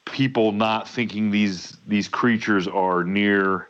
people 0.07 0.53
not 0.53 0.89
thinking 0.89 1.31
these 1.31 1.77
these 1.87 2.09
creatures 2.09 2.67
are 2.67 3.05
near 3.05 3.69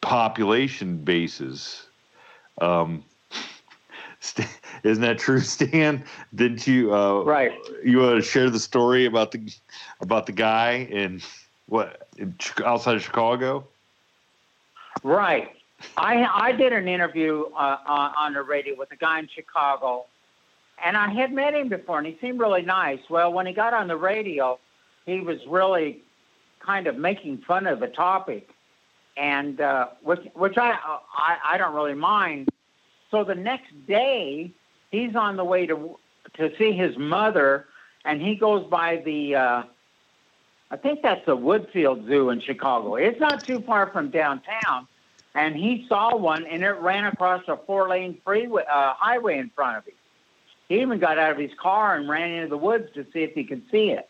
population 0.00 0.98
bases. 0.98 1.86
Um, 2.60 3.04
isn't 4.82 5.02
that 5.02 5.18
true, 5.18 5.40
Stan? 5.40 6.04
Didn't 6.34 6.66
you? 6.66 6.94
Uh, 6.94 7.22
right. 7.22 7.52
You 7.84 7.98
want 7.98 8.16
to 8.16 8.22
share 8.22 8.50
the 8.50 8.60
story 8.60 9.06
about 9.06 9.32
the 9.32 9.52
about 10.00 10.26
the 10.26 10.32
guy 10.32 10.88
in 10.90 11.22
what 11.66 12.08
in, 12.18 12.34
outside 12.64 12.96
of 12.96 13.02
Chicago? 13.02 13.66
Right. 15.02 15.50
I 15.96 16.24
I 16.24 16.52
did 16.52 16.72
an 16.72 16.88
interview 16.88 17.44
uh, 17.56 17.78
on, 17.86 18.12
on 18.16 18.34
the 18.34 18.42
radio 18.42 18.74
with 18.76 18.92
a 18.92 18.96
guy 18.96 19.18
in 19.18 19.28
Chicago, 19.28 20.04
and 20.84 20.96
I 20.96 21.08
had 21.10 21.32
met 21.32 21.54
him 21.54 21.68
before, 21.68 21.98
and 21.98 22.06
he 22.06 22.18
seemed 22.20 22.40
really 22.40 22.62
nice. 22.62 23.00
Well, 23.08 23.32
when 23.32 23.46
he 23.46 23.52
got 23.54 23.72
on 23.72 23.88
the 23.88 23.96
radio, 23.96 24.58
he 25.06 25.20
was 25.20 25.38
really 25.48 26.02
kind 26.58 26.86
of 26.86 26.96
making 26.96 27.38
fun 27.38 27.66
of 27.66 27.80
the 27.80 27.88
topic, 27.88 28.50
and 29.16 29.60
uh, 29.60 29.88
which 30.02 30.20
which 30.34 30.58
I, 30.58 30.76
I 31.14 31.38
I 31.52 31.56
don't 31.56 31.74
really 31.74 31.94
mind. 31.94 32.50
So 33.10 33.24
the 33.24 33.34
next 33.34 33.72
day, 33.86 34.52
he's 34.90 35.16
on 35.16 35.36
the 35.36 35.44
way 35.44 35.66
to 35.66 35.98
to 36.34 36.56
see 36.56 36.72
his 36.72 36.96
mother, 36.96 37.66
and 38.04 38.20
he 38.20 38.36
goes 38.36 38.66
by 38.68 39.02
the. 39.04 39.34
Uh, 39.34 39.62
I 40.72 40.76
think 40.76 41.02
that's 41.02 41.26
the 41.26 41.36
Woodfield 41.36 42.06
Zoo 42.06 42.30
in 42.30 42.40
Chicago. 42.40 42.94
It's 42.94 43.18
not 43.18 43.44
too 43.44 43.60
far 43.62 43.88
from 43.90 44.10
downtown, 44.10 44.86
and 45.34 45.56
he 45.56 45.84
saw 45.88 46.16
one, 46.16 46.46
and 46.46 46.62
it 46.62 46.76
ran 46.78 47.06
across 47.06 47.42
a 47.48 47.56
four-lane 47.56 48.20
freeway 48.24 48.62
uh, 48.72 48.94
highway 48.94 49.38
in 49.38 49.50
front 49.50 49.78
of 49.78 49.84
him. 49.86 49.94
He 50.68 50.80
even 50.80 51.00
got 51.00 51.18
out 51.18 51.32
of 51.32 51.38
his 51.38 51.50
car 51.60 51.96
and 51.96 52.08
ran 52.08 52.30
into 52.30 52.50
the 52.50 52.56
woods 52.56 52.88
to 52.94 53.04
see 53.12 53.24
if 53.24 53.32
he 53.34 53.42
could 53.42 53.62
see 53.72 53.90
it. 53.90 54.08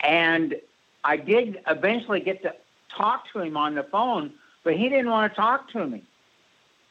And 0.00 0.56
I 1.02 1.16
did 1.16 1.62
eventually 1.66 2.20
get 2.20 2.42
to 2.42 2.54
talk 2.94 3.32
to 3.32 3.40
him 3.40 3.56
on 3.56 3.74
the 3.74 3.84
phone, 3.84 4.32
but 4.62 4.76
he 4.76 4.90
didn't 4.90 5.10
want 5.10 5.32
to 5.32 5.36
talk 5.36 5.70
to 5.70 5.86
me. 5.86 6.02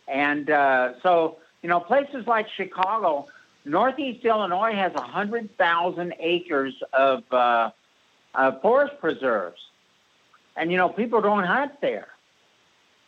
And 0.10 0.50
uh, 0.50 0.94
so, 1.04 1.38
you 1.62 1.70
know, 1.70 1.80
places 1.80 2.26
like 2.26 2.48
Chicago, 2.50 3.28
Northeast 3.64 4.26
Illinois 4.26 4.74
has 4.74 4.94
100,000 4.94 6.14
acres 6.20 6.74
of 6.92 7.24
uh, 7.32 7.72
uh, 8.34 8.52
forest 8.60 9.00
preserves. 9.00 9.62
And, 10.56 10.72
you 10.72 10.78
know, 10.78 10.90
people 10.90 11.22
don't 11.22 11.46
hunt 11.46 11.80
there. 11.80 12.08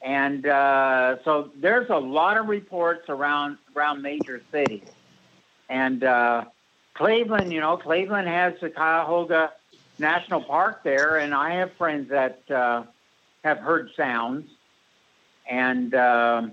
And 0.02 0.46
uh, 0.48 1.18
so 1.24 1.52
there's 1.56 1.90
a 1.90 1.98
lot 1.98 2.38
of 2.38 2.48
reports 2.48 3.08
around 3.08 3.58
around 3.76 4.02
major 4.02 4.42
cities. 4.52 4.88
And 5.70 6.04
uh, 6.04 6.46
Cleveland, 6.96 7.54
you 7.54 7.60
know, 7.62 7.78
Cleveland 7.78 8.28
has 8.28 8.54
the 8.62 8.70
Cuyahoga 8.70 9.52
National 10.00 10.42
Park 10.42 10.84
there, 10.84 11.18
and 11.18 11.36
I 11.36 11.56
have 11.56 11.74
friends 11.74 12.10
that 12.10 12.42
uh, 12.50 12.84
have 13.44 13.60
heard 13.60 13.92
sounds. 13.96 14.50
And 15.50 15.94
uh, 15.94 16.48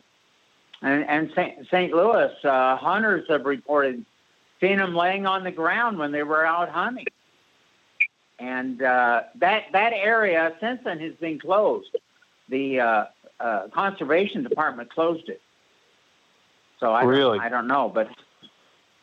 and, 0.83 1.05
and 1.05 1.31
St. 1.35 1.67
St. 1.69 1.93
Louis 1.93 2.33
uh, 2.45 2.77
hunters 2.77 3.27
have 3.29 3.45
reported 3.45 4.05
seeing 4.61 4.79
them 4.79 4.95
laying 4.95 5.27
on 5.27 5.45
the 5.45 5.51
ground 5.51 5.99
when 5.99 6.13
they 6.13 6.23
were 6.23 6.45
out 6.45 6.69
hunting. 6.69 7.07
And 8.39 8.83
uh, 8.83 9.23
that 9.37 9.65
that 9.73 9.93
area 9.93 10.55
since 10.61 10.81
then 10.85 11.01
has 11.01 11.15
been 11.15 11.41
closed. 11.41 11.97
The 12.49 12.81
uh, 12.81 13.05
uh, 13.41 13.69
conservation 13.75 14.43
department 14.43 14.91
closed 14.91 15.29
it. 15.29 15.43
So 16.81 16.93
I 16.93 17.03
really? 17.03 17.39
don't, 17.39 17.47
I 17.47 17.49
don't 17.49 17.67
know, 17.67 17.91
but 17.93 18.09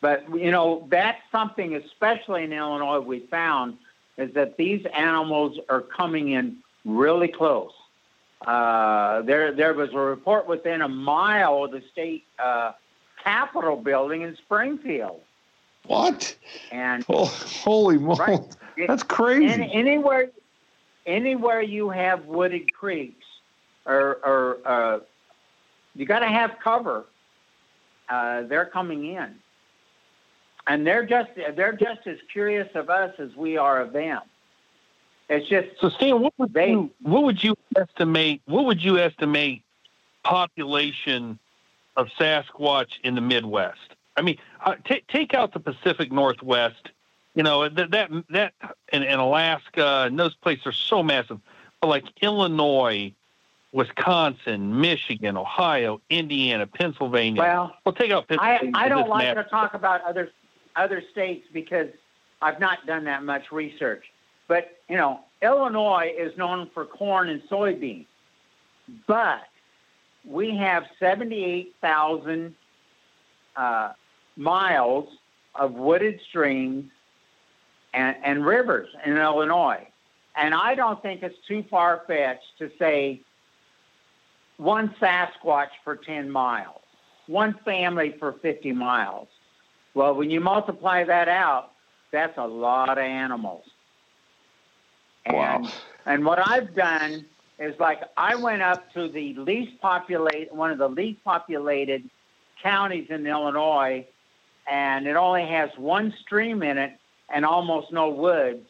but 0.00 0.24
you 0.34 0.50
know 0.50 0.86
that's 0.90 1.20
something, 1.30 1.74
especially 1.74 2.44
in 2.44 2.52
Illinois, 2.52 3.00
we 3.00 3.20
found 3.30 3.76
is 4.16 4.32
that 4.32 4.56
these 4.56 4.84
animals 4.96 5.58
are 5.68 5.82
coming 5.82 6.30
in 6.30 6.56
really 6.86 7.28
close. 7.28 7.72
Uh, 8.44 9.22
there 9.22 9.52
there 9.52 9.74
was 9.74 9.90
a 9.92 9.98
report 9.98 10.46
within 10.46 10.82
a 10.82 10.88
mile 10.88 11.64
of 11.64 11.70
the 11.70 11.82
state 11.90 12.24
uh, 12.38 12.72
capitol 13.22 13.76
building 13.76 14.22
in 14.22 14.36
Springfield. 14.36 15.20
What? 15.86 16.36
And 16.70 17.04
oh, 17.08 17.26
holy 17.26 17.98
moly, 17.98 18.18
right. 18.18 18.56
that's 18.86 19.02
crazy. 19.02 19.46
And 19.46 19.62
anywhere 19.70 20.30
anywhere 21.06 21.62
you 21.62 21.88
have 21.90 22.26
wooded 22.26 22.72
creeks 22.72 23.24
or, 23.86 24.18
or 24.24 24.58
uh, 24.64 24.98
you 25.94 26.04
got 26.04 26.18
to 26.20 26.28
have 26.28 26.56
cover. 26.62 27.06
Uh, 28.08 28.42
they're 28.42 28.66
coming 28.66 29.06
in, 29.14 29.34
and 30.66 30.86
they're 30.86 31.04
just 31.04 31.30
they're 31.56 31.72
just 31.72 32.06
as 32.06 32.18
curious 32.32 32.68
of 32.74 32.88
us 32.88 33.12
as 33.18 33.34
we 33.34 33.56
are 33.56 33.80
of 33.80 33.92
them. 33.92 34.20
It's 35.28 35.48
just 35.48 35.68
so. 35.80 35.88
Stan, 35.88 36.20
what 36.20 36.32
would 36.38 36.54
they, 36.54 36.70
you 36.70 36.90
what 37.02 37.24
would 37.24 37.42
you 37.42 37.56
estimate? 37.76 38.42
What 38.46 38.64
would 38.66 38.82
you 38.82 38.98
estimate 38.98 39.62
population 40.22 41.38
of 41.96 42.08
Sasquatch 42.18 43.00
in 43.02 43.14
the 43.14 43.20
Midwest? 43.20 43.96
I 44.16 44.22
mean, 44.22 44.38
uh, 44.64 44.76
t- 44.84 45.02
take 45.08 45.34
out 45.34 45.52
the 45.52 45.60
Pacific 45.60 46.12
Northwest. 46.12 46.90
You 47.34 47.42
know 47.42 47.68
that 47.68 47.90
that 47.90 48.10
that 48.30 48.54
and, 48.92 49.04
and 49.04 49.20
Alaska 49.20 50.04
and 50.06 50.18
those 50.18 50.34
places 50.34 50.66
are 50.66 50.72
so 50.72 51.02
massive. 51.02 51.40
But 51.80 51.88
like 51.88 52.04
Illinois, 52.22 53.12
Wisconsin, 53.72 54.80
Michigan, 54.80 55.36
Ohio, 55.36 56.00
Indiana, 56.08 56.66
Pennsylvania. 56.66 57.42
Well, 57.42 57.76
we'll 57.84 57.94
take 57.94 58.10
out 58.10 58.28
Pennsylvania. 58.28 58.72
I, 58.74 58.84
I 58.84 58.88
don't 58.88 59.08
like 59.08 59.34
to 59.34 59.44
talk 59.44 59.74
about 59.74 60.02
other 60.02 60.30
other 60.76 61.02
states 61.10 61.46
because 61.52 61.88
I've 62.40 62.60
not 62.60 62.86
done 62.86 63.04
that 63.04 63.24
much 63.24 63.50
research. 63.50 64.04
But 64.48 64.78
you 64.88 64.96
know, 64.96 65.20
Illinois 65.42 66.12
is 66.16 66.36
known 66.36 66.70
for 66.72 66.84
corn 66.84 67.28
and 67.28 67.42
soybeans, 67.50 68.06
but 69.06 69.42
we 70.24 70.56
have 70.56 70.84
seventy-eight 70.98 71.74
thousand 71.80 72.54
uh, 73.56 73.92
miles 74.36 75.08
of 75.54 75.72
wooded 75.72 76.20
streams 76.28 76.90
and, 77.94 78.16
and 78.22 78.44
rivers 78.44 78.88
in 79.04 79.16
Illinois. 79.16 79.86
And 80.36 80.54
I 80.54 80.74
don't 80.74 81.00
think 81.00 81.22
it's 81.22 81.38
too 81.48 81.64
far 81.70 82.02
fetched 82.06 82.58
to 82.58 82.70
say 82.78 83.22
one 84.58 84.94
Sasquatch 85.00 85.70
for 85.82 85.96
10 85.96 86.30
miles, 86.30 86.82
one 87.26 87.58
family 87.64 88.14
for 88.18 88.32
50 88.32 88.72
miles. 88.72 89.28
Well, 89.94 90.14
when 90.14 90.30
you 90.30 90.40
multiply 90.40 91.04
that 91.04 91.28
out, 91.28 91.72
that's 92.12 92.36
a 92.36 92.46
lot 92.46 92.90
of 92.90 92.98
animals. 92.98 93.64
And, 95.26 95.36
wow. 95.36 95.68
and 96.06 96.24
what 96.24 96.38
I've 96.46 96.74
done 96.74 97.24
is 97.58 97.78
like 97.78 98.00
I 98.16 98.34
went 98.34 98.62
up 98.62 98.92
to 98.94 99.08
the 99.08 99.34
least 99.34 99.80
populated, 99.80 100.54
one 100.54 100.70
of 100.70 100.78
the 100.78 100.88
least 100.88 101.22
populated 101.24 102.08
counties 102.62 103.06
in 103.10 103.26
Illinois, 103.26 104.06
and 104.70 105.06
it 105.06 105.16
only 105.16 105.46
has 105.46 105.70
one 105.76 106.14
stream 106.22 106.62
in 106.62 106.78
it 106.78 106.98
and 107.28 107.44
almost 107.44 107.92
no 107.92 108.08
woods. 108.08 108.66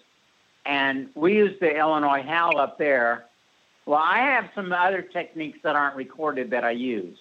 And 0.65 1.09
we 1.15 1.37
use 1.37 1.59
the 1.61 1.77
Illinois 1.77 2.23
howl 2.23 2.59
up 2.59 2.79
there 2.79 3.27
well, 3.87 4.03
I 4.03 4.19
have 4.19 4.51
some 4.55 4.73
other 4.73 5.01
techniques 5.01 5.61
that 5.63 5.77
aren't 5.77 5.95
recorded 5.95 6.51
that 6.51 6.65
I 6.65 6.73
use, 6.73 7.17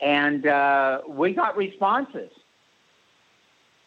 and 0.00 0.46
uh, 0.46 1.02
we 1.06 1.34
got 1.34 1.54
responses. 1.54 2.30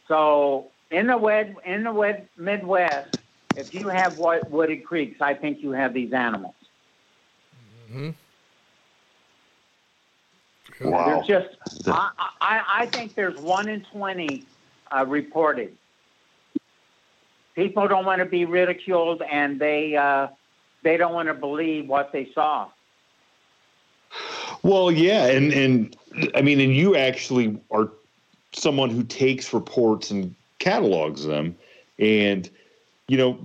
So 0.08 0.68
in 0.92 1.08
the 1.08 1.18
wed, 1.18 1.56
in 1.66 1.84
the 1.84 1.92
wed, 1.92 2.30
Midwest, 2.38 3.19
if 3.60 3.74
you 3.74 3.90
have 3.90 4.18
wooded 4.18 4.86
creeks, 4.86 5.22
I 5.22 5.34
think 5.34 5.62
you 5.62 5.72
have 5.72 5.94
these 5.94 6.14
animals. 6.14 6.56
Mm-hmm. 7.92 8.10
Wow. 10.90 11.24
There's 11.28 11.44
just, 11.44 11.88
I, 11.88 12.12
I, 12.40 12.64
I 12.70 12.86
think 12.86 13.16
there's 13.16 13.38
one 13.40 13.68
in 13.68 13.84
20 13.92 14.46
uh, 14.92 15.06
reported. 15.06 15.76
People 17.56 17.88
don't 17.90 18.06
want 18.06 18.20
to 18.20 18.26
be 18.26 18.46
ridiculed, 18.46 19.22
and 19.30 19.60
they 19.60 19.98
uh, 19.98 20.28
they 20.82 20.96
don't 20.96 21.14
want 21.14 21.28
to 21.28 21.34
believe 21.34 21.90
what 21.90 22.14
they 22.14 22.32
saw. 22.34 22.70
Well, 24.64 24.90
yeah, 24.90 25.26
and 25.26 25.52
and 25.52 25.98
I 26.36 26.42
mean, 26.42 26.62
and 26.62 26.74
you 26.74 26.96
actually 26.96 27.60
are 27.70 27.90
someone 28.54 28.90
who 28.90 29.04
takes 29.04 29.54
reports 29.54 30.10
and 30.10 30.34
catalogs 30.60 31.26
them, 31.26 31.58
and 31.98 32.50
you 33.10 33.18
know, 33.18 33.38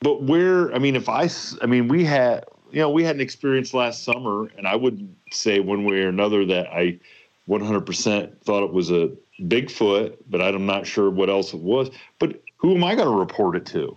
but 0.00 0.22
where 0.22 0.72
I 0.74 0.78
mean, 0.78 0.94
if 0.94 1.08
I, 1.08 1.28
I 1.62 1.66
mean, 1.66 1.88
we 1.88 2.04
had, 2.04 2.44
you 2.70 2.80
know, 2.80 2.90
we 2.90 3.02
had 3.02 3.16
an 3.16 3.20
experience 3.20 3.74
last 3.74 4.04
summer, 4.04 4.48
and 4.56 4.68
I 4.68 4.76
wouldn't 4.76 5.16
say 5.32 5.58
one 5.58 5.84
way 5.84 6.02
or 6.02 6.08
another 6.08 6.44
that 6.46 6.68
I 6.68 7.00
100% 7.48 8.38
thought 8.42 8.62
it 8.62 8.72
was 8.72 8.90
a 8.90 9.10
Bigfoot, 9.40 10.16
but 10.28 10.40
I'm 10.40 10.66
not 10.66 10.86
sure 10.86 11.10
what 11.10 11.30
else 11.30 11.52
it 11.54 11.60
was. 11.60 11.90
But 12.18 12.40
who 12.58 12.76
am 12.76 12.84
I 12.84 12.94
going 12.94 13.08
to 13.08 13.14
report 13.14 13.56
it 13.56 13.66
to? 13.66 13.96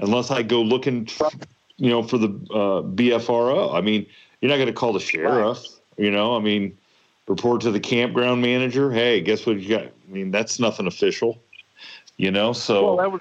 Unless 0.00 0.32
I 0.32 0.42
go 0.42 0.60
looking, 0.60 1.08
you 1.76 1.88
know, 1.88 2.02
for 2.02 2.18
the 2.18 2.28
uh, 2.50 2.82
BFRO. 2.82 3.72
I 3.74 3.80
mean, 3.80 4.04
you're 4.40 4.50
not 4.50 4.56
going 4.56 4.66
to 4.66 4.72
call 4.72 4.92
the 4.92 5.00
sheriff. 5.00 5.64
You 5.96 6.10
know, 6.10 6.36
I 6.36 6.40
mean, 6.40 6.76
report 7.28 7.60
to 7.62 7.70
the 7.70 7.78
campground 7.78 8.42
manager. 8.42 8.90
Hey, 8.90 9.20
guess 9.20 9.46
what 9.46 9.60
you 9.60 9.68
got? 9.68 9.84
I 9.84 10.12
mean, 10.12 10.32
that's 10.32 10.58
nothing 10.58 10.88
official. 10.88 11.40
You 12.16 12.32
know, 12.32 12.52
so 12.52 12.84
well, 12.84 12.96
that 12.96 13.12
was 13.12 13.20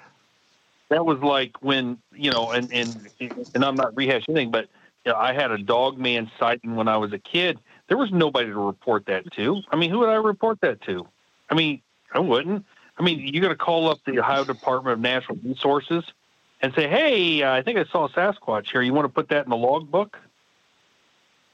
that 0.94 1.06
was 1.06 1.20
like 1.20 1.62
when 1.62 1.98
you 2.14 2.32
know, 2.32 2.52
and 2.52 2.72
and 2.72 3.10
and 3.20 3.66
I'm 3.66 3.76
not 3.76 3.96
rehashing 3.96 4.30
anything, 4.30 4.52
but 4.52 4.68
you 5.06 5.12
know, 5.12 5.18
I 5.18 5.34
had 5.34 5.52
a 5.52 5.58
dog 5.58 5.98
man 5.98 6.30
sighting 6.39 6.76
when 6.76 6.88
I 6.88 6.98
was 6.98 7.12
a 7.14 7.20
kid. 7.20 7.60
There 7.88 7.98
was 7.98 8.12
nobody 8.12 8.50
to 8.50 8.60
report 8.60 9.08
that 9.08 9.32
to. 9.34 9.62
I 9.72 9.76
mean, 9.76 9.89
who 9.89 10.00
would 10.00 10.10
I 10.10 10.16
report 10.16 10.62
that 10.62 10.82
to? 10.82 11.08
I 11.50 11.56
mean, 11.56 11.82
I 12.14 12.20
wouldn't. 12.20 12.66
I 12.98 13.04
mean, 13.04 13.20
you're 13.20 13.41
going 13.41 13.56
to 13.56 13.58
call 13.58 13.89
up 13.89 14.00
the 14.06 14.20
Ohio 14.20 14.46
Department 14.46 14.94
of 14.94 15.00
Natural 15.00 15.38
Resources 15.44 16.04
and 16.62 16.74
say, 16.76 16.88
"Hey, 16.88 17.41
uh, 17.41 17.54
I 17.54 17.64
think 17.64 17.80
I 17.80 17.86
saw 17.86 18.06
a 18.06 18.10
Sasquatch 18.10 18.72
here. 18.72 18.82
You 18.84 18.94
want 18.94 19.06
to 19.06 19.14
put 19.14 19.30
that 19.30 19.46
in 19.46 19.50
the 19.50 19.58
logbook?" 19.58 20.20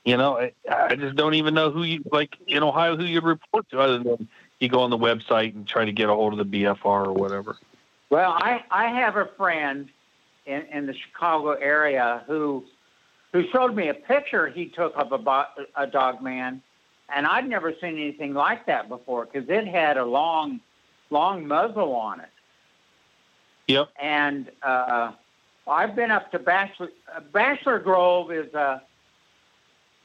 You 0.03 0.17
know, 0.17 0.37
I, 0.37 0.51
I 0.69 0.95
just 0.95 1.15
don't 1.15 1.35
even 1.35 1.53
know 1.53 1.71
who 1.71 1.83
you 1.83 2.03
like 2.11 2.35
in 2.45 2.61
Ohio 2.61 2.97
who 2.97 3.05
you'd 3.05 3.23
report 3.23 3.69
to, 3.69 3.79
other 3.79 3.99
than 3.99 4.27
you 4.59 4.67
go 4.67 4.81
on 4.81 4.89
the 4.89 4.97
website 4.97 5.55
and 5.55 5.65
try 5.65 5.85
to 5.85 5.93
get 5.93 6.09
a 6.09 6.13
hold 6.13 6.37
of 6.37 6.51
the 6.51 6.63
BFR 6.63 7.07
or 7.07 7.13
whatever. 7.13 7.57
Well, 8.09 8.31
I 8.31 8.63
I 8.71 8.87
have 8.87 9.17
a 9.17 9.25
friend 9.37 9.89
in 10.45 10.63
in 10.73 10.85
the 10.87 10.93
Chicago 10.93 11.51
area 11.51 12.23
who 12.27 12.63
who 13.31 13.47
showed 13.51 13.75
me 13.75 13.89
a 13.89 13.93
picture 13.93 14.47
he 14.47 14.67
took 14.67 14.93
of 14.95 15.11
a 15.11 15.47
a 15.75 15.87
dog 15.87 16.21
man, 16.21 16.61
and 17.13 17.27
I'd 17.27 17.47
never 17.47 17.73
seen 17.79 17.93
anything 17.93 18.33
like 18.33 18.65
that 18.65 18.89
before 18.89 19.25
because 19.25 19.47
it 19.49 19.67
had 19.67 19.97
a 19.97 20.05
long 20.05 20.59
long 21.09 21.47
muzzle 21.47 21.93
on 21.93 22.19
it. 22.21 22.29
Yep. 23.67 23.89
And 24.01 24.49
uh, 24.63 25.11
I've 25.67 25.95
been 25.95 26.09
up 26.09 26.31
to 26.31 26.39
Bachelor 26.39 26.89
uh, 27.15 27.19
Bachelor 27.31 27.77
Grove 27.77 28.31
is 28.31 28.51
a 28.55 28.81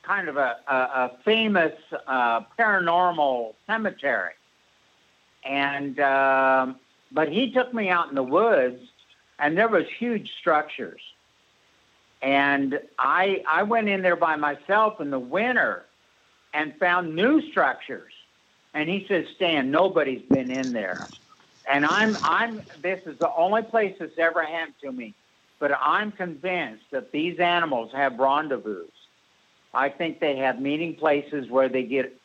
kind 0.02 0.28
of 0.28 0.36
a, 0.36 0.56
a, 0.68 0.74
a 0.74 1.12
famous 1.24 1.72
uh, 2.06 2.42
paranormal 2.58 3.54
cemetery, 3.66 4.34
and 5.42 5.98
um, 6.00 6.76
but 7.14 7.32
he 7.32 7.52
took 7.52 7.72
me 7.72 7.88
out 7.88 8.08
in 8.10 8.16
the 8.16 8.22
woods, 8.22 8.82
and 9.38 9.56
there 9.56 9.68
was 9.68 9.86
huge 9.98 10.30
structures. 10.38 11.00
And 12.20 12.80
I 12.98 13.42
I 13.48 13.62
went 13.62 13.88
in 13.88 14.02
there 14.02 14.16
by 14.16 14.36
myself 14.36 15.00
in 15.00 15.10
the 15.10 15.18
winter, 15.18 15.84
and 16.52 16.76
found 16.78 17.14
new 17.14 17.40
structures. 17.50 18.12
And 18.72 18.88
he 18.88 19.06
says, 19.08 19.26
Stan, 19.36 19.70
nobody's 19.70 20.22
been 20.22 20.50
in 20.50 20.72
there. 20.72 21.06
And 21.70 21.86
I'm 21.86 22.16
I'm 22.22 22.62
this 22.82 23.06
is 23.06 23.18
the 23.18 23.32
only 23.34 23.62
place 23.62 23.96
that's 23.98 24.18
ever 24.18 24.42
happened 24.42 24.74
to 24.82 24.92
me. 24.92 25.14
But 25.60 25.72
I'm 25.80 26.12
convinced 26.12 26.84
that 26.90 27.12
these 27.12 27.38
animals 27.38 27.92
have 27.92 28.18
rendezvous. 28.18 28.86
I 29.72 29.88
think 29.88 30.20
they 30.20 30.36
have 30.36 30.60
meeting 30.60 30.94
places 30.94 31.48
where 31.48 31.68
they 31.68 31.84
get 31.84 32.16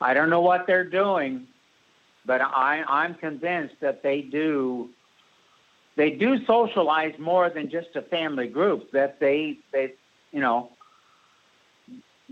I 0.00 0.14
don't 0.14 0.30
know 0.30 0.40
what 0.40 0.66
they're 0.66 0.84
doing, 0.84 1.46
but 2.26 2.40
I, 2.40 2.82
I'm 2.86 3.14
convinced 3.14 3.76
that 3.80 4.02
they 4.02 4.20
do 4.20 4.90
they 5.96 6.10
do 6.10 6.44
socialize 6.44 7.14
more 7.18 7.50
than 7.50 7.70
just 7.70 7.94
a 7.94 8.02
family 8.02 8.48
group. 8.48 8.90
That 8.92 9.20
they 9.20 9.58
they 9.72 9.94
you 10.32 10.40
know 10.40 10.70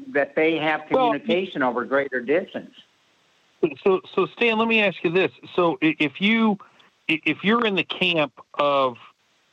that 0.08 0.34
they 0.34 0.56
have 0.56 0.82
communication 0.88 1.60
well, 1.60 1.70
over 1.70 1.84
greater 1.84 2.20
distance. 2.20 2.74
So 3.84 4.00
so 4.14 4.26
Stan, 4.26 4.58
let 4.58 4.68
me 4.68 4.80
ask 4.80 5.02
you 5.04 5.10
this: 5.10 5.30
so 5.54 5.78
if 5.80 6.20
you 6.20 6.58
if 7.08 7.44
you're 7.44 7.64
in 7.66 7.74
the 7.74 7.84
camp 7.84 8.32
of, 8.54 8.96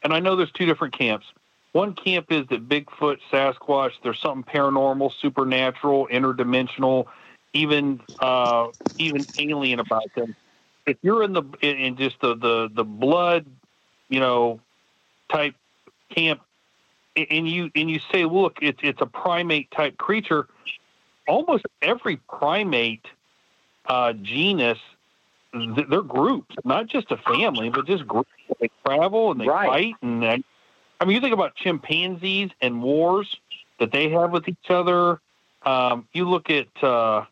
and 0.04 0.14
I 0.14 0.20
know 0.20 0.36
there's 0.36 0.52
two 0.52 0.66
different 0.66 0.98
camps. 0.98 1.26
One 1.72 1.94
camp 1.94 2.32
is 2.32 2.48
that 2.48 2.68
Bigfoot, 2.68 3.20
Sasquatch, 3.32 3.92
there's 4.02 4.20
something 4.20 4.44
paranormal, 4.52 5.12
supernatural, 5.22 6.08
interdimensional 6.12 7.06
even 7.54 8.02
uh, 8.20 8.68
even 8.98 9.26
alien 9.38 9.80
about 9.80 10.14
them. 10.16 10.36
If 10.86 10.98
you're 11.02 11.24
in 11.24 11.34
the 11.34 11.44
in 11.62 11.98
just 11.98 12.20
the 12.22 12.36
the 12.36 12.70
the 12.74 12.84
blood, 12.84 13.46
you 14.10 14.20
know, 14.20 14.60
type 15.32 15.56
camp, 16.10 16.42
and 17.16 17.48
you 17.48 17.72
and 17.76 17.90
you 17.90 18.00
say, 18.12 18.26
look, 18.26 18.60
it's 18.62 18.80
it's 18.84 19.02
a 19.02 19.06
primate 19.06 19.72
type 19.72 19.98
creature. 19.98 20.48
Almost 21.28 21.66
every 21.82 22.18
primate 22.18 23.06
uh, 23.86 24.14
genus, 24.14 24.80
they're 25.54 26.02
groups, 26.02 26.56
not 26.64 26.88
just 26.88 27.12
a 27.12 27.18
family, 27.18 27.70
but 27.70 27.86
just 27.86 28.08
groups. 28.08 28.30
They 28.60 28.72
travel 28.84 29.32
and 29.32 29.40
they 29.40 29.48
right. 29.48 29.70
fight, 29.70 29.96
and 30.02 30.24
they, 30.24 30.44
I 31.00 31.06
mean, 31.06 31.16
you 31.16 31.22
think 31.22 31.34
about 31.34 31.56
chimpanzees 31.56 32.50
and 32.62 32.82
wars 32.82 33.38
that 33.80 33.92
they 33.92 34.10
have 34.10 34.32
with 34.32 34.48
each 34.48 34.70
other. 34.70 35.22
Um, 35.64 36.08
you 36.14 36.28
look 36.28 36.50
at 36.50 36.84
uh, 36.84 37.26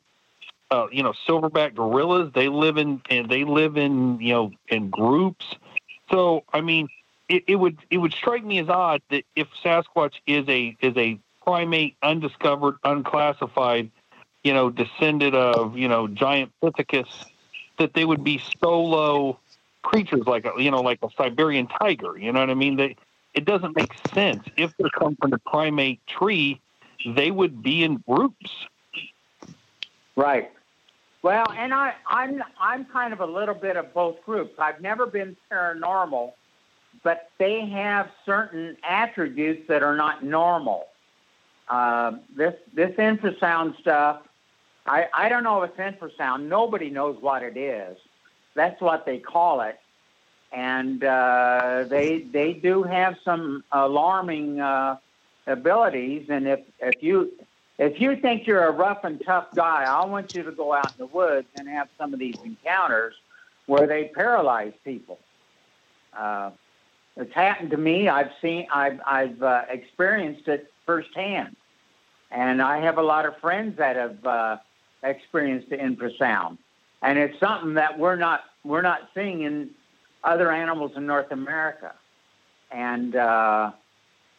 uh, 0.71 0.87
you 0.91 1.03
know, 1.03 1.13
silverback 1.27 1.75
gorillas. 1.75 2.31
They 2.33 2.49
live 2.49 2.77
in 2.77 3.01
and 3.09 3.29
they 3.29 3.43
live 3.43 3.77
in 3.77 4.19
you 4.19 4.33
know 4.33 4.51
in 4.67 4.89
groups. 4.89 5.45
So 6.11 6.43
I 6.53 6.61
mean, 6.61 6.89
it, 7.29 7.43
it 7.47 7.55
would 7.55 7.77
it 7.89 7.97
would 7.97 8.13
strike 8.13 8.43
me 8.43 8.59
as 8.59 8.69
odd 8.69 9.01
that 9.09 9.23
if 9.35 9.47
Sasquatch 9.63 10.15
is 10.25 10.47
a 10.47 10.75
is 10.81 10.95
a 10.97 11.19
primate, 11.43 11.95
undiscovered, 12.03 12.75
unclassified, 12.83 13.89
you 14.43 14.53
know, 14.53 14.69
descendant 14.69 15.35
of 15.35 15.77
you 15.77 15.87
know 15.87 16.07
giant 16.07 16.51
Pithecanthus, 16.61 17.25
that 17.79 17.93
they 17.93 18.05
would 18.05 18.23
be 18.23 18.41
solo 18.61 19.39
creatures 19.83 20.25
like 20.25 20.45
a 20.45 20.51
you 20.61 20.71
know 20.71 20.81
like 20.81 20.99
a 21.01 21.09
Siberian 21.17 21.67
tiger. 21.67 22.17
You 22.17 22.31
know 22.31 22.41
what 22.41 22.49
I 22.49 22.55
mean? 22.55 22.75
They, 22.75 22.95
it 23.33 23.45
doesn't 23.45 23.75
make 23.75 23.91
sense 24.13 24.43
if 24.57 24.71
they 24.77 24.89
come 24.97 25.15
from 25.15 25.31
the 25.31 25.39
primate 25.39 26.05
tree. 26.07 26.59
They 27.05 27.31
would 27.31 27.61
be 27.61 27.83
in 27.83 28.03
groups. 28.07 28.51
Right. 30.15 30.51
Well, 31.27 31.51
and 31.57 31.73
I, 31.73 31.93
I'm 32.07 32.41
I'm 32.57 32.85
kind 32.85 33.11
of 33.11 33.19
a 33.19 33.25
little 33.25 33.53
bit 33.53 33.75
of 33.75 33.93
both 33.93 34.23
groups. 34.23 34.53
I've 34.57 34.79
never 34.79 35.05
been 35.05 35.35
paranormal, 35.51 36.31
but 37.03 37.31
they 37.37 37.65
have 37.65 38.09
certain 38.25 38.77
attributes 38.81 39.67
that 39.67 39.83
are 39.83 39.97
not 39.97 40.23
normal. 40.23 40.87
Uh, 41.67 42.13
this 42.33 42.53
this 42.73 42.91
infrasound 42.91 43.77
stuff, 43.81 44.21
I 44.85 45.09
I 45.13 45.27
don't 45.27 45.43
know 45.43 45.63
if 45.63 45.77
it's 45.77 45.99
infrasound. 45.99 46.47
Nobody 46.47 46.89
knows 46.89 47.17
what 47.19 47.43
it 47.43 47.57
is. 47.57 47.97
That's 48.55 48.79
what 48.79 49.05
they 49.05 49.17
call 49.19 49.59
it, 49.59 49.77
and 50.53 51.03
uh, 51.03 51.83
they 51.89 52.19
they 52.19 52.53
do 52.53 52.83
have 52.83 53.17
some 53.25 53.65
alarming 53.73 54.61
uh, 54.61 54.95
abilities. 55.45 56.27
And 56.29 56.47
if 56.47 56.61
if 56.79 57.03
you 57.03 57.33
if 57.77 58.01
you 58.01 58.15
think 58.15 58.47
you're 58.47 58.65
a 58.65 58.71
rough 58.71 59.03
and 59.03 59.21
tough 59.23 59.47
guy, 59.55 59.83
I 59.83 60.05
want 60.05 60.33
you 60.33 60.43
to 60.43 60.51
go 60.51 60.73
out 60.73 60.91
in 60.91 60.97
the 60.97 61.05
woods 61.05 61.47
and 61.55 61.67
have 61.67 61.89
some 61.97 62.13
of 62.13 62.19
these 62.19 62.35
encounters 62.43 63.13
where 63.67 63.85
they 63.85 64.05
paralyze 64.15 64.73
people. 64.83 65.19
Uh, 66.17 66.51
it's 67.15 67.33
happened 67.33 67.71
to 67.71 67.77
me. 67.77 68.07
I've 68.07 68.31
seen, 68.41 68.67
I've, 68.73 68.99
I've 69.05 69.43
uh, 69.43 69.63
experienced 69.69 70.47
it 70.47 70.71
firsthand, 70.85 71.55
and 72.31 72.61
I 72.61 72.79
have 72.79 72.97
a 72.97 73.03
lot 73.03 73.25
of 73.25 73.37
friends 73.37 73.77
that 73.77 73.95
have 73.95 74.25
uh, 74.25 74.57
experienced 75.03 75.69
the 75.69 75.77
infrasound, 75.77 76.57
and 77.01 77.19
it's 77.19 77.39
something 77.39 77.75
that 77.75 77.99
we're 77.99 78.15
not 78.15 78.41
we're 78.63 78.81
not 78.81 79.09
seeing 79.13 79.43
in 79.43 79.69
other 80.23 80.51
animals 80.51 80.91
in 80.95 81.05
North 81.05 81.31
America, 81.31 81.93
and 82.71 83.15
uh, 83.15 83.71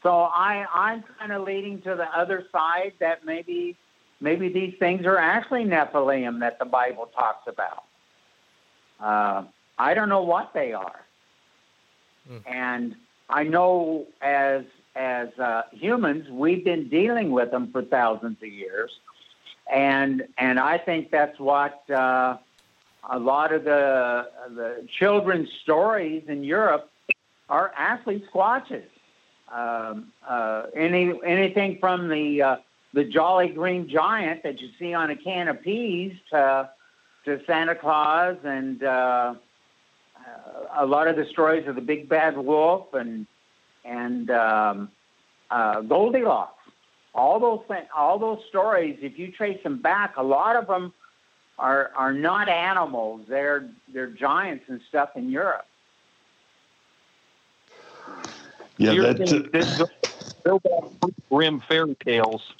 so 0.02 0.10
I, 0.10 0.64
I'm 0.72 1.04
kind 1.18 1.32
of 1.32 1.42
leading 1.42 1.80
to 1.82 1.94
the 1.94 2.06
other 2.16 2.46
side 2.52 2.92
that 3.00 3.24
maybe 3.24 3.76
maybe 4.20 4.48
these 4.48 4.74
things 4.78 5.06
are 5.06 5.18
actually 5.18 5.64
Nephilim 5.64 6.40
that 6.40 6.58
the 6.58 6.64
Bible 6.64 7.10
talks 7.14 7.46
about. 7.46 7.84
Uh, 9.00 9.44
I 9.78 9.94
don't 9.94 10.08
know 10.08 10.22
what 10.22 10.52
they 10.54 10.72
are, 10.72 11.00
mm. 12.30 12.40
and 12.46 12.94
I 13.28 13.44
know 13.44 14.06
as 14.20 14.64
as 14.94 15.28
uh, 15.38 15.62
humans 15.72 16.28
we've 16.30 16.64
been 16.64 16.88
dealing 16.88 17.30
with 17.30 17.50
them 17.50 17.70
for 17.72 17.82
thousands 17.82 18.38
of 18.42 18.48
years, 18.48 18.90
and 19.72 20.26
and 20.36 20.60
I 20.60 20.78
think 20.78 21.10
that's 21.10 21.38
what 21.40 21.88
uh, 21.90 22.38
a 23.08 23.18
lot 23.18 23.52
of 23.52 23.64
the 23.64 24.30
the 24.54 24.86
children's 24.98 25.48
stories 25.62 26.24
in 26.28 26.44
Europe 26.44 26.90
are 27.48 27.72
actually 27.76 28.22
squatches 28.32 28.84
um, 29.52 30.12
uh, 30.26 30.64
any 30.74 31.12
anything 31.24 31.78
from 31.78 32.08
the 32.08 32.42
uh, 32.42 32.56
the 32.94 33.04
Jolly 33.04 33.48
Green 33.48 33.88
Giant 33.88 34.42
that 34.42 34.60
you 34.60 34.68
see 34.78 34.94
on 34.94 35.10
a 35.10 35.16
can 35.16 35.48
of 35.48 35.62
peas 35.62 36.12
to 36.30 36.70
to 37.24 37.40
Santa 37.46 37.74
Claus 37.74 38.36
and 38.44 38.82
uh, 38.82 39.34
a 40.76 40.86
lot 40.86 41.08
of 41.08 41.16
the 41.16 41.26
stories 41.26 41.66
of 41.68 41.74
the 41.74 41.80
Big 41.80 42.08
Bad 42.08 42.36
Wolf 42.36 42.92
and 42.94 43.26
and 43.84 44.30
um, 44.30 44.90
uh, 45.50 45.80
Goldilocks. 45.82 46.54
All 47.14 47.40
those 47.40 47.60
all 47.96 48.18
those 48.18 48.40
stories. 48.48 48.98
If 49.00 49.18
you 49.18 49.32
trace 49.32 49.62
them 49.62 49.80
back, 49.80 50.16
a 50.16 50.22
lot 50.22 50.56
of 50.56 50.66
them 50.66 50.92
are 51.58 51.90
are 51.96 52.12
not 52.12 52.48
animals. 52.48 53.22
They're 53.28 53.70
they're 53.92 54.10
giants 54.10 54.64
and 54.68 54.80
stuff 54.88 55.10
in 55.16 55.30
Europe. 55.30 55.67
Yeah, 58.78 58.92
You're 58.92 59.12
that, 59.12 59.18
thinking 59.18 59.50
this- 59.52 59.82
Bill 60.44 60.60
Grimm 61.30 61.60
fairy 61.68 61.96
tales 61.96 62.54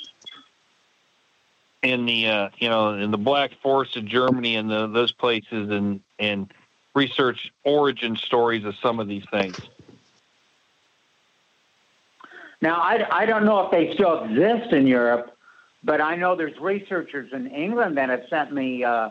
in 1.83 2.07
the 2.07 2.27
uh, 2.27 2.49
you 2.59 2.69
know 2.69 2.95
in 2.95 3.11
the 3.11 3.19
Black 3.19 3.53
Forest 3.63 3.97
of 3.97 4.05
Germany 4.05 4.57
and 4.57 4.69
the, 4.69 4.89
those 4.89 5.13
places 5.13 5.71
and 5.71 6.01
and 6.19 6.53
research 6.95 7.53
origin 7.65 8.17
stories 8.17 8.65
of 8.65 8.75
some 8.83 8.99
of 8.99 9.07
these 9.07 9.25
things. 9.31 9.57
Now, 12.61 12.81
I, 12.81 13.07
I 13.23 13.27
don't 13.27 13.45
know 13.45 13.61
if 13.61 13.71
they 13.71 13.95
still 13.95 14.25
exist 14.25 14.73
in 14.73 14.89
Europe, 14.89 15.37
but 15.85 16.01
I 16.01 16.17
know 16.17 16.35
there's 16.35 16.59
researchers 16.59 17.33
in 17.33 17.47
England 17.47 17.97
that 17.99 18.09
have 18.09 18.25
sent 18.29 18.53
me 18.53 18.83
uh, 18.83 19.11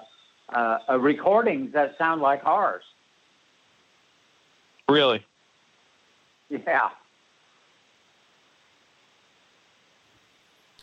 uh, 0.50 0.80
uh, 0.90 1.00
recordings 1.00 1.72
that 1.72 1.98
sound 1.98 2.22
like 2.22 2.44
ours. 2.44 2.84
Really? 4.90 5.26
Yeah. 6.50 6.90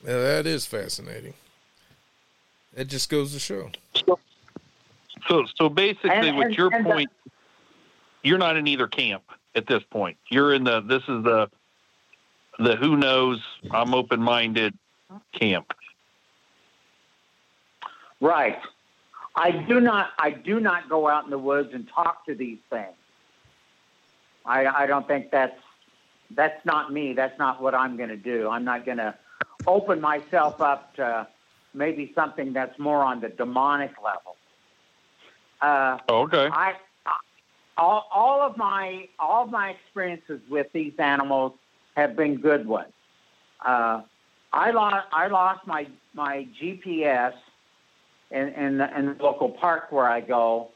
Yeah, 0.04 0.18
that 0.18 0.46
is 0.46 0.66
fascinating. 0.66 1.34
It 2.76 2.88
just 2.88 3.08
goes 3.08 3.32
to 3.32 3.38
show. 3.38 3.70
So 5.28 5.46
so 5.56 5.68
basically, 5.68 6.10
And- 6.10 6.36
with 6.36 6.46
and- 6.48 6.56
your 6.56 6.74
and 6.74 6.84
the- 6.84 6.90
point, 6.90 7.10
you're 8.22 8.38
not 8.38 8.56
in 8.56 8.66
either 8.66 8.86
camp 8.86 9.22
at 9.54 9.66
this 9.66 9.82
point. 9.84 10.18
You're 10.28 10.52
in 10.54 10.64
the 10.64 10.80
this 10.80 11.02
is 11.02 11.22
the 11.24 11.50
the 12.58 12.76
who 12.76 12.96
knows. 12.96 13.40
I'm 13.70 13.94
open 13.94 14.20
minded 14.20 14.76
camp. 15.32 15.72
Right. 18.20 18.60
I 19.36 19.50
do 19.50 19.80
not. 19.80 20.10
I 20.18 20.30
do 20.30 20.60
not 20.60 20.88
go 20.88 21.08
out 21.08 21.24
in 21.24 21.30
the 21.30 21.38
woods 21.38 21.70
and 21.72 21.88
talk 21.88 22.26
to 22.26 22.34
these 22.34 22.58
things. 22.70 22.94
I, 24.44 24.66
I 24.66 24.86
don't 24.86 25.06
think 25.06 25.30
that's 25.30 25.58
that's 26.30 26.64
not 26.64 26.92
me. 26.92 27.12
That's 27.12 27.38
not 27.38 27.62
what 27.62 27.74
I'm 27.74 27.96
going 27.96 28.08
to 28.08 28.16
do. 28.16 28.48
I'm 28.48 28.64
not 28.64 28.84
going 28.84 28.98
to 28.98 29.14
open 29.66 30.00
myself 30.00 30.60
up 30.60 30.94
to 30.96 31.26
maybe 31.74 32.12
something 32.14 32.52
that's 32.52 32.78
more 32.78 33.02
on 33.02 33.20
the 33.20 33.28
demonic 33.28 33.92
level. 34.02 34.36
Uh, 35.60 35.98
Okay. 36.08 36.48
I 36.52 36.74
all, 37.76 38.06
all 38.12 38.42
of 38.42 38.56
my 38.56 39.08
all 39.18 39.44
of 39.44 39.50
my 39.50 39.70
experiences 39.70 40.40
with 40.48 40.68
these 40.72 40.92
animals 40.98 41.52
have 41.96 42.16
been 42.16 42.36
good 42.36 42.66
ones. 42.66 42.92
Uh, 43.64 44.02
I 44.52 44.70
lost 44.70 45.06
I 45.12 45.26
lost 45.28 45.66
my 45.66 45.86
my 46.12 46.46
GPS 46.60 47.34
in 48.30 48.48
in 48.48 48.78
the, 48.78 48.98
in 48.98 49.06
the 49.16 49.22
local 49.22 49.50
park 49.50 49.90
where 49.90 50.08
I 50.08 50.20
go, 50.20 50.70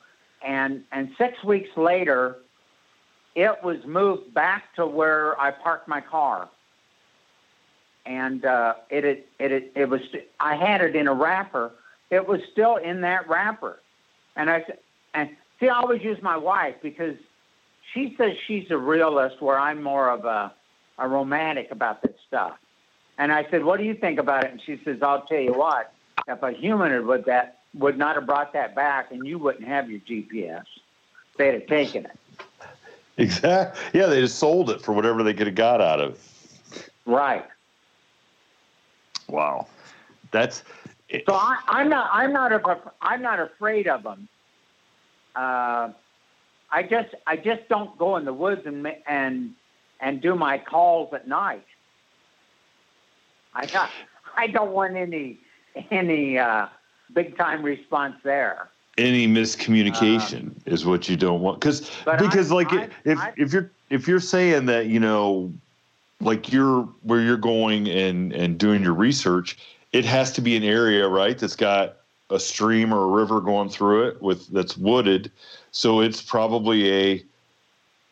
and 0.45 0.83
and 0.91 1.11
six 1.19 1.43
weeks 1.45 1.71
later, 1.77 2.39
it 3.39 3.63
was 3.63 3.79
moved 3.87 4.35
back 4.35 4.75
to 4.75 4.85
where 4.85 5.41
I 5.41 5.53
parked 5.53 5.87
my 5.87 6.01
car. 6.01 6.49
And 8.05 8.45
uh, 8.45 8.75
it, 8.91 9.05
it 9.05 9.29
it 9.39 9.73
it 9.77 9.89
was 9.89 10.01
I 10.41 10.57
had 10.57 10.81
it 10.81 10.97
in 10.97 11.07
a 11.07 11.15
wrapper. 11.15 11.71
It 12.11 12.27
was 12.27 12.41
still 12.51 12.77
in 12.77 13.03
that 13.03 13.29
wrapper, 13.29 13.81
and 14.35 14.49
I 14.51 14.65
said, 14.65 14.79
and 15.13 15.31
see, 15.61 15.69
I 15.69 15.77
always 15.77 16.03
use 16.03 16.21
my 16.23 16.37
wife 16.37 16.77
because 16.83 17.17
she 17.93 18.15
says 18.17 18.33
she's 18.47 18.71
a 18.71 18.79
realist, 18.79 19.43
where 19.43 19.59
I'm 19.59 19.83
more 19.83 20.09
of 20.09 20.25
a 20.25 20.53
a 20.99 21.07
romantic 21.07 21.71
about 21.71 22.03
this 22.03 22.17
stuff. 22.27 22.57
And 23.19 23.31
I 23.31 23.47
said, 23.51 23.63
"What 23.63 23.79
do 23.79 23.85
you 23.85 23.95
think 23.95 24.19
about 24.19 24.45
it?" 24.45 24.53
And 24.53 24.63
she 24.63 24.81
says, 24.85 24.99
"I'll 25.03 25.23
tell 25.27 25.41
you 25.41 25.53
what. 25.53 25.93
If 26.27 26.43
a 26.43 26.53
human 26.53 27.07
would 27.07 27.27
that 27.27 27.59
would 27.75 27.99
not 27.99 28.17
have 28.17 28.27
brought 28.27 28.55
that 28.55 28.75
back, 28.75 29.13
and 29.13 29.27
you 29.27 29.39
wouldn't 29.39 29.69
have 29.69 29.91
your 29.91 30.01
GPS, 30.01 30.65
they'd 31.37 31.53
have 31.53 31.67
taken 31.67 32.07
it." 32.07 32.19
Exactly. 33.19 34.01
Yeah, 34.01 34.07
they 34.07 34.21
just 34.21 34.39
sold 34.39 34.71
it 34.71 34.81
for 34.81 34.93
whatever 34.93 35.23
they 35.23 35.35
could 35.35 35.47
have 35.47 35.57
got 35.57 35.81
out 35.81 36.01
of 36.01 36.15
it. 36.15 36.91
Right. 37.07 37.45
Wow, 39.29 39.67
that's 40.31 40.63
So 41.11 41.35
I, 41.35 41.59
I'm 41.69 41.89
not. 41.89 42.11
I'm 42.13 42.33
not. 42.33 42.53
A, 42.53 42.81
I'm 43.03 43.23
not 43.23 43.41
afraid 43.41 43.87
of 43.89 44.03
them. 44.03 44.29
Uh, 45.37 45.91
I 46.71 46.83
just. 46.83 47.15
I 47.27 47.37
just 47.37 47.69
don't 47.69 47.97
go 47.99 48.17
in 48.17 48.25
the 48.25 48.33
woods 48.33 48.63
and 48.65 48.87
and 49.07 49.55
and 50.01 50.21
do 50.21 50.35
my 50.35 50.59
calls 50.59 51.13
at 51.13 51.29
night. 51.29 51.67
I 53.55 53.67
got. 53.67 53.91
I 54.37 54.47
don't 54.47 54.73
want 54.73 54.97
any 54.97 55.39
any 55.91 56.39
uh, 56.39 56.69
big 57.15 57.37
time 57.37 57.63
response 57.63 58.17
there. 58.23 58.71
Any 58.99 59.27
miscommunication 59.27 60.51
ah. 60.55 60.63
is 60.67 60.85
what 60.85 61.09
you 61.09 61.17
don't 61.17 61.41
want. 61.41 61.61
Because 61.61 61.91
because 62.21 62.51
I- 62.51 62.55
like 62.55 62.73
I- 62.73 62.89
if 63.05 63.19
I- 63.19 63.33
if 63.37 63.53
you're 63.53 63.71
if 63.91 64.07
you're 64.07 64.21
saying 64.21 64.67
that 64.67 64.87
you 64.87 65.01
know 65.01 65.53
like 66.21 66.53
you're 66.53 66.83
where 67.03 67.21
you're 67.21 67.37
going 67.37 67.89
and 67.89 68.33
and 68.33 68.59
doing 68.59 68.83
your 68.83 68.93
research 68.93 69.57
it 69.93 70.05
has 70.05 70.33
to 70.33 70.41
be 70.41 70.57
an 70.57 70.65
area 70.65 71.09
right 71.09 71.39
that's 71.39 71.57
got 71.57 71.97
a 72.31 72.39
stream 72.39 72.93
or 72.93 73.05
a 73.05 73.07
river 73.07 73.41
going 73.41 73.69
through 73.69 74.09
it 74.09 74.21
with 74.21 74.49
that's 74.49 74.77
wooded. 74.77 75.31
So 75.71 76.01
it's 76.01 76.21
probably 76.21 76.93
a 76.93 77.25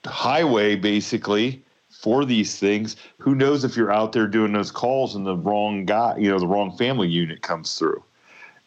highway 0.07 0.76
basically 0.76 1.62
for 1.91 2.24
these 2.24 2.59
things. 2.59 2.97
Who 3.18 3.34
knows 3.34 3.64
if 3.64 3.76
you're 3.76 3.93
out 3.93 4.12
there 4.12 4.26
doing 4.26 4.53
those 4.53 4.70
calls 4.70 5.14
and 5.14 5.26
the 5.26 5.37
wrong 5.37 5.84
guy 5.84 6.16
you 6.16 6.30
know 6.30 6.39
the 6.39 6.47
wrong 6.47 6.76
family 6.76 7.09
unit 7.09 7.43
comes 7.43 7.78
through. 7.78 8.03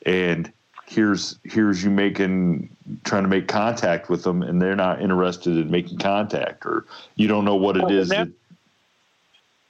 And 0.06 0.52
here's 0.90 1.38
here's 1.44 1.84
you 1.84 1.92
making 1.92 2.68
trying 3.04 3.22
to 3.22 3.30
make 3.30 3.48
contact 3.48 4.10
with 4.10 4.24
them 4.24 4.42
and 4.42 4.60
they're 4.60 4.76
not 4.76 5.02
interested 5.02 5.56
in 5.56 5.70
making 5.70 6.00
contact 6.00 6.66
or 6.66 6.86
you 7.16 7.28
don't 7.28 7.46
know 7.46 7.56
what 7.56 7.78
it 7.78 7.84
Well, 7.84 7.92
is 7.92 8.10
that- 8.10 8.28
that, 8.28 8.34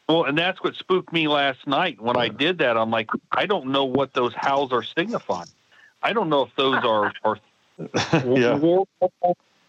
Well, 0.08 0.24
and 0.24 0.38
that's 0.38 0.64
what 0.64 0.76
spooked 0.76 1.12
me 1.12 1.28
last 1.28 1.68
night 1.68 2.00
when 2.02 2.16
I 2.16 2.30
did 2.30 2.58
that. 2.60 2.78
I'm 2.78 2.90
like, 2.90 3.10
I 3.32 3.46
don't 3.46 3.68
know 3.68 3.84
what 3.86 4.14
those 4.14 4.34
howls 4.34 4.72
are 4.72 4.82
signifying. 4.82 5.50
I 6.02 6.14
don't 6.14 6.30
know 6.30 6.44
if 6.44 6.56
those 6.56 6.84
are 6.86 7.12
are 7.26 7.38
yeah 8.26 8.56
war 8.56 8.86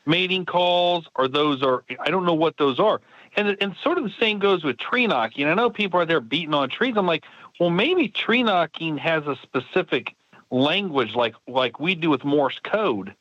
mating 0.07 0.45
calls 0.47 1.07
or 1.17 1.27
those 1.27 1.63
are 1.65 1.83
I 1.99 2.11
don't 2.11 2.25
know 2.25 2.35
what 2.35 2.57
those 2.59 2.79
are. 2.79 3.01
And 3.37 3.57
and 3.61 3.75
sort 3.83 3.99
of 3.99 4.05
the 4.05 4.15
same 4.21 4.39
goes 4.39 4.63
with 4.63 4.79
tree 4.79 5.09
knocking. 5.09 5.47
I 5.47 5.55
know 5.55 5.69
people 5.69 6.01
are 6.01 6.07
there 6.07 6.21
beating 6.21 6.55
on 6.55 6.69
trees. 6.69 6.95
I'm 6.97 7.07
like, 7.07 7.25
well, 7.59 7.71
maybe 7.71 8.07
tree 8.09 8.45
knocking 8.45 8.97
has 8.99 9.27
a 9.27 9.35
specific 9.43 10.15
language 10.51 11.15
like 11.15 11.35
like 11.47 11.81
we 11.81 11.95
do 11.95 12.11
with 12.11 12.25
Morse 12.25 12.59
code. 12.63 13.15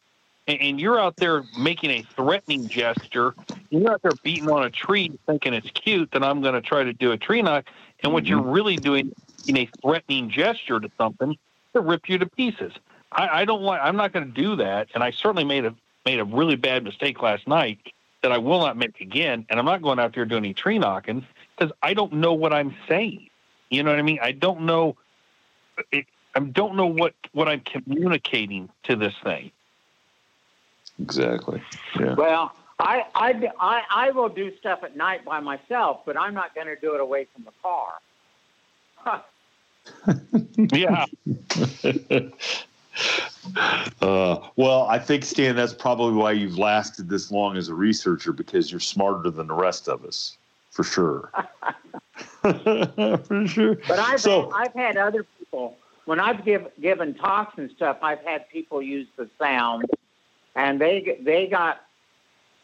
And, 0.48 0.60
and 0.62 0.82
you're 0.82 1.00
out 1.00 1.18
there 1.18 1.44
making 1.58 1.92
a 1.92 2.02
threatening 2.16 2.68
gesture. 2.68 3.36
You're 3.70 3.92
out 3.92 4.02
there 4.02 4.12
beating 4.24 4.50
on 4.50 4.64
a 4.64 4.70
tree 4.70 5.12
thinking 5.28 5.54
it's 5.54 5.70
cute 5.72 6.12
that 6.12 6.24
I'm 6.24 6.42
going 6.42 6.56
to 6.56 6.62
try 6.62 6.84
to 6.84 6.94
do 6.94 7.12
a 7.12 7.18
tree 7.18 7.42
knock. 7.42 7.66
And 8.02 8.14
what 8.14 8.26
you're 8.26 8.40
mm-hmm. 8.40 8.50
really 8.50 8.76
doing 8.78 9.14
in 9.48 9.58
a 9.58 9.70
threatening 9.82 10.30
gesture 10.30 10.80
to 10.80 10.90
something 10.98 11.38
to 11.74 11.82
rip 11.82 12.10
you 12.10 12.18
to 12.18 12.26
pieces. 12.26 12.74
I, 13.12 13.42
I 13.42 13.46
don't 13.46 13.62
like. 13.62 13.82
I'm 13.84 13.96
not 13.96 14.14
going 14.14 14.26
to 14.26 14.32
do 14.32 14.56
that, 14.58 14.90
and 14.94 15.04
I 15.04 15.12
certainly 15.12 15.44
made 15.44 15.66
a 15.66 15.76
made 16.06 16.20
a 16.20 16.26
really 16.26 16.56
bad 16.56 16.84
mistake 16.84 17.22
last 17.22 17.48
night 17.48 17.80
that 18.22 18.32
I 18.32 18.38
will 18.38 18.60
not 18.60 18.78
make 18.78 19.02
again. 19.02 19.46
And 19.50 19.60
I'm 19.60 19.66
not 19.66 19.82
going 19.82 20.00
out 20.00 20.14
there 20.14 20.26
doing 20.26 20.46
any 20.46 20.54
tree 20.54 20.80
knocking 20.80 21.26
because 21.58 21.74
I 21.82 21.94
don't 21.94 22.14
know 22.14 22.34
what 22.34 22.54
I'm 22.54 22.76
saying. 22.88 23.30
You 23.70 23.84
know 23.84 23.92
what 23.92 24.00
I 24.00 24.04
mean? 24.04 24.20
I 24.22 24.32
don't 24.32 24.62
know. 24.62 24.96
It, 25.92 26.06
I 26.36 26.40
don't 26.40 26.76
know 26.76 26.88
what 26.88 27.14
what 27.34 27.48
I'm 27.48 27.62
communicating 27.62 28.70
to 28.84 28.96
this 28.96 29.14
thing. 29.24 29.52
exactly 31.02 31.62
yeah 32.00 32.14
Well, 32.16 32.54
I, 32.80 33.06
I, 33.14 33.52
I, 33.60 33.82
I 34.08 34.12
will 34.12 34.30
do 34.30 34.56
stuff 34.58 34.84
at 34.84 34.96
night 34.96 35.26
by 35.26 35.42
myself, 35.42 36.02
but 36.06 36.18
I'm 36.18 36.34
not 36.34 36.56
going 36.56 36.68
to 36.68 36.78
do 36.78 36.96
it 36.96 37.02
away 37.02 37.28
from 37.34 37.44
the 37.44 37.52
car. 37.62 38.00
Yeah. 40.74 41.06
uh, 44.02 44.40
well 44.58 44.84
i 44.84 45.00
think 45.00 45.24
stan 45.24 45.56
that's 45.56 45.74
probably 45.74 46.14
why 46.14 46.32
you've 46.32 46.58
lasted 46.58 47.10
this 47.10 47.32
long 47.32 47.58
as 47.58 47.70
a 47.70 47.74
researcher 47.74 48.34
because 48.34 48.70
you're 48.70 48.80
smarter 48.80 49.30
than 49.32 49.48
the 49.48 49.54
rest 49.54 49.88
of 49.88 50.04
us 50.06 50.38
for 50.70 50.84
sure 50.84 51.32
for 52.42 53.48
sure 53.48 53.76
But 53.88 54.00
I've 54.00 54.20
so 54.20 54.52
had, 54.52 54.68
I've 54.68 54.74
had 54.74 54.98
other 54.98 55.24
people 55.24 55.78
when 56.10 56.20
I've 56.20 56.44
give, 56.44 56.66
given 56.82 57.14
talks 57.14 57.56
and 57.60 57.70
stuff. 57.76 57.98
I've 58.02 58.24
had 58.26 58.50
people 58.50 58.82
use 58.82 59.06
the 59.16 59.30
sound, 59.38 59.86
and 60.56 60.82
they 60.82 61.20
they 61.22 61.46
got 61.46 61.82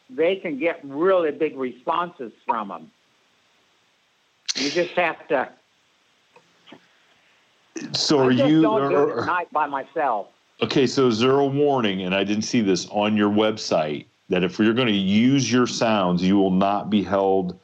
they 0.09 0.37
can 0.37 0.57
get 0.57 0.79
really 0.83 1.29
big 1.29 1.55
responses 1.55 2.31
from 2.47 2.69
them. 2.69 2.91
You 4.55 4.71
just 4.71 4.93
have 4.93 5.27
to. 5.27 5.49
so 7.91 8.17
are 8.17 8.31
you 8.31 8.63
don't 8.63 8.89
do 8.89 9.09
it 9.11 9.19
at 9.19 9.25
night 9.27 9.53
by 9.53 9.67
myself. 9.67 10.29
Okay, 10.63 10.87
so 10.87 11.05
is 11.05 11.19
there 11.19 11.39
a 11.39 11.45
warning, 11.45 12.01
and 12.01 12.15
I 12.15 12.23
didn't 12.23 12.45
see 12.45 12.61
this 12.61 12.87
on 12.89 13.15
your 13.15 13.29
website, 13.29 14.07
that 14.29 14.43
if 14.43 14.57
you're 14.57 14.73
going 14.73 14.87
to 14.87 14.93
use 14.93 15.51
your 15.51 15.67
sounds, 15.67 16.23
you 16.23 16.35
will 16.35 16.49
not 16.49 16.89
be 16.89 17.03
held 17.03 17.59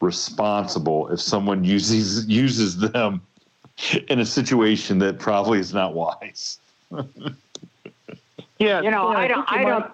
responsible 0.00 1.08
if 1.12 1.20
someone 1.20 1.62
uses 1.76 2.26
uses 2.26 2.78
them 2.78 3.20
in 4.08 4.20
a 4.20 4.26
situation 4.26 4.98
that 5.00 5.18
probably 5.18 5.58
is 5.58 5.72
not 5.72 5.94
wise. 5.94 6.58
yeah, 8.58 8.80
you 8.80 8.90
know, 8.90 9.08
I 9.08 9.28
don't, 9.28 9.52
I 9.52 9.64
don't. 9.64 9.92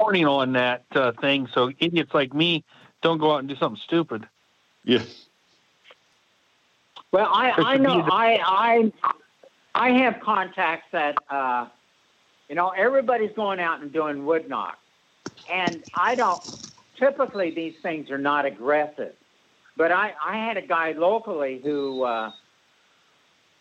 Warning 0.00 0.26
on 0.26 0.52
that 0.52 0.84
uh, 0.92 1.10
thing, 1.12 1.48
so 1.52 1.72
idiots 1.80 2.14
like 2.14 2.32
me 2.32 2.62
don't 3.02 3.18
go 3.18 3.32
out 3.32 3.40
and 3.40 3.48
do 3.48 3.56
something 3.56 3.80
stupid. 3.84 4.28
Yeah. 4.84 5.02
Well, 7.10 7.28
I, 7.32 7.50
I 7.50 7.76
know 7.78 8.02
I 8.02 8.38
I 8.44 8.92
I 9.74 9.90
have 10.02 10.20
contacts 10.20 10.86
that 10.92 11.16
uh, 11.28 11.66
you 12.48 12.54
know 12.54 12.68
everybody's 12.68 13.32
going 13.34 13.58
out 13.58 13.80
and 13.80 13.92
doing 13.92 14.24
wood 14.24 14.48
knock, 14.48 14.78
and 15.50 15.82
I 15.94 16.14
don't. 16.14 16.40
Typically, 16.96 17.50
these 17.50 17.74
things 17.82 18.10
are 18.10 18.18
not 18.18 18.44
aggressive, 18.44 19.14
but 19.76 19.90
I 19.90 20.14
I 20.22 20.36
had 20.36 20.56
a 20.56 20.62
guy 20.62 20.92
locally 20.92 21.60
who 21.62 22.04
uh, 22.04 22.30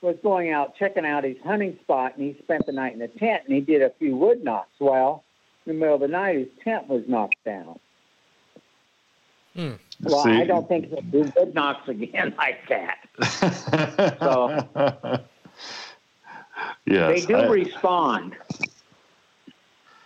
was 0.02 0.16
going 0.22 0.52
out 0.52 0.76
checking 0.76 1.06
out 1.06 1.24
his 1.24 1.38
hunting 1.44 1.78
spot, 1.82 2.18
and 2.18 2.26
he 2.26 2.42
spent 2.44 2.66
the 2.66 2.72
night 2.72 2.94
in 2.94 3.02
a 3.02 3.08
tent, 3.08 3.44
and 3.46 3.56
he 3.56 3.62
did 3.62 3.82
a 3.82 3.92
few 4.00 4.16
wood 4.16 4.44
knocks. 4.44 4.74
Well, 4.80 5.24
in 5.66 5.74
the 5.74 5.80
middle 5.80 5.96
of 5.96 6.02
the 6.02 6.08
night, 6.08 6.38
his 6.38 6.48
tent 6.64 6.88
was 6.88 7.04
knocked 7.08 7.44
down. 7.44 7.80
Hmm. 9.56 9.74
Well, 10.04 10.24
See, 10.24 10.32
I 10.32 10.46
don't 10.46 10.68
think 10.68 10.90
he'll 10.90 11.02
do 11.02 11.32
wood 11.36 11.56
knocks 11.56 11.88
again 11.90 12.36
like 12.38 12.68
that. 12.70 13.00
so, 14.20 14.68
yes, 16.86 17.22
they 17.22 17.26
do 17.26 17.36
I, 17.36 17.48
respond. 17.48 18.36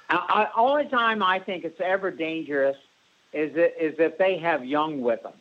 I, 0.10 0.48
I, 0.56 0.60
only 0.60 0.88
time 0.88 1.22
I 1.22 1.40
think 1.40 1.66
it's 1.66 1.82
ever 1.82 2.12
dangerous 2.12 2.78
is 3.34 3.52
it, 3.56 3.76
is 3.80 3.96
if 4.00 4.18
they 4.18 4.38
have 4.38 4.66
young 4.66 5.02
with 5.02 5.22
them 5.24 5.34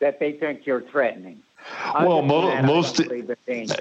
that 0.00 0.18
they 0.18 0.32
think 0.32 0.66
you're 0.66 0.82
threatening. 0.82 1.42
Other 1.84 2.06
well, 2.06 2.22
mo- 2.22 2.46
that, 2.48 2.64
most 2.64 3.00
eh, 3.00 3.72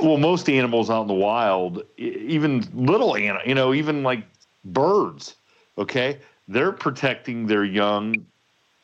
well, 0.00 0.18
most 0.18 0.48
animals 0.48 0.90
out 0.90 1.02
in 1.02 1.08
the 1.08 1.14
wild, 1.14 1.82
even 1.96 2.68
little 2.74 3.16
animals, 3.16 3.46
you 3.46 3.54
know, 3.54 3.74
even 3.74 4.02
like 4.02 4.24
birds, 4.64 5.36
okay, 5.78 6.18
they're 6.48 6.72
protecting 6.72 7.46
their 7.46 7.64
young 7.64 8.24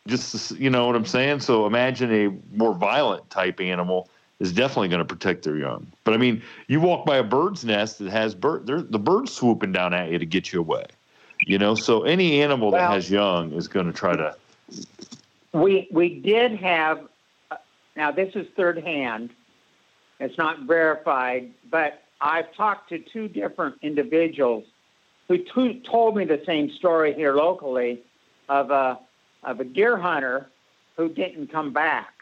just 0.08 0.52
you 0.52 0.70
know 0.70 0.86
what 0.86 0.96
I'm 0.96 1.06
saying. 1.06 1.40
So 1.40 1.66
imagine 1.66 2.12
a 2.12 2.56
more 2.56 2.74
violent 2.74 3.28
type 3.30 3.60
animal 3.60 4.08
is 4.40 4.52
definitely 4.52 4.88
going 4.88 5.00
to 5.00 5.04
protect 5.04 5.44
their 5.44 5.56
young. 5.56 5.86
But 6.04 6.14
I 6.14 6.16
mean, 6.16 6.42
you 6.66 6.80
walk 6.80 7.04
by 7.04 7.18
a 7.18 7.22
bird's 7.22 7.64
nest 7.64 7.98
that 7.98 8.10
has 8.10 8.34
bird, 8.34 8.66
the 8.66 8.98
bird's 8.98 9.32
swooping 9.32 9.72
down 9.72 9.94
at 9.94 10.10
you 10.10 10.18
to 10.18 10.26
get 10.26 10.52
you 10.52 10.60
away. 10.60 10.86
You 11.46 11.58
know, 11.58 11.74
so 11.74 12.02
any 12.02 12.42
animal 12.42 12.70
well, 12.70 12.80
that 12.80 12.94
has 12.94 13.10
young 13.10 13.52
is 13.52 13.68
going 13.68 13.86
to 13.86 13.92
try 13.92 14.14
to. 14.14 14.36
We 15.52 15.88
we 15.90 16.20
did 16.20 16.52
have. 16.56 17.08
Uh, 17.50 17.56
now 17.96 18.10
this 18.10 18.34
is 18.34 18.46
third 18.56 18.78
hand. 18.78 19.30
It's 20.18 20.36
not 20.36 20.60
verified, 20.60 21.50
but 21.70 22.02
I've 22.20 22.52
talked 22.54 22.90
to 22.90 22.98
two 22.98 23.26
different 23.28 23.76
individuals 23.82 24.64
who 25.28 25.38
t- 25.38 25.80
told 25.80 26.16
me 26.16 26.24
the 26.24 26.42
same 26.44 26.70
story 26.70 27.14
here 27.14 27.34
locally 27.34 28.02
of 28.48 28.70
a 28.70 28.98
of 29.42 29.60
a 29.60 29.64
deer 29.64 29.96
hunter 29.96 30.50
who 30.96 31.08
didn't 31.08 31.48
come 31.48 31.72
back. 31.72 32.12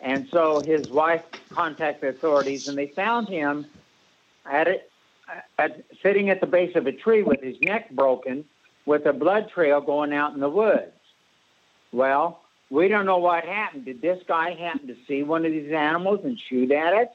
And 0.00 0.28
so 0.30 0.60
his 0.60 0.88
wife 0.90 1.22
contacted 1.50 2.14
authorities, 2.14 2.68
and 2.68 2.76
they 2.76 2.88
found 2.88 3.28
him 3.28 3.66
at 4.44 4.68
it, 4.68 4.90
uh, 5.28 5.40
at, 5.58 5.84
sitting 6.02 6.28
at 6.28 6.40
the 6.40 6.46
base 6.46 6.74
of 6.76 6.86
a 6.86 6.92
tree 6.92 7.22
with 7.22 7.40
his 7.40 7.58
neck 7.60 7.90
broken, 7.90 8.44
with 8.84 9.06
a 9.06 9.12
blood 9.12 9.48
trail 9.48 9.80
going 9.80 10.12
out 10.12 10.34
in 10.34 10.40
the 10.40 10.48
woods. 10.48 10.92
Well, 11.94 12.40
we 12.70 12.88
don't 12.88 13.06
know 13.06 13.18
what 13.18 13.44
happened. 13.44 13.84
Did 13.84 14.02
this 14.02 14.20
guy 14.26 14.54
happen 14.54 14.88
to 14.88 14.96
see 15.06 15.22
one 15.22 15.46
of 15.46 15.52
these 15.52 15.70
animals 15.70 16.24
and 16.24 16.36
shoot 16.36 16.72
at 16.72 16.92
it? 16.92 17.10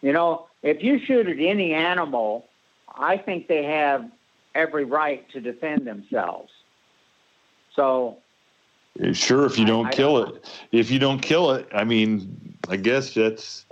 You 0.00 0.14
know, 0.14 0.46
if 0.62 0.82
you 0.82 0.98
shoot 0.98 1.28
at 1.28 1.38
any 1.38 1.74
animal, 1.74 2.48
I 2.96 3.18
think 3.18 3.46
they 3.46 3.64
have 3.64 4.10
every 4.54 4.86
right 4.86 5.28
to 5.32 5.40
defend 5.40 5.86
themselves. 5.86 6.50
So 7.76 8.16
sure, 9.12 9.44
if 9.44 9.58
you 9.58 9.66
don't 9.66 9.86
I, 9.86 9.90
kill 9.90 10.24
don't 10.24 10.36
it, 10.36 10.62
if 10.72 10.90
you 10.90 10.98
don't 10.98 11.20
kill 11.20 11.50
it, 11.50 11.68
I 11.74 11.84
mean, 11.84 12.56
I 12.70 12.76
guess 12.76 13.12
that's 13.12 13.66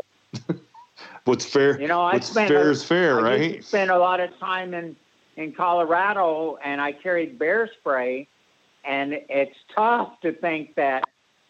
what's 1.25 1.47
fair. 1.47 1.81
You 1.81 1.89
know, 1.89 2.03
I 2.03 2.13
what's 2.13 2.35
fair 2.35 2.69
a, 2.69 2.71
is 2.71 2.85
fair, 2.85 3.17
right? 3.17 3.25
I 3.25 3.29
right? 3.29 3.65
Spent 3.65 3.91
a 3.91 3.99
lot 3.99 4.21
of 4.21 4.37
time 4.39 4.75
in 4.75 4.95
in 5.39 5.53
Colorado, 5.53 6.59
and 6.63 6.83
I 6.83 6.93
carried 6.93 7.39
bear 7.39 7.71
spray, 7.81 8.29
and 8.87 9.13
it's 9.13 9.57
tough 9.75 10.21
to 10.21 10.33
think 10.33 10.75
that 10.77 11.05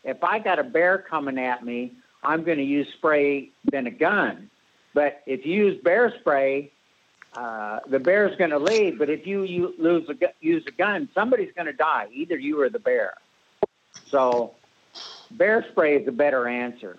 if 0.05 0.23
I 0.23 0.39
got 0.39 0.59
a 0.59 0.65
bear 0.65 0.99
coming 0.99 1.39
at 1.39 1.65
me, 1.65 1.93
I'm 2.23 2.45
going 2.45 2.59
to 2.59 2.65
use 2.65 2.89
spray 2.97 3.51
than 3.71 3.87
a 3.87 3.91
gun. 3.91 4.51
But 4.95 5.23
if 5.27 5.45
you 5.45 5.67
use 5.67 5.83
bear 5.83 6.15
spray, 6.21 6.73
uh, 7.35 7.81
the 7.89 7.99
bear's 7.99 8.37
going 8.37 8.51
to 8.51 8.59
leave. 8.59 8.99
But 8.99 9.11
if 9.11 9.27
you, 9.27 9.43
you 9.43 9.75
lose 9.79 10.09
a, 10.09 10.15
use 10.41 10.65
a 10.67 10.71
gun, 10.71 11.09
somebody's 11.15 11.53
going 11.55 11.67
to 11.67 11.73
die, 11.73 12.09
either 12.13 12.39
you 12.39 12.61
or 12.61 12.71
the 12.71 12.79
bear. 12.79 13.15
So, 14.09 14.55
bear 15.33 15.65
spray 15.71 15.97
is 15.97 16.09
a 16.09 16.13
better 16.13 16.49
answer. 16.49 16.99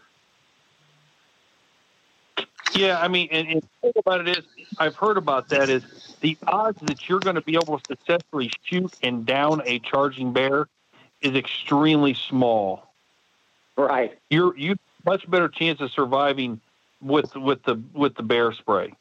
Yeah, 2.73 2.99
I 3.01 3.07
mean, 3.07 3.29
and, 3.31 3.47
and 3.47 3.61
the 3.61 3.67
thing 3.81 3.93
about 3.97 4.27
it 4.27 4.37
is, 4.37 4.43
I've 4.77 4.95
heard 4.95 5.17
about 5.17 5.49
that 5.49 5.69
is 5.69 5.83
the 6.21 6.37
odds 6.47 6.79
that 6.83 7.07
you're 7.07 7.19
going 7.19 7.35
to 7.35 7.41
be 7.41 7.55
able 7.55 7.79
to 7.79 7.85
successfully 7.87 8.51
shoot 8.63 8.93
and 9.03 9.25
down 9.25 9.61
a 9.65 9.79
charging 9.79 10.33
bear 10.33 10.67
is 11.21 11.35
extremely 11.35 12.13
small. 12.13 12.91
Right. 13.75 14.17
You're 14.29 14.57
you 14.57 14.75
much 15.05 15.29
better 15.29 15.47
chance 15.47 15.81
of 15.81 15.91
surviving 15.91 16.59
with 17.01 17.35
with 17.35 17.63
the 17.63 17.81
with 17.93 18.15
the 18.15 18.23
bear 18.23 18.51
spray. 18.51 18.93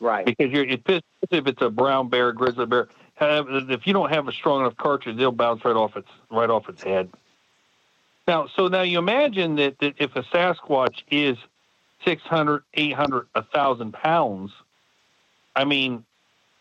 Right. 0.00 0.26
Because 0.26 0.50
you're 0.50 0.64
it's 0.64 0.82
if 1.30 1.46
it's 1.46 1.62
a 1.62 1.70
brown 1.70 2.08
bear, 2.08 2.32
grizzly 2.32 2.66
bear. 2.66 2.88
Have, 3.16 3.46
if 3.50 3.86
you 3.86 3.92
don't 3.92 4.10
have 4.10 4.26
a 4.26 4.32
strong 4.32 4.60
enough 4.60 4.76
cartridge, 4.76 5.16
they'll 5.16 5.30
bounce 5.30 5.64
right 5.64 5.76
off 5.76 5.96
its 5.96 6.08
right 6.30 6.50
off 6.50 6.68
its 6.68 6.82
head. 6.82 7.10
Now, 8.26 8.46
so 8.46 8.68
now 8.68 8.82
you 8.82 8.98
imagine 8.98 9.56
that, 9.56 9.78
that 9.80 9.94
if 9.98 10.14
a 10.14 10.22
Sasquatch 10.22 11.02
is 11.10 11.36
600, 12.04 12.62
800, 12.74 13.26
1,000 13.32 13.92
pounds, 13.92 14.52
I 15.54 15.64
mean, 15.64 16.04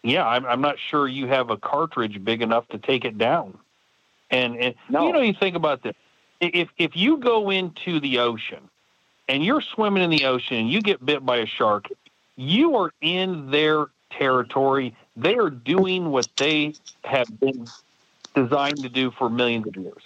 yeah, 0.04 0.26
I'm, 0.28 0.46
I'm 0.46 0.62
not 0.62 0.78
sure 0.80 1.08
you 1.08 1.28
have 1.28 1.50
a 1.50 1.58
cartridge 1.58 2.24
big 2.24 2.42
enough 2.42 2.68
to 2.70 2.78
take 2.78 3.06
it 3.06 3.18
down. 3.18 3.58
And, 4.30 4.58
and 4.58 4.76
no. 4.90 5.08
you 5.08 5.14
know, 5.14 5.22
you 5.22 5.34
think 5.34 5.56
about 5.56 5.84
this. 5.84 5.94
If, 6.40 6.70
if 6.78 6.96
you 6.96 7.18
go 7.18 7.50
into 7.50 8.00
the 8.00 8.20
ocean 8.20 8.70
and 9.28 9.44
you're 9.44 9.62
swimming 9.62 10.04
in 10.04 10.10
the 10.10 10.26
ocean 10.26 10.58
and 10.58 10.70
you 10.70 10.82
get 10.82 11.06
bit 11.06 11.26
by 11.26 11.38
a 11.38 11.46
shark, 11.46 11.88
you 12.36 12.76
are 12.78 12.92
in 13.02 13.52
their 13.52 13.88
territory. 14.10 14.96
They 15.16 15.36
are 15.36 15.50
doing 15.50 16.10
what 16.10 16.28
they 16.38 16.74
have 17.04 17.28
been 17.40 17.68
designed 18.34 18.82
to 18.82 18.90
do 18.90 19.12
for 19.12 19.30
millions 19.30 19.68
of 19.68 19.76
years. 19.76 20.04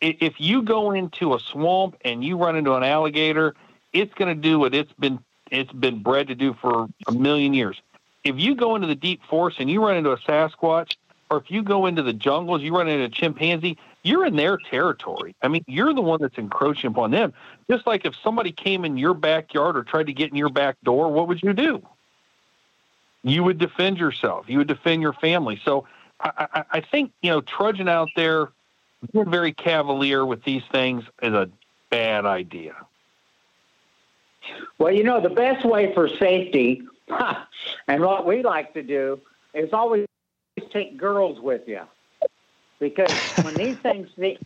If 0.00 0.40
you 0.40 0.62
go 0.62 0.90
into 0.90 1.34
a 1.34 1.40
swamp 1.40 1.96
and 2.04 2.24
you 2.24 2.36
run 2.36 2.56
into 2.56 2.74
an 2.74 2.82
alligator, 2.82 3.54
it's 3.92 4.12
going 4.14 4.34
to 4.34 4.40
do 4.40 4.58
what 4.58 4.74
it's 4.74 4.92
been 4.94 5.20
it's 5.50 5.72
been 5.72 6.02
bred 6.02 6.28
to 6.28 6.34
do 6.34 6.54
for 6.54 6.88
a 7.06 7.12
million 7.12 7.52
years. 7.52 7.80
If 8.24 8.38
you 8.38 8.54
go 8.54 8.76
into 8.76 8.86
the 8.86 8.94
deep 8.94 9.22
forest 9.28 9.58
and 9.60 9.70
you 9.70 9.84
run 9.84 9.96
into 9.96 10.12
a 10.12 10.18
Sasquatch, 10.18 10.96
or 11.30 11.38
if 11.38 11.50
you 11.50 11.62
go 11.62 11.86
into 11.86 12.02
the 12.02 12.12
jungles, 12.12 12.62
you 12.62 12.76
run 12.76 12.88
into 12.88 13.04
a 13.04 13.08
chimpanzee, 13.08 13.78
you're 14.02 14.26
in 14.26 14.36
their 14.36 14.58
territory. 14.58 15.34
I 15.42 15.48
mean, 15.48 15.64
you're 15.66 15.94
the 15.94 16.02
one 16.02 16.20
that's 16.20 16.36
encroaching 16.36 16.90
upon 16.90 17.10
them. 17.10 17.32
Just 17.70 17.86
like 17.86 18.04
if 18.04 18.14
somebody 18.22 18.52
came 18.52 18.84
in 18.84 18.98
your 18.98 19.14
backyard 19.14 19.76
or 19.76 19.82
tried 19.82 20.06
to 20.06 20.12
get 20.12 20.30
in 20.30 20.36
your 20.36 20.50
back 20.50 20.76
door, 20.84 21.10
what 21.10 21.28
would 21.28 21.42
you 21.42 21.52
do? 21.52 21.82
You 23.24 23.44
would 23.44 23.58
defend 23.58 23.98
yourself. 23.98 24.46
You 24.48 24.58
would 24.58 24.68
defend 24.68 25.00
your 25.00 25.14
family. 25.14 25.60
So 25.64 25.86
I, 26.20 26.48
I, 26.52 26.64
I 26.72 26.80
think, 26.80 27.12
you 27.22 27.30
know, 27.30 27.40
trudging 27.40 27.88
out 27.88 28.10
there, 28.14 28.50
being 29.12 29.30
very 29.30 29.52
cavalier 29.52 30.26
with 30.26 30.44
these 30.44 30.62
things 30.70 31.04
is 31.22 31.32
a 31.32 31.48
bad 31.90 32.26
idea. 32.26 32.74
Well, 34.78 34.92
you 34.92 35.04
know, 35.04 35.20
the 35.20 35.30
best 35.30 35.64
way 35.64 35.94
for 35.94 36.08
safety, 36.08 36.82
and 37.88 38.02
what 38.02 38.26
we 38.26 38.42
like 38.42 38.74
to 38.74 38.82
do, 38.82 39.20
is 39.54 39.72
always 39.72 40.06
take 40.70 40.96
girls 40.96 41.40
with 41.40 41.62
you 41.66 41.82
because 42.82 43.12
when 43.42 43.54
these 43.54 43.76
things, 43.76 44.08
the, 44.18 44.36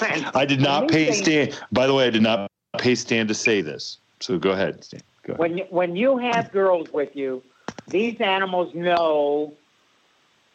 I 0.34 0.46
did 0.46 0.60
not 0.60 0.88
pay 0.88 1.12
Stan. 1.12 1.52
By 1.70 1.86
the 1.86 1.94
way, 1.94 2.06
I 2.06 2.10
did 2.10 2.22
not 2.22 2.50
pay 2.78 2.94
Stan 2.94 3.28
to 3.28 3.34
say 3.34 3.60
this. 3.60 3.98
So 4.20 4.38
go 4.38 4.52
ahead, 4.52 4.82
Stan. 4.82 5.02
Go 5.24 5.34
ahead. 5.34 5.38
When 5.38 5.58
when 5.68 5.94
you 5.94 6.16
have 6.16 6.50
girls 6.50 6.90
with 6.92 7.14
you, 7.14 7.42
these 7.88 8.20
animals 8.20 8.74
know. 8.74 9.54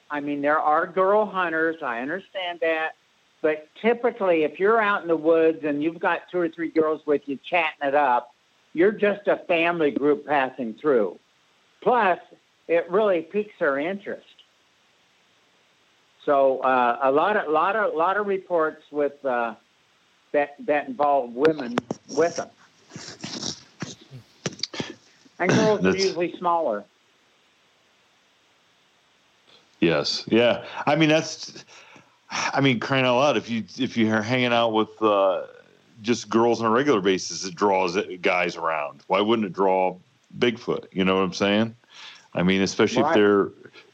I 0.09 0.21
mean, 0.21 0.41
there 0.41 0.59
are 0.59 0.87
girl 0.87 1.25
hunters. 1.25 1.83
I 1.83 1.99
understand 1.99 2.59
that. 2.61 2.93
But 3.41 3.67
typically, 3.79 4.43
if 4.43 4.59
you're 4.59 4.81
out 4.81 5.03
in 5.03 5.07
the 5.07 5.17
woods 5.17 5.63
and 5.63 5.83
you've 5.83 5.99
got 5.99 6.21
two 6.31 6.39
or 6.39 6.49
three 6.49 6.69
girls 6.69 7.01
with 7.05 7.21
you 7.27 7.37
chatting 7.43 7.87
it 7.87 7.93
up, 7.93 8.33
you're 8.73 8.91
just 8.91 9.27
a 9.27 9.37
family 9.47 9.91
group 9.91 10.25
passing 10.25 10.73
through. 10.73 11.19
Plus, 11.81 12.19
it 12.67 12.89
really 12.89 13.21
piques 13.21 13.53
their 13.59 13.77
interest. 13.77 14.25
So 16.25 16.59
uh, 16.59 16.99
a 17.03 17.11
lot 17.11 17.37
of 17.37 17.49
lot 17.49 17.75
of 17.75 17.95
lot 17.95 18.17
of 18.17 18.27
reports 18.27 18.83
with 18.91 19.23
uh, 19.23 19.55
that 20.33 20.55
that 20.65 20.87
involve 20.87 21.33
women 21.33 21.77
with 22.17 22.35
them, 22.35 22.49
and 25.39 25.49
girls 25.57 25.85
are 25.85 25.95
usually 25.95 26.35
smaller. 26.37 26.83
Yes. 29.79 30.25
Yeah. 30.27 30.65
I 30.85 30.95
mean, 30.95 31.09
that's. 31.09 31.63
I 32.29 32.59
mean, 32.59 32.81
crying 32.81 33.05
out 33.05 33.19
loud! 33.19 33.37
If 33.37 33.49
you 33.49 33.63
if 33.77 33.95
you're 33.95 34.21
hanging 34.21 34.51
out 34.51 34.73
with 34.73 35.01
uh, 35.01 35.43
just 36.01 36.27
girls 36.27 36.59
on 36.59 36.67
a 36.67 36.69
regular 36.69 36.99
basis, 36.99 37.45
it 37.45 37.55
draws 37.55 37.97
guys 38.21 38.57
around. 38.57 39.01
Why 39.07 39.21
wouldn't 39.21 39.45
it 39.45 39.53
draw 39.53 39.97
Bigfoot? 40.37 40.85
You 40.91 41.05
know 41.05 41.15
what 41.15 41.23
I'm 41.23 41.33
saying? 41.33 41.75
I 42.33 42.43
mean, 42.43 42.61
especially 42.61 43.03
Right. 43.03 43.09
if 43.09 43.15
they're. 43.15 43.49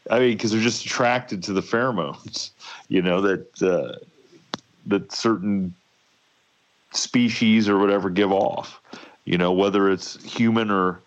I 0.10 0.20
mean, 0.20 0.34
because 0.36 0.52
they're 0.52 0.62
just 0.62 0.86
attracted 0.86 1.44
to 1.44 1.54
the 1.54 1.62
pheromones. 1.62 2.52
You 2.90 3.02
know 3.02 3.22
that 3.22 3.64
uh, 3.64 3.98
that 4.86 5.12
certain 5.12 5.74
species 6.92 7.68
or 7.68 7.80
whatever 7.80 8.10
give 8.10 8.32
off. 8.32 8.82
You 9.26 9.38
know, 9.38 9.52
whether 9.52 9.90
it's 9.90 10.22
human 10.24 10.70
or 10.70 11.00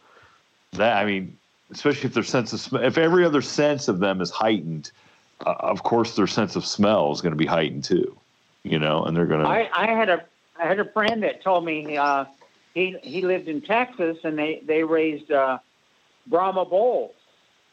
that. 0.73 0.97
I 0.97 1.05
mean, 1.05 1.37
especially 1.71 2.07
if 2.07 2.15
their 2.15 2.25
sense 2.25 2.53
of 2.53 2.61
smell, 2.61 2.83
if 2.83 2.99
every 2.99 3.25
other 3.25 3.43
sense 3.43 3.89
of 3.89 4.01
them 4.01 4.21
is 4.21 4.31
heightened, 4.31 4.91
uh, 5.45 5.55
of 5.61 5.83
course 5.83 6.17
their 6.17 6.27
sense 6.27 6.57
of 6.57 6.65
smell 6.65 7.13
is 7.13 7.21
going 7.21 7.33
to 7.33 7.37
be 7.37 7.47
heightened 7.47 7.85
too. 7.85 8.17
You 8.65 8.79
know, 8.81 9.05
and 9.05 9.17
they're 9.17 9.27
going 9.27 9.43
to. 9.43 9.47
I, 9.47 9.69
I 9.73 9.87
had 9.93 10.09
a 10.09 10.25
I 10.59 10.67
had 10.67 10.81
a 10.81 10.91
friend 10.91 11.23
that 11.23 11.43
told 11.43 11.65
me 11.65 11.97
uh, 11.97 12.25
he 12.77 12.95
he 13.03 13.23
lived 13.23 13.49
in 13.49 13.63
Texas 13.63 14.19
and 14.23 14.39
they 14.39 14.63
they 14.67 14.85
raised 14.85 15.33
uh, 15.33 15.59
Brahma 16.27 16.67
bulls, 16.67 17.15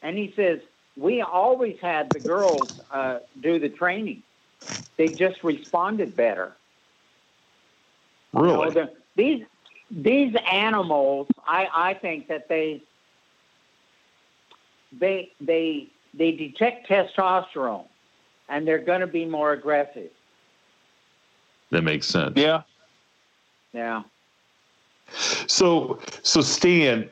and 0.00 0.16
he 0.16 0.32
says 0.34 0.60
we 0.96 1.20
always 1.20 1.76
had 1.82 2.10
the 2.14 2.18
girls 2.18 2.70
uh, 2.90 3.18
do 3.42 3.58
the 3.58 3.68
training. 3.68 4.22
They 4.96 5.10
just 5.10 5.44
responded 5.44 6.16
better. 6.16 6.56
You 8.32 8.40
know, 8.40 8.62
really. 8.62 8.70
the- 8.74 8.92
these 9.14 9.44
these 9.90 10.34
animals, 10.50 11.28
I, 11.46 11.68
I 11.72 11.94
think 11.94 12.28
that 12.28 12.48
they 12.48 12.82
they 14.98 15.32
they 15.38 15.88
they 16.14 16.32
detect 16.32 16.88
testosterone, 16.88 17.88
and 18.48 18.66
they're 18.66 18.78
going 18.78 19.02
to 19.02 19.06
be 19.06 19.26
more 19.26 19.52
aggressive. 19.52 20.10
that 21.70 21.82
makes 21.82 22.06
sense. 22.06 22.32
Yeah. 22.36 22.62
Yeah. 23.74 24.04
So, 25.46 25.98
so 26.22 26.40
Stan, 26.40 27.10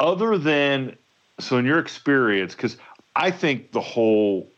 other 0.00 0.38
than 0.38 0.96
so 1.40 1.58
in 1.58 1.64
your 1.64 1.78
experience, 1.78 2.54
because 2.54 2.76
I 3.16 3.30
think 3.30 3.72
the 3.72 3.80
whole 3.80 4.48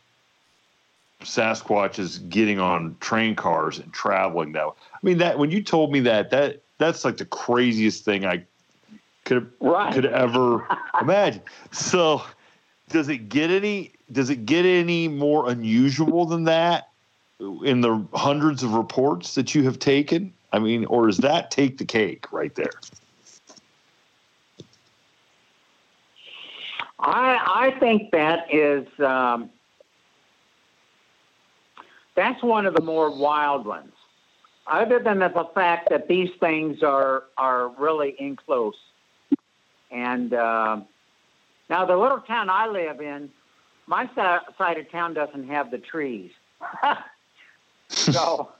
Sasquatch 1.21 1.97
is 1.97 2.19
getting 2.19 2.59
on 2.59 2.95
train 2.99 3.35
cars 3.35 3.79
and 3.79 3.91
traveling 3.93 4.51
now. 4.51 4.75
I 4.93 4.97
mean 5.01 5.17
that 5.19 5.39
when 5.39 5.51
you 5.51 5.63
told 5.63 5.91
me 5.91 5.99
that 6.01 6.29
that 6.31 6.61
that's 6.77 7.05
like 7.05 7.17
the 7.17 7.25
craziest 7.25 8.05
thing 8.05 8.25
I 8.25 8.45
could 9.23 9.51
Right. 9.59 9.93
could 9.93 10.05
ever 10.05 10.67
imagine. 11.01 11.41
So, 11.71 12.21
does 12.89 13.09
it 13.09 13.29
get 13.29 13.49
any? 13.49 13.93
Does 14.11 14.29
it 14.29 14.45
get 14.45 14.65
any 14.65 15.07
more 15.07 15.49
unusual 15.49 16.25
than 16.25 16.43
that 16.43 16.89
in 17.39 17.81
the 17.81 18.05
hundreds 18.13 18.61
of 18.61 18.73
reports 18.73 19.35
that 19.35 19.55
you 19.55 19.63
have 19.63 19.79
taken? 19.79 20.33
I 20.55 20.59
mean, 20.59 20.85
or 20.85 21.07
does 21.07 21.17
that 21.17 21.51
take 21.51 21.77
the 21.77 21.83
cake 21.83 22.31
right 22.31 22.55
there? 22.55 22.71
I 26.97 27.71
I 27.75 27.79
think 27.79 28.11
that 28.11 28.53
is 28.53 28.87
um, 29.01 29.49
that's 32.15 32.41
one 32.41 32.65
of 32.65 32.73
the 32.73 32.81
more 32.81 33.13
wild 33.13 33.65
ones. 33.65 33.91
Other 34.65 34.99
than 34.99 35.19
the 35.19 35.49
fact 35.53 35.89
that 35.89 36.07
these 36.07 36.29
things 36.39 36.81
are 36.83 37.23
are 37.37 37.67
really 37.77 38.15
in 38.17 38.37
close, 38.37 38.77
and 39.91 40.33
uh, 40.33 40.79
now 41.69 41.85
the 41.85 41.97
little 41.97 42.21
town 42.21 42.49
I 42.49 42.67
live 42.67 43.01
in, 43.01 43.29
my 43.87 44.05
si- 44.15 44.53
side 44.57 44.77
of 44.77 44.89
town 44.89 45.13
doesn't 45.13 45.49
have 45.49 45.69
the 45.69 45.79
trees, 45.79 46.31
so 47.89 48.54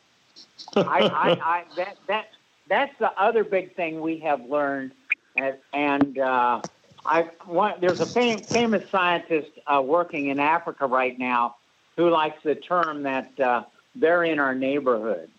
I, 0.76 0.82
I, 0.84 1.30
I 1.44 1.64
that 1.78 1.98
that 2.08 2.26
that's 2.68 2.94
the 3.00 3.12
other 3.22 3.44
big 3.44 3.76
thing 3.76 4.02
we 4.02 4.20
have 4.20 4.42
learned, 4.50 4.92
and, 5.36 5.56
and 5.74 6.18
uh, 6.18 6.62
I 7.06 7.30
one, 7.46 7.76
there's 7.82 8.00
a 8.00 8.08
fam- 8.08 8.46
famous 8.52 8.84
scientist 8.92 9.52
uh, 9.68 9.82
working 9.82 10.28
in 10.28 10.40
Africa 10.40 10.86
right 10.86 11.18
now 11.18 11.56
who 11.98 12.10
likes 12.10 12.38
the 12.44 12.56
term 12.56 13.04
that 13.04 13.40
uh, 13.40 13.64
they're 13.96 14.24
in 14.24 14.40
our 14.40 14.56
neighborhood, 14.56 15.30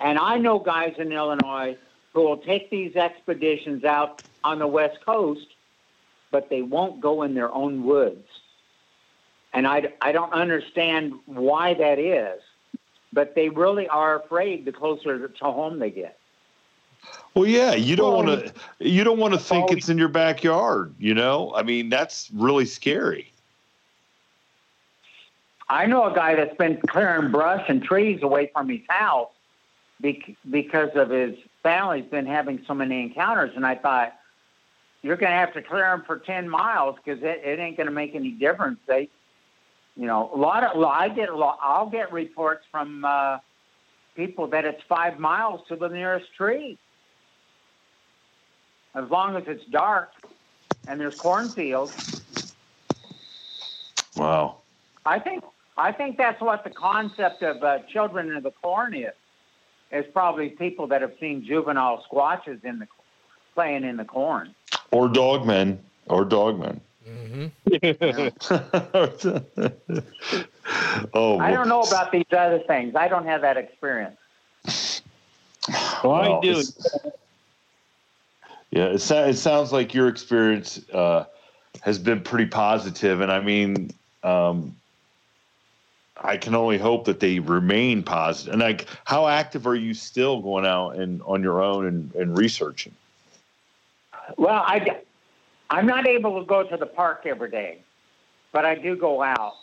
and 0.00 0.18
I 0.18 0.38
know 0.38 0.58
guys 0.58 0.94
in 0.98 1.12
Illinois 1.12 1.76
who 2.12 2.22
will 2.22 2.38
take 2.38 2.70
these 2.70 2.94
expeditions 2.96 3.84
out 3.84 4.20
on 4.44 4.58
the 4.58 4.66
west 4.66 4.98
coast, 5.04 5.46
but 6.30 6.48
they 6.50 6.62
won't 6.62 7.00
go 7.00 7.22
in 7.22 7.34
their 7.34 7.52
own 7.52 7.84
woods, 7.84 8.26
and 9.52 9.66
I 9.66 9.92
I 10.00 10.12
don't 10.12 10.32
understand 10.32 11.14
why 11.26 11.74
that 11.74 11.98
is 11.98 12.40
but 13.14 13.34
they 13.34 13.48
really 13.48 13.88
are 13.88 14.20
afraid 14.20 14.64
the 14.64 14.72
closer 14.72 15.28
to 15.28 15.44
home 15.44 15.78
they 15.78 15.90
get. 15.90 16.18
Well, 17.34 17.46
yeah, 17.46 17.74
you 17.74 17.96
don't 17.96 18.12
Well, 18.12 18.24
want 18.36 18.46
to. 18.46 18.88
You 18.88 19.04
don't 19.04 19.18
want 19.18 19.34
to 19.34 19.40
think 19.40 19.64
always- 19.64 19.78
it's 19.78 19.88
in 19.88 19.98
your 19.98 20.08
backyard. 20.08 20.94
You 20.98 21.14
know, 21.14 21.52
I 21.54 21.62
mean, 21.62 21.88
that's 21.88 22.30
really 22.32 22.64
scary. 22.66 23.30
I 25.68 25.86
know 25.86 26.04
a 26.10 26.14
guy 26.14 26.34
that's 26.34 26.56
been 26.56 26.78
clearing 26.88 27.30
brush 27.30 27.64
and 27.68 27.82
trees 27.82 28.22
away 28.22 28.50
from 28.52 28.68
his 28.68 28.80
house 28.88 29.30
bec- 30.00 30.36
because 30.50 30.90
of 30.94 31.08
his 31.10 31.36
family's 31.62 32.04
been 32.04 32.26
having 32.26 32.62
so 32.66 32.74
many 32.74 33.02
encounters, 33.02 33.52
and 33.56 33.64
I 33.66 33.74
thought 33.74 34.14
you're 35.02 35.16
going 35.16 35.32
to 35.32 35.36
have 35.38 35.54
to 35.54 35.62
clear 35.62 35.84
them 35.84 36.02
for 36.06 36.18
ten 36.18 36.48
miles 36.48 36.96
because 37.02 37.22
it, 37.22 37.42
it 37.44 37.58
ain't 37.58 37.76
going 37.76 37.86
to 37.86 37.92
make 37.92 38.14
any 38.14 38.30
difference. 38.30 38.78
They, 38.86 39.08
you 39.96 40.06
know, 40.06 40.30
a 40.34 40.36
lot 40.36 40.64
of 40.64 40.82
I 40.82 41.08
get 41.08 41.28
a 41.28 41.36
lot. 41.36 41.58
I'll 41.62 41.88
get 41.88 42.12
reports 42.12 42.64
from 42.70 43.04
uh, 43.04 43.38
people 44.16 44.46
that 44.48 44.64
it's 44.64 44.82
five 44.88 45.18
miles 45.18 45.60
to 45.68 45.76
the 45.76 45.88
nearest 45.88 46.34
tree. 46.34 46.78
As 48.94 49.08
long 49.10 49.36
as 49.36 49.44
it's 49.46 49.64
dark 49.66 50.12
and 50.86 51.00
there's 51.00 51.16
cornfields, 51.16 52.22
Wow. 54.16 54.58
I 55.04 55.18
think 55.18 55.44
I 55.76 55.92
think 55.92 56.16
that's 56.16 56.40
what 56.40 56.64
the 56.64 56.70
concept 56.70 57.42
of 57.42 57.62
uh, 57.62 57.80
children 57.92 58.30
in 58.30 58.42
the 58.42 58.50
corn 58.50 58.94
is. 58.94 59.12
Is 59.92 60.04
probably 60.12 60.48
people 60.48 60.86
that 60.88 61.02
have 61.02 61.12
seen 61.20 61.44
juvenile 61.44 62.04
squatches 62.10 62.64
in 62.64 62.80
the 62.80 62.88
playing 63.54 63.84
in 63.84 63.96
the 63.96 64.04
corn. 64.04 64.54
Or 64.90 65.08
dogmen. 65.08 65.78
Or 66.08 66.24
dogmen. 66.24 66.80
oh, 71.14 71.38
I 71.38 71.50
don't 71.50 71.68
know 71.68 71.82
about 71.82 72.12
these 72.12 72.24
other 72.32 72.60
things. 72.66 72.94
I 72.96 73.08
don't 73.08 73.26
have 73.26 73.42
that 73.42 73.56
experience. 73.56 74.16
Well, 76.02 76.12
I 76.12 76.40
do. 76.40 76.62
Yeah, 78.70 78.86
it, 78.86 79.00
sa- 79.00 79.24
it 79.24 79.34
sounds 79.34 79.72
like 79.72 79.94
your 79.94 80.08
experience 80.08 80.80
uh, 80.90 81.24
has 81.80 81.98
been 81.98 82.20
pretty 82.22 82.46
positive, 82.46 83.20
and 83.20 83.30
I 83.30 83.40
mean, 83.40 83.90
um, 84.22 84.74
I 86.16 86.36
can 86.36 86.54
only 86.54 86.78
hope 86.78 87.04
that 87.06 87.20
they 87.20 87.38
remain 87.38 88.02
positive. 88.02 88.54
And 88.54 88.62
like, 88.62 88.86
how 89.04 89.26
active 89.26 89.66
are 89.66 89.74
you 89.74 89.94
still 89.94 90.40
going 90.40 90.66
out 90.66 90.96
and 90.96 91.22
on 91.22 91.42
your 91.42 91.62
own 91.62 91.86
and, 91.86 92.14
and 92.14 92.36
researching? 92.36 92.94
Well, 94.36 94.64
I 94.66 95.02
I'm 95.70 95.86
not 95.86 96.06
able 96.06 96.40
to 96.40 96.46
go 96.46 96.62
to 96.62 96.76
the 96.76 96.86
park 96.86 97.22
every 97.24 97.50
day, 97.50 97.78
but 98.52 98.64
I 98.64 98.74
do 98.74 98.96
go 98.96 99.22
out. 99.22 99.54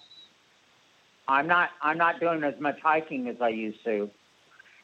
I'm 1.28 1.48
not 1.48 1.70
I'm 1.82 1.98
not 1.98 2.20
doing 2.20 2.44
as 2.44 2.60
much 2.60 2.80
hiking 2.82 3.28
as 3.28 3.38
I 3.42 3.50
used 3.50 3.84
to, 3.86 4.10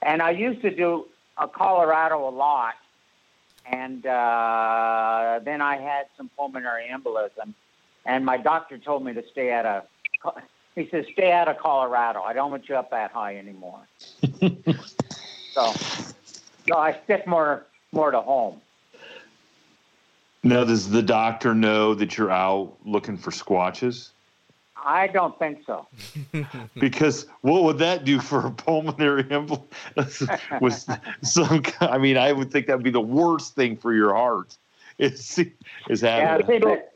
and 0.01 0.21
I 0.21 0.31
used 0.31 0.61
to 0.61 0.73
do 0.73 1.05
uh, 1.37 1.47
Colorado 1.47 2.27
a 2.27 2.31
lot, 2.31 2.75
and 3.65 4.05
uh, 4.05 5.39
then 5.43 5.61
I 5.61 5.77
had 5.77 6.05
some 6.15 6.29
pulmonary 6.37 6.89
embolism, 6.89 7.53
and 8.05 8.25
my 8.25 8.37
doctor 8.37 8.77
told 8.77 9.03
me 9.03 9.13
to 9.13 9.23
stay 9.31 9.51
out 9.51 9.65
of. 9.65 9.83
He 10.75 10.87
says, 10.89 11.05
"Stay 11.11 11.31
out 11.31 11.47
of 11.47 11.57
Colorado. 11.57 12.21
I 12.21 12.33
don't 12.33 12.51
want 12.51 12.69
you 12.69 12.75
up 12.75 12.91
that 12.91 13.11
high 13.11 13.35
anymore." 13.37 13.81
so, 15.53 15.73
so 16.67 16.77
I 16.77 16.97
stick 17.03 17.25
more 17.25 17.65
more 17.91 18.11
to 18.11 18.21
home. 18.21 18.61
Now, 20.47 20.63
does 20.63 20.89
the 20.89 21.01
doctor 21.01 21.53
know 21.53 21.93
that 21.95 22.17
you're 22.17 22.31
out 22.31 22.73
looking 22.85 23.17
for 23.17 23.31
squatches? 23.31 24.11
I 24.77 25.07
don't 25.07 25.37
think 25.37 25.65
so. 25.65 25.87
Because 26.79 27.25
what 27.41 27.63
would 27.63 27.77
that 27.79 28.05
do 28.05 28.21
for 28.21 28.47
a 28.47 28.51
pulmonary 28.51 29.25
embolism? 29.25 30.39
Was 30.61 30.87
some? 31.21 31.63
I 31.81 31.97
mean, 31.97 32.15
I 32.15 32.31
would 32.31 32.49
think 32.51 32.67
that 32.67 32.77
would 32.77 32.83
be 32.83 32.91
the 32.91 33.01
worst 33.01 33.55
thing 33.55 33.75
for 33.75 33.93
your 33.93 34.13
heart. 34.13 34.55
Is 34.99 35.37
is 35.89 36.01
Yeah, 36.01 36.31
having. 36.31 36.47
see, 36.47 36.59
but 36.59 36.93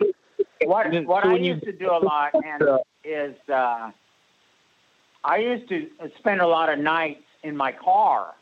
what 0.64 0.90
Then- 0.92 1.06
what 1.06 1.24
so 1.24 1.32
I 1.32 1.36
used 1.36 1.64
to 1.66 1.72
do 1.74 1.92
a 1.92 2.00
lot 2.00 2.34
and 2.34 2.80
is 3.04 3.36
uh, 3.50 3.92
I 5.26 5.38
used 5.38 5.68
to 5.70 5.90
spend 6.18 6.40
a 6.42 6.48
lot 6.48 6.70
of 6.70 6.80
nights 6.80 7.24
in 7.44 7.58
my 7.58 7.72
car 7.74 8.34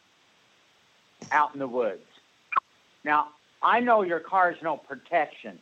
out 1.32 1.54
in 1.54 1.60
the 1.60 1.68
woods. 1.68 2.06
Now, 3.04 3.30
I 3.62 3.80
know 3.80 4.04
your 4.04 4.20
car 4.20 4.52
is 4.52 4.58
no 4.62 4.78
protection, 4.78 5.60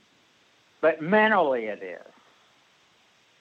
but 0.81 1.01
mentally 1.01 1.65
it 1.65 1.81
is. 1.81 2.13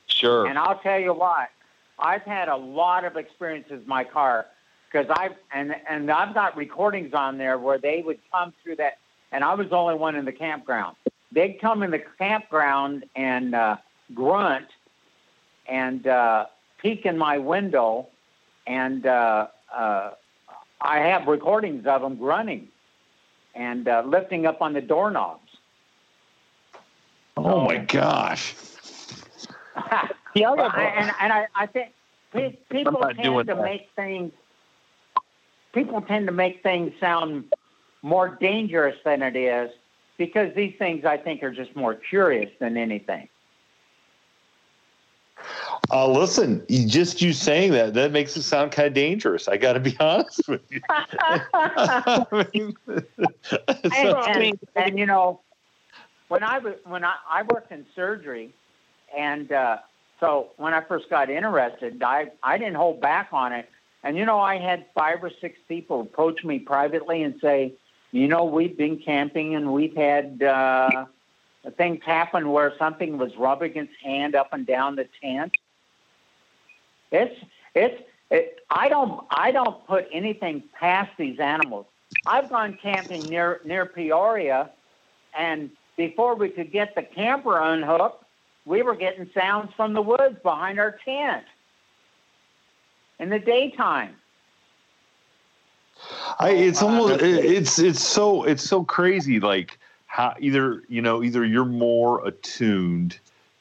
Sure. 0.06 0.46
And 0.46 0.58
I'll 0.58 0.78
tell 0.78 0.98
you 0.98 1.12
what, 1.12 1.50
I've 1.98 2.22
had 2.22 2.48
a 2.48 2.56
lot 2.56 3.04
of 3.04 3.16
experiences 3.16 3.82
in 3.82 3.88
my 3.88 4.04
car 4.04 4.46
because 4.90 5.06
I've 5.10 5.34
and 5.52 5.74
and 5.88 6.10
I've 6.10 6.32
got 6.34 6.56
recordings 6.56 7.12
on 7.12 7.38
there 7.38 7.58
where 7.58 7.78
they 7.78 8.02
would 8.02 8.18
come 8.32 8.52
through 8.62 8.76
that, 8.76 8.98
and 9.32 9.44
I 9.44 9.54
was 9.54 9.68
the 9.68 9.76
only 9.76 9.94
one 9.94 10.14
in 10.16 10.24
the 10.24 10.32
campground. 10.32 10.96
They'd 11.32 11.60
come 11.60 11.82
in 11.82 11.90
the 11.90 12.02
campground 12.18 13.04
and 13.14 13.54
uh, 13.54 13.76
grunt 14.14 14.68
and 15.68 16.06
uh, 16.06 16.46
peek 16.78 17.04
in 17.04 17.18
my 17.18 17.38
window, 17.38 18.08
and 18.66 19.06
uh, 19.06 19.48
uh, 19.74 20.10
I 20.80 20.98
have 21.00 21.26
recordings 21.26 21.86
of 21.86 22.02
them 22.02 22.16
grunting 22.16 22.68
and 23.56 23.88
uh, 23.88 24.02
lifting 24.06 24.46
up 24.46 24.60
on 24.62 24.72
the 24.74 24.80
doorknobs. 24.80 25.50
Oh 27.36 27.64
my 27.64 27.78
gosh. 27.78 28.54
Yeah, 30.34 30.50
Well, 30.52 30.70
I- 30.74 30.82
and 30.84 31.10
and 31.20 31.32
I, 31.32 31.46
I 31.54 31.66
think 31.66 31.92
people 32.68 33.00
tend 33.00 33.16
to 33.48 33.54
that. 33.54 33.62
make 33.62 33.88
things 33.96 34.32
people 35.72 36.02
tend 36.02 36.26
to 36.26 36.32
make 36.32 36.62
things 36.62 36.92
sound 37.00 37.44
more 38.02 38.36
dangerous 38.38 38.96
than 39.02 39.22
it 39.22 39.34
is 39.34 39.70
because 40.18 40.54
these 40.54 40.74
things 40.78 41.06
I 41.06 41.16
think 41.16 41.42
are 41.42 41.50
just 41.52 41.74
more 41.74 41.94
curious 41.94 42.50
than 42.60 42.76
anything. 42.76 43.28
Uh, 45.90 46.08
listen, 46.08 46.64
you, 46.68 46.86
just 46.86 47.22
you 47.22 47.32
saying 47.32 47.72
that 47.72 47.94
that 47.94 48.12
makes 48.12 48.36
it 48.36 48.42
sound 48.42 48.72
kind 48.72 48.88
of 48.88 48.94
dangerous. 48.94 49.48
I 49.48 49.56
got 49.56 49.74
to 49.74 49.80
be 49.80 49.96
honest 50.00 50.48
with 50.48 50.62
you. 50.70 50.80
I 50.90 52.46
mean, 52.52 52.76
and, 52.88 53.92
so- 53.92 54.18
and, 54.18 54.58
and, 54.74 54.98
you 54.98 55.06
know, 55.06 55.40
when 56.28 56.42
I 56.42 56.58
was 56.58 56.74
when 56.84 57.04
I, 57.04 57.14
I 57.28 57.42
worked 57.42 57.70
in 57.70 57.86
surgery, 57.94 58.52
and 59.16 59.52
uh, 59.52 59.78
so 60.18 60.48
when 60.56 60.74
I 60.74 60.80
first 60.80 61.08
got 61.08 61.30
interested, 61.30 62.02
I 62.02 62.30
I 62.42 62.58
didn't 62.58 62.76
hold 62.76 63.00
back 63.00 63.28
on 63.32 63.52
it. 63.52 63.68
And 64.02 64.16
you 64.16 64.24
know, 64.24 64.40
I 64.40 64.58
had 64.58 64.86
five 64.94 65.22
or 65.22 65.30
six 65.40 65.58
people 65.68 66.00
approach 66.00 66.44
me 66.44 66.58
privately 66.58 67.22
and 67.22 67.38
say, 67.40 67.74
you 68.12 68.28
know, 68.28 68.44
we've 68.44 68.76
been 68.76 68.98
camping 68.98 69.54
and 69.54 69.72
we've 69.72 69.96
had 69.96 70.42
uh, 70.42 71.06
things 71.76 72.02
happen 72.04 72.50
where 72.50 72.72
something 72.78 73.18
was 73.18 73.36
rubbing 73.36 73.76
its 73.76 73.92
hand 74.02 74.34
up 74.34 74.52
and 74.52 74.66
down 74.66 74.96
the 74.96 75.08
tent. 75.22 75.56
It's 77.12 77.34
it's 77.74 78.02
it, 78.30 78.58
I 78.70 78.88
don't 78.88 79.24
I 79.30 79.52
don't 79.52 79.86
put 79.86 80.08
anything 80.12 80.62
past 80.78 81.10
these 81.18 81.38
animals. 81.38 81.86
I've 82.26 82.48
gone 82.48 82.78
camping 82.80 83.22
near 83.24 83.60
near 83.64 83.86
Peoria, 83.86 84.70
and 85.36 85.70
before 85.96 86.34
we 86.34 86.48
could 86.48 86.72
get 86.72 86.94
the 86.94 87.02
camper 87.02 87.58
unhooked, 87.60 88.24
we 88.64 88.82
were 88.82 88.96
getting 88.96 89.30
sounds 89.32 89.72
from 89.74 89.92
the 89.92 90.02
woods 90.02 90.36
behind 90.42 90.78
our 90.78 90.98
tent 91.04 91.44
in 93.18 93.30
the 93.30 93.38
daytime. 93.38 94.16
I, 96.38 96.50
it's 96.50 96.82
Uh, 96.82 96.86
almost 96.86 97.22
it's 97.22 97.78
it's 97.78 98.00
so 98.00 98.44
it's 98.44 98.62
so 98.62 98.84
crazy 98.84 99.40
like 99.40 99.78
how 100.06 100.34
either 100.38 100.82
you 100.88 101.00
know 101.00 101.22
either 101.22 101.44
you're 101.44 101.64
more 101.64 102.26
attuned 102.26 103.18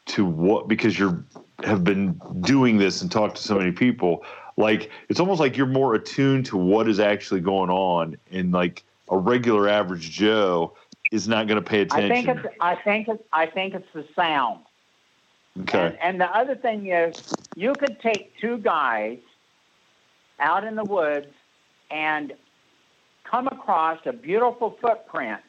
to 0.08 0.26
what 0.26 0.68
because 0.68 1.00
you're 1.00 1.24
have 1.64 1.84
been 1.84 2.19
doing 2.41 2.77
this 2.77 3.02
and 3.02 3.11
talked 3.11 3.38
to 3.38 3.41
so 3.41 3.57
many 3.57 3.72
people 3.72 4.23
like 4.57 4.90
it's 5.10 5.19
almost 5.19 5.40
like 5.40 5.57
you're 5.57 5.65
more 5.65 5.95
attuned 5.95 6.45
to 6.45 6.57
what 6.57 6.88
is 6.88 6.99
actually 6.99 7.41
going 7.41 7.69
on 7.69 8.18
and 8.32 8.52
like 8.52 8.84
a 9.10 9.18
regular 9.18 9.68
average 9.69 10.11
joe 10.11 10.73
is 11.11 11.27
not 11.27 11.48
going 11.48 11.61
to 11.61 11.68
pay 11.68 11.82
attention 11.82 12.11
I 12.11 12.15
think 12.15 12.27
it's 12.27 12.56
I 12.60 12.76
think 12.76 13.07
it's 13.07 13.23
I 13.32 13.45
think 13.45 13.73
it's 13.73 13.88
the 13.94 14.06
sound. 14.15 14.61
okay 15.61 15.86
And, 15.86 15.98
and 16.02 16.22
the 16.22 16.30
other 16.36 16.56
thing 16.56 16.88
is, 16.88 17.34
you 17.56 17.73
could 17.73 17.99
take 17.99 18.38
two 18.40 18.57
guys 18.57 19.19
out 20.40 20.64
in 20.64 20.76
the 20.76 20.84
woods 20.84 21.27
and 21.91 22.34
come 23.23 23.48
across 23.48 23.99
a 24.06 24.14
beautiful 24.14 24.77
footprint, 24.82 25.41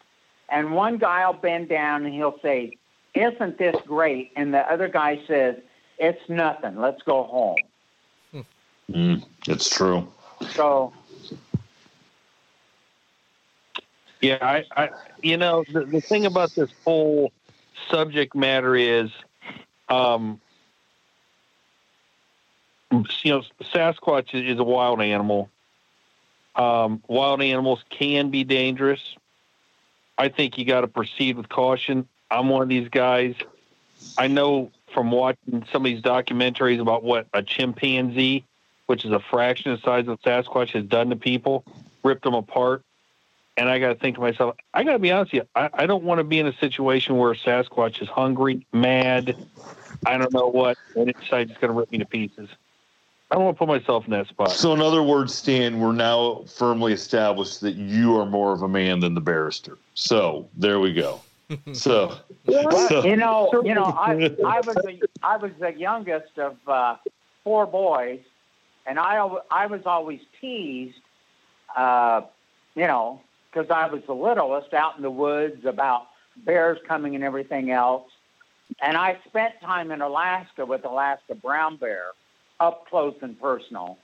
and 0.48 0.72
one 0.72 0.98
guy 0.98 1.26
will 1.26 1.34
bend 1.34 1.68
down 1.68 2.04
and 2.04 2.14
he'll 2.14 2.38
say, 2.42 2.76
"Isn't 3.14 3.58
this 3.58 3.76
great?" 3.86 4.32
And 4.36 4.54
the 4.54 4.70
other 4.70 4.88
guy 4.88 5.20
says, 5.26 5.56
"It's 5.98 6.28
nothing. 6.28 6.80
Let's 6.80 7.02
go 7.02 7.24
home." 7.24 7.56
Mm, 8.90 9.24
it's 9.48 9.68
true 9.68 10.06
So 10.54 10.92
Yeah, 14.20 14.38
I, 14.40 14.64
I 14.76 14.90
you 15.22 15.36
know, 15.36 15.64
the, 15.72 15.84
the 15.84 16.00
thing 16.00 16.26
about 16.26 16.54
this 16.54 16.70
whole 16.84 17.32
subject 17.90 18.34
matter 18.34 18.74
is, 18.74 19.10
um, 19.88 20.40
you 22.90 23.04
know, 23.26 23.42
Sasquatch 23.62 24.34
is, 24.34 24.54
is 24.54 24.58
a 24.58 24.64
wild 24.64 25.02
animal. 25.02 25.50
Um, 26.54 27.02
wild 27.06 27.42
animals 27.42 27.84
can 27.90 28.30
be 28.30 28.44
dangerous. 28.44 29.16
I 30.16 30.28
think 30.28 30.56
you 30.56 30.64
got 30.64 30.80
to 30.80 30.88
proceed 30.88 31.36
with 31.36 31.48
caution. 31.48 32.08
I'm 32.30 32.48
one 32.48 32.62
of 32.62 32.68
these 32.68 32.88
guys. 32.88 33.34
I 34.16 34.28
know 34.28 34.70
from 34.92 35.10
watching 35.10 35.64
some 35.72 35.82
of 35.82 35.84
these 35.84 36.02
documentaries 36.02 36.80
about 36.80 37.02
what 37.02 37.26
a 37.32 37.42
chimpanzee, 37.42 38.44
which 38.86 39.04
is 39.04 39.12
a 39.12 39.20
fraction 39.20 39.72
of 39.72 39.80
the 39.80 39.84
size 39.84 40.08
of 40.08 40.20
Sasquatch, 40.22 40.70
has 40.70 40.84
done 40.84 41.10
to 41.10 41.16
people, 41.16 41.64
ripped 42.02 42.24
them 42.24 42.34
apart 42.34 42.82
and 43.56 43.68
I 43.68 43.78
got 43.78 43.88
to 43.88 43.94
think 43.94 44.16
to 44.16 44.20
myself, 44.20 44.56
I 44.74 44.84
got 44.84 44.92
to 44.92 44.98
be 44.98 45.10
honest 45.10 45.32
with 45.32 45.42
you, 45.44 45.48
I, 45.54 45.70
I 45.72 45.86
don't 45.86 46.04
want 46.04 46.18
to 46.18 46.24
be 46.24 46.38
in 46.38 46.46
a 46.46 46.52
situation 46.58 47.16
where 47.16 47.34
Sasquatch 47.34 48.02
is 48.02 48.08
hungry, 48.08 48.66
mad, 48.72 49.36
I 50.04 50.18
don't 50.18 50.32
know 50.32 50.48
what, 50.48 50.76
and 50.94 51.08
it 51.08 51.18
decides 51.18 51.50
it's 51.50 51.60
going 51.60 51.72
to 51.72 51.78
rip 51.78 51.90
me 51.90 51.98
to 51.98 52.04
pieces. 52.04 52.48
I 53.30 53.34
don't 53.34 53.44
want 53.44 53.56
to 53.56 53.58
put 53.58 53.68
myself 53.68 54.04
in 54.04 54.12
that 54.12 54.28
spot. 54.28 54.52
so 54.52 54.72
in 54.72 54.80
other 54.80 55.02
words 55.02 55.34
stan 55.34 55.80
we're 55.80 55.90
now 55.90 56.44
firmly 56.46 56.92
established 56.92 57.60
that 57.62 57.74
you 57.74 58.16
are 58.20 58.24
more 58.24 58.52
of 58.52 58.62
a 58.62 58.68
man 58.68 59.00
than 59.00 59.14
the 59.14 59.20
barrister 59.20 59.78
so 59.94 60.48
there 60.56 60.78
we 60.78 60.92
go 60.92 61.20
so, 61.72 62.16
so 62.48 63.04
you 63.04 63.16
know, 63.16 63.50
you 63.64 63.74
know, 63.74 63.84
I 63.84 64.36
I 64.46 64.60
was 64.60 64.74
the 64.76 65.00
I 65.22 65.36
was 65.36 65.52
the 65.60 65.72
youngest 65.72 66.38
of 66.38 66.56
uh, 66.66 66.96
four 67.44 67.66
boys, 67.66 68.20
and 68.86 68.98
I 68.98 69.16
I 69.50 69.66
was 69.66 69.82
always 69.86 70.20
teased, 70.40 70.98
uh, 71.76 72.22
you 72.74 72.86
know, 72.86 73.20
because 73.50 73.70
I 73.70 73.86
was 73.86 74.02
the 74.06 74.14
littlest 74.14 74.74
out 74.74 74.96
in 74.96 75.02
the 75.02 75.10
woods 75.10 75.64
about 75.64 76.08
bears 76.44 76.78
coming 76.86 77.14
and 77.14 77.22
everything 77.22 77.70
else. 77.70 78.10
And 78.80 78.96
I 78.96 79.18
spent 79.28 79.54
time 79.60 79.92
in 79.92 80.00
Alaska 80.00 80.66
with 80.66 80.84
Alaska 80.84 81.36
brown 81.36 81.76
bear, 81.76 82.06
up 82.58 82.88
close 82.88 83.14
and 83.22 83.40
personal, 83.40 83.98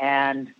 and 0.00 0.52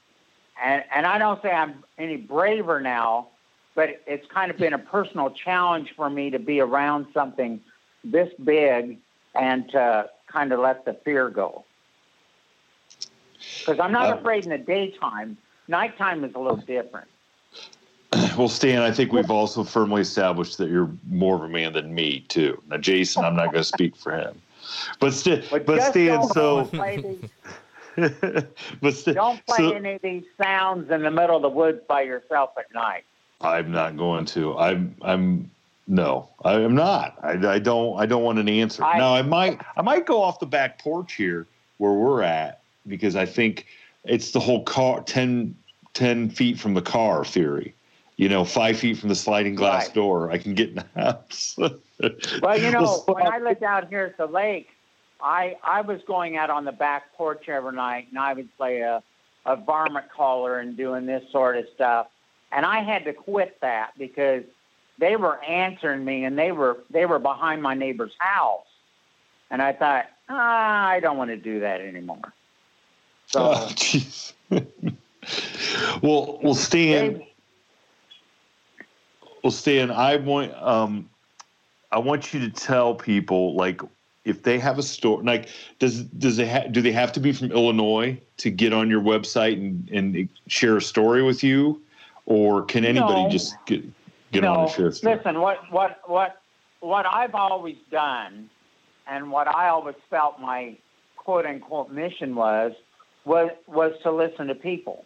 and 0.62 0.84
and 0.94 1.06
I 1.06 1.18
don't 1.18 1.42
say 1.42 1.50
I'm 1.50 1.82
any 1.98 2.16
braver 2.16 2.80
now, 2.80 3.28
but 3.74 4.02
it's 4.06 4.26
kind 4.28 4.50
of 4.50 4.56
been 4.58 4.74
a 4.74 4.78
personal 4.78 5.30
challenge 5.30 5.92
for 5.96 6.10
me 6.10 6.30
to 6.30 6.38
be 6.38 6.60
around 6.60 7.06
something 7.14 7.60
this 8.04 8.28
big 8.44 8.98
and 9.34 9.68
to 9.70 10.08
kind 10.26 10.52
of 10.52 10.60
let 10.60 10.84
the 10.84 10.94
fear 11.04 11.30
go. 11.30 11.64
Because 13.58 13.80
I'm 13.80 13.92
not 13.92 14.10
Uh, 14.10 14.16
afraid 14.18 14.44
in 14.44 14.50
the 14.50 14.58
daytime. 14.58 15.36
Nighttime 15.68 16.24
is 16.24 16.34
a 16.34 16.38
little 16.38 16.56
different. 16.56 17.08
Well, 18.36 18.48
Stan, 18.48 18.82
I 18.82 18.90
think 18.90 19.12
we've 19.12 19.30
also 19.30 19.64
firmly 19.64 20.02
established 20.02 20.58
that 20.58 20.68
you're 20.68 20.90
more 21.10 21.34
of 21.36 21.42
a 21.42 21.48
man 21.48 21.72
than 21.72 21.94
me 21.94 22.20
too. 22.28 22.60
Now, 22.68 22.76
Jason, 22.76 23.24
I'm 23.24 23.34
not 23.36 23.46
going 23.52 23.62
to 23.62 23.64
speak 23.64 23.96
for 23.96 24.12
him, 24.12 24.40
but 25.00 25.12
Stan, 25.12 25.42
but, 25.50 25.66
just 25.66 25.90
Stan, 25.90 26.20
don't 26.20 26.32
so, 26.32 26.58
and 26.58 26.70
play 26.72 26.96
these, 27.96 28.44
but 28.82 28.94
Stan, 28.94 29.14
don't 29.14 29.46
play 29.46 29.56
so- 29.58 29.72
any 29.72 29.94
of 29.94 30.02
these 30.02 30.24
sounds 30.42 30.90
in 30.90 31.02
the 31.02 31.10
middle 31.10 31.36
of 31.36 31.42
the 31.42 31.48
woods 31.48 31.80
by 31.88 32.02
yourself 32.02 32.50
at 32.58 32.72
night. 32.74 33.04
I'm 33.42 33.70
not 33.70 33.96
going 33.96 34.24
to. 34.26 34.56
I'm, 34.56 34.94
I'm, 35.02 35.50
no, 35.86 36.28
I 36.44 36.54
am 36.54 36.74
not. 36.74 37.16
I, 37.22 37.54
I 37.54 37.58
don't, 37.58 37.98
I 37.98 38.06
don't 38.06 38.22
want 38.22 38.38
an 38.38 38.48
answer. 38.48 38.84
I- 38.84 38.98
now, 38.98 39.14
I 39.14 39.22
might, 39.22 39.60
I 39.76 39.82
might 39.82 40.06
go 40.06 40.22
off 40.22 40.38
the 40.40 40.46
back 40.46 40.78
porch 40.82 41.14
here 41.14 41.46
where 41.78 41.92
we're 41.92 42.22
at 42.22 42.62
because 42.86 43.16
I 43.16 43.26
think 43.26 43.66
it's 44.04 44.30
the 44.32 44.40
whole 44.40 44.62
car 44.64 45.02
10, 45.02 45.54
10 45.94 46.30
feet 46.30 46.58
from 46.58 46.74
the 46.74 46.82
car 46.82 47.24
theory. 47.24 47.74
You 48.16 48.28
know, 48.28 48.44
five 48.44 48.78
feet 48.78 48.98
from 48.98 49.08
the 49.08 49.14
sliding 49.14 49.54
glass 49.56 49.86
Right. 49.86 49.94
door, 49.94 50.30
I 50.30 50.38
can 50.38 50.54
get 50.54 50.68
in 50.70 50.74
the 50.76 50.86
house. 50.94 51.58
Well, 52.42 52.58
you 52.58 52.72
know, 52.72 52.96
when 53.06 53.28
I 53.28 53.38
lived 53.38 53.62
out 53.62 53.88
here 53.88 54.04
at 54.06 54.16
the 54.16 54.26
lake, 54.26 54.68
I 55.20 55.56
I 55.62 55.82
was 55.82 56.00
going 56.04 56.36
out 56.36 56.50
on 56.50 56.64
the 56.64 56.72
back 56.72 57.14
porch 57.16 57.48
every 57.48 57.72
night, 57.72 58.08
and 58.10 58.18
I 58.18 58.32
would 58.32 58.48
play 58.56 58.80
a 58.80 59.00
a 59.46 59.54
varmint 59.54 60.06
caller 60.10 60.58
and 60.58 60.76
doing 60.76 61.06
this 61.06 61.22
sort 61.30 61.56
of 61.56 61.64
stuff. 61.76 62.08
And 62.52 62.66
I 62.66 62.80
had 62.80 63.04
to 63.06 63.12
quit 63.12 63.58
that 63.60 63.92
because 63.98 64.44
they 64.98 65.16
were 65.16 65.42
answering 65.42 66.04
me, 66.04 66.24
and 66.24 66.38
they 66.38 66.52
were 66.52 66.78
they 66.90 67.06
were 67.06 67.18
behind 67.18 67.62
my 67.62 67.74
neighbor's 67.74 68.12
house, 68.18 68.66
and 69.50 69.62
I 69.62 69.72
thought, 69.72 70.06
ah, 70.28 70.86
I 70.86 71.00
don't 71.00 71.16
want 71.16 71.30
to 71.30 71.36
do 71.36 71.60
that 71.60 71.80
anymore. 71.80 72.32
So, 73.26 73.40
Oh, 73.54 73.68
jeez. 73.70 74.32
well, 76.02 76.38
well, 76.42 76.54
Stan. 76.54 77.14
they- 77.14 77.28
Well, 79.42 79.50
Stan, 79.50 79.90
I 79.90 80.16
want 80.16 80.52
um, 80.54 81.08
I 81.90 81.98
want 81.98 82.32
you 82.34 82.40
to 82.40 82.50
tell 82.50 82.94
people 82.94 83.54
like 83.56 83.80
if 84.24 84.42
they 84.42 84.58
have 84.58 84.78
a 84.78 84.82
store, 84.82 85.22
like 85.22 85.48
does 85.78 86.02
does 86.02 86.36
they 86.36 86.48
ha- 86.48 86.68
do 86.70 86.80
they 86.82 86.92
have 86.92 87.12
to 87.12 87.20
be 87.20 87.32
from 87.32 87.50
Illinois 87.50 88.20
to 88.36 88.50
get 88.50 88.72
on 88.72 88.88
your 88.90 89.00
website 89.00 89.54
and, 89.54 89.88
and 89.90 90.28
share 90.46 90.76
a 90.76 90.82
story 90.82 91.22
with 91.22 91.42
you, 91.42 91.80
or 92.26 92.62
can 92.64 92.84
anybody 92.84 93.24
No. 93.24 93.30
just 93.30 93.56
get 93.66 93.84
get 94.32 94.42
no, 94.42 94.52
on 94.54 94.60
and 94.60 94.70
share 94.70 94.86
a 94.86 94.90
listen, 95.02 95.40
what 95.40 95.70
what 95.70 96.00
what 96.06 96.42
what 96.80 97.06
I've 97.06 97.34
always 97.34 97.76
done, 97.90 98.48
and 99.06 99.30
what 99.30 99.48
I 99.48 99.68
always 99.68 99.96
felt 100.10 100.40
my 100.40 100.76
quote 101.16 101.46
unquote 101.46 101.90
mission 101.90 102.34
was 102.34 102.72
was 103.24 103.50
was 103.66 103.92
to 104.02 104.10
listen 104.10 104.46
to 104.48 104.54
people. 104.54 105.04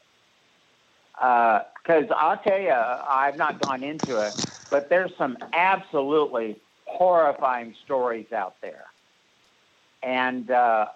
Because 1.14 2.04
I'll 2.14 2.36
tell 2.38 2.60
you, 2.60 2.72
I've 2.72 3.36
not 3.38 3.58
gone 3.58 3.82
into 3.82 4.20
it, 4.20 4.34
but 4.70 4.90
there's 4.90 5.12
some 5.16 5.38
absolutely 5.54 6.60
horrifying 6.84 7.74
stories 7.84 8.32
out 8.32 8.56
there, 8.60 8.84
and 10.02 10.50
uh, 10.50 10.86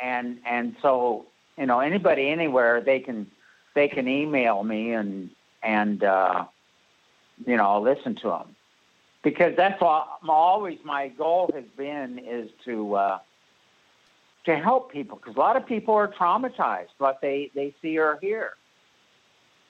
and 0.00 0.38
and 0.46 0.76
so 0.80 1.26
you 1.58 1.66
know 1.66 1.80
anybody 1.80 2.28
anywhere 2.28 2.80
they 2.80 3.00
can 3.00 3.26
they 3.74 3.88
can 3.88 4.08
email 4.08 4.62
me 4.62 4.92
and 4.92 5.30
and 5.62 6.02
uh, 6.02 6.44
you 7.46 7.56
know 7.56 7.64
I'll 7.64 7.82
listen 7.82 8.14
to 8.16 8.28
them 8.28 8.56
because 9.22 9.54
that's 9.56 9.80
what 9.80 10.08
always 10.28 10.78
my 10.84 11.08
goal 11.08 11.50
has 11.54 11.64
been 11.76 12.18
is 12.18 12.50
to 12.64 12.94
uh, 12.94 13.18
to 14.44 14.56
help 14.56 14.92
people 14.92 15.18
because 15.18 15.36
a 15.36 15.38
lot 15.38 15.56
of 15.56 15.66
people 15.66 15.94
are 15.94 16.08
traumatized 16.08 16.88
what 16.98 17.20
they 17.20 17.50
they 17.54 17.74
see 17.82 17.98
or 17.98 18.18
hear, 18.20 18.52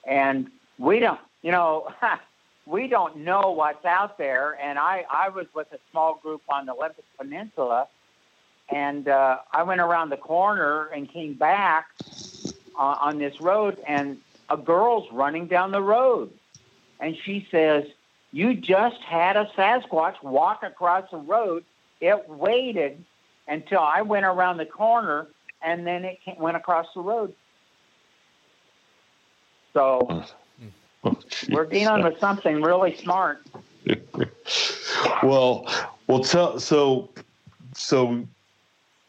and 0.05 0.49
we 0.77 0.99
don't 0.99 1.19
you 1.41 1.51
know 1.51 1.87
we 2.65 2.87
don't 2.87 3.17
know 3.17 3.51
what's 3.51 3.85
out 3.85 4.17
there. 4.17 4.57
And 4.61 4.79
I 4.79 5.05
I 5.09 5.29
was 5.29 5.47
with 5.53 5.71
a 5.73 5.79
small 5.91 6.19
group 6.21 6.41
on 6.49 6.65
the 6.65 6.73
Olympic 6.73 7.05
Peninsula, 7.17 7.87
and 8.69 9.07
uh, 9.07 9.39
I 9.51 9.63
went 9.63 9.81
around 9.81 10.09
the 10.09 10.17
corner 10.17 10.85
and 10.87 11.11
came 11.11 11.33
back 11.33 11.87
uh, 12.77 12.97
on 12.99 13.17
this 13.17 13.39
road, 13.41 13.77
and 13.87 14.17
a 14.49 14.57
girl's 14.57 15.07
running 15.11 15.47
down 15.47 15.71
the 15.71 15.81
road, 15.81 16.31
and 16.99 17.15
she 17.23 17.47
says, 17.51 17.85
"You 18.31 18.55
just 18.55 19.01
had 19.01 19.37
a 19.37 19.45
Sasquatch 19.57 20.21
walk 20.23 20.63
across 20.63 21.09
the 21.11 21.17
road. 21.17 21.63
It 21.99 22.27
waited 22.27 23.03
until 23.47 23.79
I 23.79 24.01
went 24.01 24.25
around 24.25 24.57
the 24.57 24.65
corner, 24.65 25.27
and 25.61 25.85
then 25.85 26.05
it 26.05 26.19
came, 26.23 26.37
went 26.37 26.57
across 26.57 26.87
the 26.93 27.01
road." 27.01 27.33
So 29.73 30.23
Oh, 31.03 31.17
we're 31.49 31.65
dealing 31.65 32.03
with 32.03 32.19
something 32.19 32.61
really 32.61 32.95
smart. 32.95 33.41
well, 35.23 35.67
well, 36.07 36.19
tell 36.19 36.59
so 36.59 37.09
so 37.73 38.27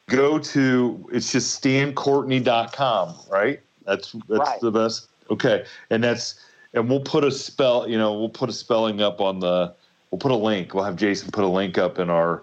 go 0.08 0.38
to 0.38 1.08
it's 1.12 1.32
just 1.32 1.62
stancourtney.com, 1.62 3.14
right? 3.30 3.60
That's 3.84 4.12
that's 4.28 4.40
Right. 4.40 4.60
the 4.60 4.70
best. 4.70 5.08
Okay, 5.30 5.64
and 5.90 6.02
that's 6.02 6.40
and 6.74 6.88
we'll 6.88 7.00
put 7.00 7.24
a 7.24 7.30
spell. 7.30 7.88
You 7.88 7.98
know, 7.98 8.12
we'll 8.18 8.28
put 8.28 8.48
a 8.48 8.52
spelling 8.52 9.00
up 9.00 9.20
on 9.20 9.40
the. 9.40 9.72
We'll 10.10 10.18
put 10.18 10.30
a 10.30 10.36
link. 10.36 10.74
We'll 10.74 10.84
have 10.84 10.96
Jason 10.96 11.30
put 11.30 11.42
a 11.42 11.48
link 11.48 11.78
up 11.78 11.98
in 11.98 12.10
our 12.10 12.42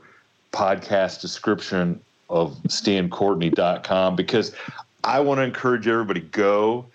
podcast 0.52 1.22
description 1.22 1.99
of 2.30 2.56
stancourtney.com 2.68 4.15
because 4.15 4.56
I 5.03 5.19
want 5.19 5.38
to 5.40 5.44
encourage 5.44 5.88
everybody 5.88 6.22
go 6.22 6.86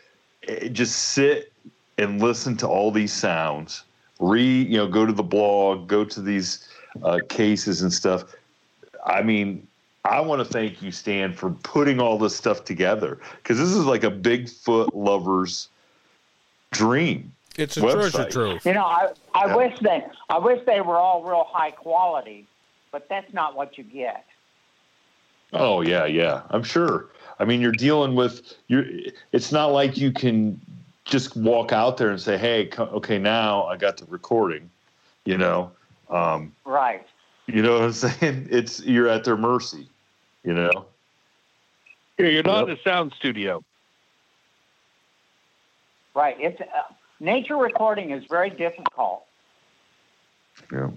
eh, 0.49 0.69
just 0.69 0.97
sit 1.13 1.53
and 1.99 2.21
listen 2.21 2.57
to 2.57 2.69
all 2.69 2.91
these 2.91 3.13
sounds 3.13 3.85
read 4.21 4.69
you 4.69 4.77
know 4.77 4.87
go 4.89 5.05
to 5.07 5.13
the 5.13 5.23
blog 5.23 5.89
go 5.89 6.05
to 6.05 6.21
these 6.21 6.69
uh, 7.03 7.19
cases 7.29 7.83
and 7.83 7.93
stuff 7.93 8.25
i 9.07 9.21
mean 9.23 9.67
i 10.05 10.21
want 10.21 10.41
to 10.41 10.45
thank 10.45 10.83
you 10.83 10.91
stan 10.93 11.33
for 11.33 11.51
putting 11.51 12.01
all 12.01 12.19
this 12.19 12.35
stuff 12.37 12.65
together 12.65 13.19
because 13.37 13.59
this 13.59 13.71
is 13.71 13.85
like 13.85 14.05
a 14.05 14.11
bigfoot 14.11 14.91
lover's 14.95 15.69
dream 16.73 17.33
It's 17.57 17.77
a 17.77 17.83
Website. 17.83 17.93
treasure 18.13 18.31
trove. 18.31 18.67
You 18.67 18.75
know, 18.75 18.85
I 18.85 19.11
I 19.35 19.47
Yeah. 19.47 19.57
wish 19.57 19.79
they 19.81 20.05
I 20.29 20.39
wish 20.39 20.61
they 20.67 20.81
were 20.81 20.97
all 20.97 21.23
real 21.23 21.45
high 21.49 21.71
quality, 21.71 22.47
but 22.93 23.09
that's 23.09 23.33
not 23.33 23.55
what 23.57 23.79
you 23.79 23.85
get. 23.85 24.25
oh 25.53 25.83
yeah 25.83 26.05
yeah 26.05 26.43
i'm 26.51 26.65
sure 26.65 27.11
i 27.39 27.45
mean 27.45 27.61
you're 27.61 27.71
dealing 27.71 28.15
with 28.17 28.55
you're 28.67 28.85
it's 29.31 29.53
not 29.53 29.67
like 29.67 29.97
you 29.97 30.11
can 30.11 30.61
just 31.05 31.37
walk 31.37 31.71
out 31.73 31.97
there 31.97 32.11
and 32.11 32.21
say 32.21 32.37
hey 32.37 32.67
co- 32.67 32.87
okay 32.87 33.19
now 33.19 33.63
i 33.67 33.77
got 33.77 33.97
the 33.97 34.05
recording 34.07 34.69
you 35.25 35.39
know 35.39 35.71
um, 36.11 36.53
Right. 36.65 37.07
you 37.47 37.63
know 37.63 37.75
what 37.75 37.83
i'm 37.83 37.93
saying 37.93 38.49
it's 38.51 38.83
you're 38.83 39.09
at 39.09 39.23
their 39.23 39.37
mercy 39.37 39.87
you 40.45 40.55
know 40.55 40.87
Yeah, 42.19 42.27
you're 42.29 42.43
not 42.45 42.69
Yep. 42.69 42.69
in 42.69 42.75
a 42.75 42.83
sound 42.83 43.13
studio. 43.19 43.63
Right. 46.15 46.37
It's 46.39 46.61
uh, 46.61 46.65
nature 47.19 47.57
recording 47.57 48.11
is 48.11 48.25
very 48.27 48.51
difficult. 48.51 49.25
Yeah. 50.73 50.91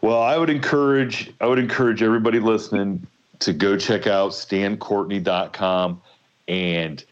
Well, 0.00 0.22
I 0.22 0.38
would 0.38 0.48
encourage 0.48 1.30
I 1.40 1.46
would 1.46 1.58
encourage 1.58 2.02
everybody 2.02 2.40
listening 2.40 3.06
to 3.40 3.52
go 3.52 3.76
check 3.76 4.06
out 4.06 4.30
stancourtney.com 4.30 6.00
and 6.48 7.04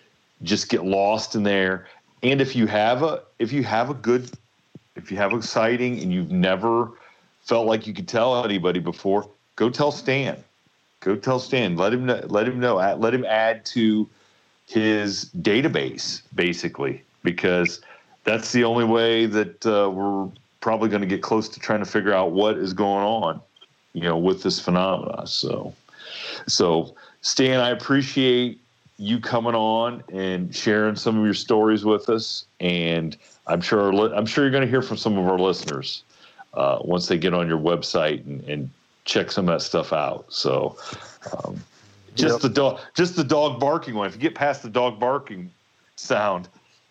just 0.43 0.69
get 0.71 0.85
lost 0.85 1.35
in 1.35 1.43
there. 1.43 1.87
And 2.23 2.41
if 2.41 2.57
you 2.57 2.67
have 2.67 3.03
a 3.03 3.23
if 3.39 3.53
you 3.53 3.63
have 3.65 3.91
a 3.91 3.95
good 3.95 4.31
if 4.95 5.11
you 5.11 5.19
have 5.19 5.35
a 5.35 5.43
sighting 5.43 6.01
and 6.01 6.11
you've 6.13 6.31
never 6.31 6.93
felt 7.43 7.67
like 7.67 7.87
you 7.87 7.93
could 7.93 8.09
tell 8.09 8.43
anybody 8.45 8.81
before, 8.81 9.29
go 9.57 9.69
tell 9.69 9.93
Stan. 9.93 10.43
Go 11.07 11.15
tell 11.15 11.39
Stan. 11.39 11.77
Let 11.77 11.93
him 11.93 12.05
know, 12.05 12.21
let 12.27 12.49
him 12.49 12.59
know. 12.59 12.79
Let 12.99 13.15
him 13.15 13.25
add 13.25 13.65
to 13.67 14.09
his 14.67 15.27
database 15.41 16.23
basically 16.35 17.01
because 17.23 17.81
that's 18.25 18.51
the 18.51 18.65
only 18.65 18.85
way 18.85 19.27
that 19.27 19.65
uh, 19.65 19.89
we're 19.89 20.29
probably 20.61 20.89
going 20.89 21.03
to 21.03 21.07
get 21.07 21.23
close 21.23 21.49
to 21.51 21.61
trying 21.61 21.79
to 21.79 21.85
figure 21.85 22.13
out 22.13 22.33
what 22.33 22.59
is 22.59 22.73
going 22.73 23.05
on, 23.05 23.41
you 23.93 24.03
know, 24.03 24.19
with 24.19 24.43
this 24.43 24.59
phenomena. 24.59 25.29
So, 25.29 25.73
so 26.49 26.97
Stan, 27.21 27.61
I 27.61 27.71
appreciate 27.71 28.61
you 28.99 29.21
coming 29.21 29.55
on 29.55 30.03
and 30.13 30.53
sharing 30.53 30.97
some 30.97 31.17
of 31.21 31.25
your 31.25 31.35
stories 31.35 31.85
with 31.85 32.09
us, 32.09 32.47
and 32.59 33.17
I'm 33.47 33.61
sure 33.61 33.93
I'm 34.13 34.27
sure 34.27 34.43
you're 34.43 34.51
going 34.51 34.65
to 34.65 34.69
hear 34.69 34.83
from 34.83 34.97
some 34.97 35.17
of 35.17 35.29
our 35.29 35.39
listeners 35.39 36.03
uh, 36.55 36.81
once 36.81 37.07
they 37.07 37.17
get 37.17 37.33
on 37.33 37.47
your 37.47 37.61
website 37.61 38.27
and, 38.27 38.43
and 38.49 38.71
check 39.07 39.33
some 39.33 39.49
of 39.49 39.55
that 39.55 39.65
stuff 39.65 39.93
out. 39.93 40.27
So. 40.29 40.77
Um, 41.33 41.61
just 42.15 42.35
Yep. 42.35 42.43
the 42.43 42.49
dog, 42.49 42.81
just 42.95 43.17
the 43.17 43.25
dog 43.25 43.61
barking 43.61 43.95
one. 43.95 44.07
If 44.07 44.15
you 44.15 44.21
get 44.21 44.35
past 44.35 44.63
the 44.63 44.71
dog 44.71 44.99
barking 44.99 45.51
sound, 45.97 46.49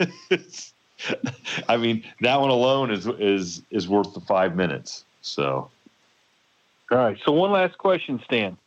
I 1.67 1.77
mean, 1.77 2.03
that 2.21 2.39
one 2.39 2.51
alone 2.51 2.91
is 2.91 3.07
is 3.07 3.63
is 3.71 3.87
worth 3.87 4.13
the 4.13 4.21
five 4.21 4.55
minutes. 4.55 5.03
So, 5.21 5.71
All 6.91 6.97
right. 6.97 7.17
So 7.25 7.31
one 7.31 7.51
last 7.51 7.77
question, 7.77 8.21
Stan. 8.25 8.57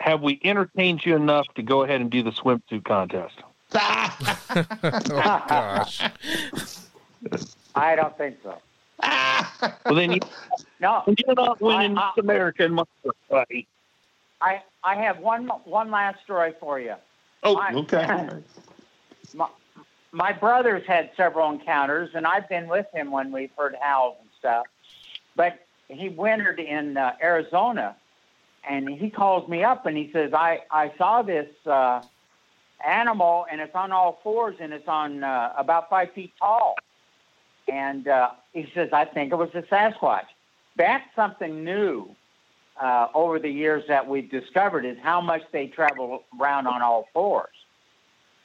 Have 0.00 0.22
we 0.22 0.40
entertained 0.44 1.04
you 1.04 1.16
enough 1.16 1.46
to 1.56 1.62
go 1.62 1.82
ahead 1.82 2.00
and 2.00 2.10
do 2.10 2.22
the 2.22 2.30
swimsuit 2.30 2.84
contest? 2.84 3.34
oh 3.74 5.42
gosh. 5.48 6.02
I 7.74 7.96
don't 7.96 8.16
think 8.16 8.36
so. 8.42 8.58
Well, 9.02 9.94
then 9.94 10.12
you, 10.12 10.20
No, 10.80 11.02
you're 11.06 11.34
not 11.34 11.60
winning 11.60 11.96
I- 11.96 12.00
I- 12.02 12.12
Miss 12.16 12.22
America 12.24 12.64
in 12.64 12.74
my 12.74 12.84
buddy. 13.30 13.66
I 14.40 14.62
I 14.84 14.94
have 14.96 15.18
one 15.18 15.48
one 15.64 15.90
last 15.90 16.22
story 16.24 16.52
for 16.60 16.78
you. 16.78 16.94
oh, 17.42 17.56
I- 17.56 17.72
okay. 17.74 18.28
My, 19.34 19.48
my 20.12 20.32
brother's 20.32 20.86
had 20.86 21.10
several 21.16 21.50
encounters, 21.50 22.10
and 22.14 22.26
I've 22.26 22.48
been 22.48 22.68
with 22.68 22.86
him 22.94 23.10
when 23.10 23.32
we've 23.32 23.50
heard 23.58 23.74
howls 23.80 24.16
and 24.20 24.30
stuff. 24.38 24.64
But 25.34 25.66
he 25.88 26.08
wintered 26.08 26.60
in 26.60 26.96
uh, 26.96 27.16
Arizona, 27.20 27.96
and 28.66 28.88
he 28.88 29.10
calls 29.10 29.46
me 29.48 29.64
up 29.64 29.84
and 29.84 29.96
he 29.96 30.10
says, 30.12 30.32
"I 30.32 30.62
I 30.70 30.92
saw 30.96 31.22
this 31.22 31.48
uh, 31.66 32.02
animal, 32.86 33.46
and 33.50 33.60
it's 33.60 33.74
on 33.74 33.90
all 33.92 34.20
fours, 34.22 34.56
and 34.60 34.72
it's 34.72 34.88
on 34.88 35.24
uh, 35.24 35.52
about 35.58 35.90
five 35.90 36.12
feet 36.12 36.32
tall." 36.38 36.76
And 37.68 38.06
uh, 38.06 38.30
he 38.56 38.70
says, 38.74 38.90
"I 38.92 39.04
think 39.04 39.32
it 39.32 39.36
was 39.36 39.50
a 39.54 39.62
Sasquatch." 39.62 40.26
That's 40.76 41.04
something 41.14 41.64
new 41.64 42.14
uh, 42.80 43.08
over 43.14 43.38
the 43.38 43.48
years 43.48 43.84
that 43.88 44.06
we've 44.06 44.30
discovered 44.30 44.84
is 44.84 44.98
how 45.02 45.20
much 45.20 45.42
they 45.52 45.66
travel 45.68 46.24
around 46.38 46.66
on 46.66 46.82
all 46.82 47.08
fours 47.12 47.54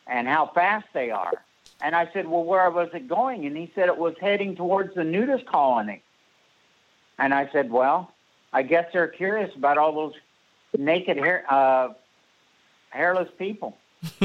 and 0.08 0.28
how 0.28 0.52
fast 0.54 0.88
they 0.94 1.12
are. 1.12 1.44
And 1.82 1.96
I 1.96 2.10
said, 2.14 2.28
Well, 2.28 2.44
where 2.44 2.70
was 2.70 2.90
it 2.94 3.08
going? 3.08 3.46
And 3.46 3.58
he 3.58 3.72
said 3.74 3.88
it 3.90 3.98
was 3.98 4.14
heading 4.22 4.56
towards 4.56 4.94
the 4.96 5.04
nudist 5.04 5.46
colony. 5.46 6.04
And 7.18 7.34
I 7.34 7.50
said, 7.52 7.72
Well, 7.72 8.14
I 8.54 8.62
guess 8.64 8.86
they're 8.94 9.08
curious 9.08 9.54
about 9.56 9.78
all 9.78 9.94
those 9.94 10.14
naked 10.78 11.18
hair, 11.18 11.44
uh, 11.50 11.90
hairless 12.90 13.30
people. 13.38 13.78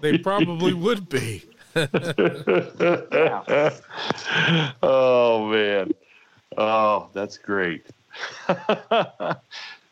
they 0.00 0.18
probably 0.18 0.72
would 0.72 1.08
be. 1.08 1.42
oh 4.82 5.46
man. 5.50 5.92
Oh, 6.56 7.08
that's 7.12 7.36
great. 7.36 7.84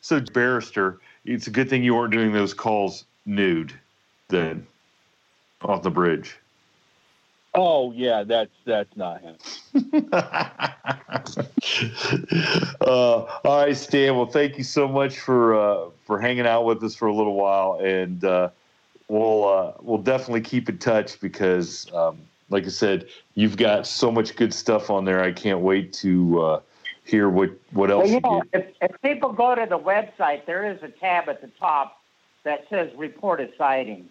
so 0.00 0.20
barrister, 0.32 1.00
it's 1.26 1.46
a 1.46 1.50
good 1.50 1.68
thing 1.68 1.84
you 1.84 1.94
weren't 1.94 2.12
doing 2.12 2.32
those 2.32 2.54
calls 2.54 3.04
nude 3.26 3.74
then 4.28 4.66
off 5.62 5.82
the 5.82 5.90
bridge. 5.90 6.38
Oh 7.54 7.92
yeah, 7.92 8.22
that's 8.24 8.50
that's 8.64 8.96
not 8.96 9.20
him. 9.20 9.36
uh, 12.80 12.86
all 12.86 13.28
right, 13.44 13.76
Stan. 13.76 14.16
Well, 14.16 14.26
thank 14.26 14.58
you 14.58 14.64
so 14.64 14.88
much 14.88 15.20
for 15.20 15.54
uh, 15.54 15.90
for 16.06 16.18
hanging 16.18 16.46
out 16.46 16.64
with 16.64 16.82
us 16.82 16.94
for 16.94 17.08
a 17.08 17.14
little 17.14 17.34
while, 17.34 17.78
and 17.80 18.24
uh, 18.24 18.48
we'll 19.14 19.48
uh, 19.48 19.72
we'll 19.80 19.98
definitely 19.98 20.40
keep 20.40 20.68
in 20.68 20.78
touch 20.78 21.20
because, 21.20 21.90
um, 21.92 22.18
like 22.50 22.64
I 22.64 22.68
said, 22.68 23.06
you've 23.34 23.56
got 23.56 23.86
so 23.86 24.10
much 24.10 24.36
good 24.36 24.52
stuff 24.52 24.90
on 24.90 25.04
there. 25.04 25.22
I 25.22 25.32
can't 25.32 25.60
wait 25.60 25.92
to 25.94 26.42
uh, 26.42 26.60
hear 27.04 27.28
what 27.28 27.50
what 27.72 27.90
else 27.90 28.04
Well, 28.04 28.08
you 28.08 28.14
you 28.14 28.20
know, 28.22 28.42
get. 28.52 28.66
if, 28.80 28.90
if 28.90 29.02
people 29.02 29.32
go 29.32 29.54
to 29.54 29.66
the 29.68 29.78
website, 29.78 30.46
there 30.46 30.70
is 30.70 30.82
a 30.82 30.88
tab 30.88 31.28
at 31.28 31.40
the 31.40 31.48
top 31.58 32.00
that 32.42 32.66
says 32.68 32.90
"Report 32.96 33.40
a 33.40 33.48
Sighting," 33.56 34.08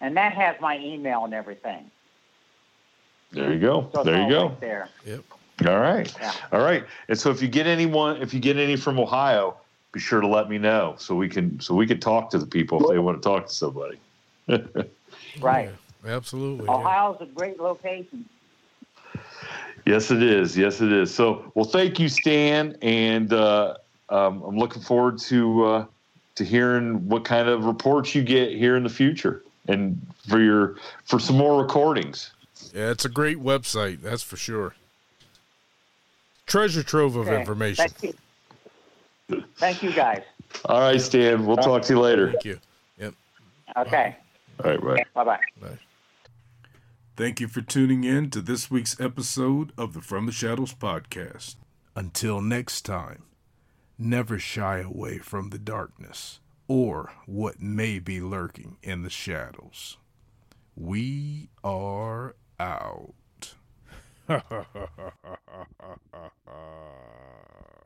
and 0.00 0.16
that 0.16 0.32
has 0.32 0.56
my 0.60 0.78
email 0.78 1.24
and 1.24 1.34
everything. 1.34 1.90
There 3.32 3.52
you 3.52 3.60
go. 3.60 3.90
So 3.92 4.04
there 4.04 4.22
you 4.22 4.28
go. 4.28 4.48
right 4.48 4.60
there. 4.60 4.88
Yep. 5.04 5.24
All 5.66 5.80
right. 5.80 6.14
Yeah. 6.20 6.32
All 6.52 6.60
right. 6.60 6.84
And 7.08 7.18
so 7.18 7.30
if 7.30 7.42
you 7.42 7.48
get 7.48 7.66
anyone, 7.66 8.22
if 8.22 8.32
you 8.32 8.40
get 8.40 8.56
any 8.56 8.76
from 8.76 8.98
Ohio, 8.98 9.56
be 9.92 10.00
sure 10.00 10.20
to 10.20 10.26
let 10.26 10.48
me 10.48 10.58
know 10.58 10.94
so 10.98 11.14
we 11.14 11.28
can 11.28 11.58
so 11.60 11.74
we 11.74 11.86
can 11.86 11.98
talk 11.98 12.30
to 12.30 12.38
the 12.38 12.46
people 12.46 12.80
if 12.80 12.88
they 12.88 12.98
want 12.98 13.20
to 13.20 13.26
talk 13.26 13.46
to 13.46 13.52
somebody. 13.52 13.98
Right. 14.48 15.70
Yeah, 16.04 16.16
absolutely. 16.16 16.66
yeah. 16.66 16.74
Ohio's 16.74 17.18
a 17.20 17.26
great 17.26 17.60
location. 17.60 18.28
Yes, 19.84 20.10
it 20.10 20.22
is. 20.22 20.56
Yes, 20.56 20.80
it 20.80 20.92
is. 20.92 21.14
So, 21.14 21.50
well, 21.54 21.64
thank 21.64 21.98
you, 22.00 22.08
Stan, 22.08 22.76
and 22.82 23.32
uh, 23.32 23.74
um, 24.08 24.42
I'm 24.42 24.56
looking 24.58 24.82
forward 24.82 25.18
to 25.20 25.64
uh, 25.64 25.86
to 26.34 26.44
hearing 26.44 27.08
what 27.08 27.24
kind 27.24 27.48
of 27.48 27.64
reports 27.64 28.14
you 28.14 28.22
get 28.22 28.50
here 28.50 28.76
in 28.76 28.82
the 28.82 28.88
future, 28.88 29.42
and 29.68 30.00
for 30.28 30.40
your 30.40 30.76
for 31.04 31.18
some 31.20 31.36
more 31.36 31.60
recordings. 31.62 32.32
Yeah, 32.74 32.90
it's 32.90 33.04
a 33.04 33.08
great 33.08 33.38
website, 33.38 34.02
that's 34.02 34.22
for 34.22 34.36
sure. 34.36 34.74
Treasure 36.46 36.82
trove 36.82 37.16
of 37.16 37.28
Okay. 37.28 37.40
information. 37.40 37.88
Thank 37.88 38.16
you. 39.30 39.44
Thank 39.56 39.82
you, 39.82 39.92
guys. 39.92 40.22
All 40.64 40.80
right, 40.80 41.00
Stan. 41.00 41.46
We'll 41.46 41.56
talk 41.56 41.82
to 41.82 41.92
you 41.92 42.00
later. 42.00 42.32
Thank 42.32 42.44
you. 42.44 42.58
Yep. 42.98 43.14
Okay. 43.78 44.16
All 44.64 44.70
right, 44.70 44.80
bye. 44.80 45.04
Bye 45.14 45.24
bye. 45.24 45.40
Bye. 45.60 45.78
Thank 47.16 47.40
you 47.40 47.48
for 47.48 47.62
tuning 47.62 48.04
in 48.04 48.30
to 48.30 48.40
this 48.40 48.70
week's 48.70 48.98
episode 49.00 49.72
of 49.78 49.94
the 49.94 50.00
From 50.00 50.26
the 50.26 50.32
Shadows 50.32 50.74
podcast. 50.74 51.56
Until 51.94 52.42
next 52.42 52.82
time, 52.82 53.22
never 53.98 54.38
shy 54.38 54.78
away 54.78 55.18
from 55.18 55.50
the 55.50 55.58
darkness 55.58 56.40
or 56.68 57.12
what 57.26 57.60
may 57.60 57.98
be 57.98 58.20
lurking 58.20 58.76
in 58.82 59.02
the 59.02 59.10
shadows. 59.10 59.96
We 60.74 61.48
are 61.64 62.34
out. 62.60 63.14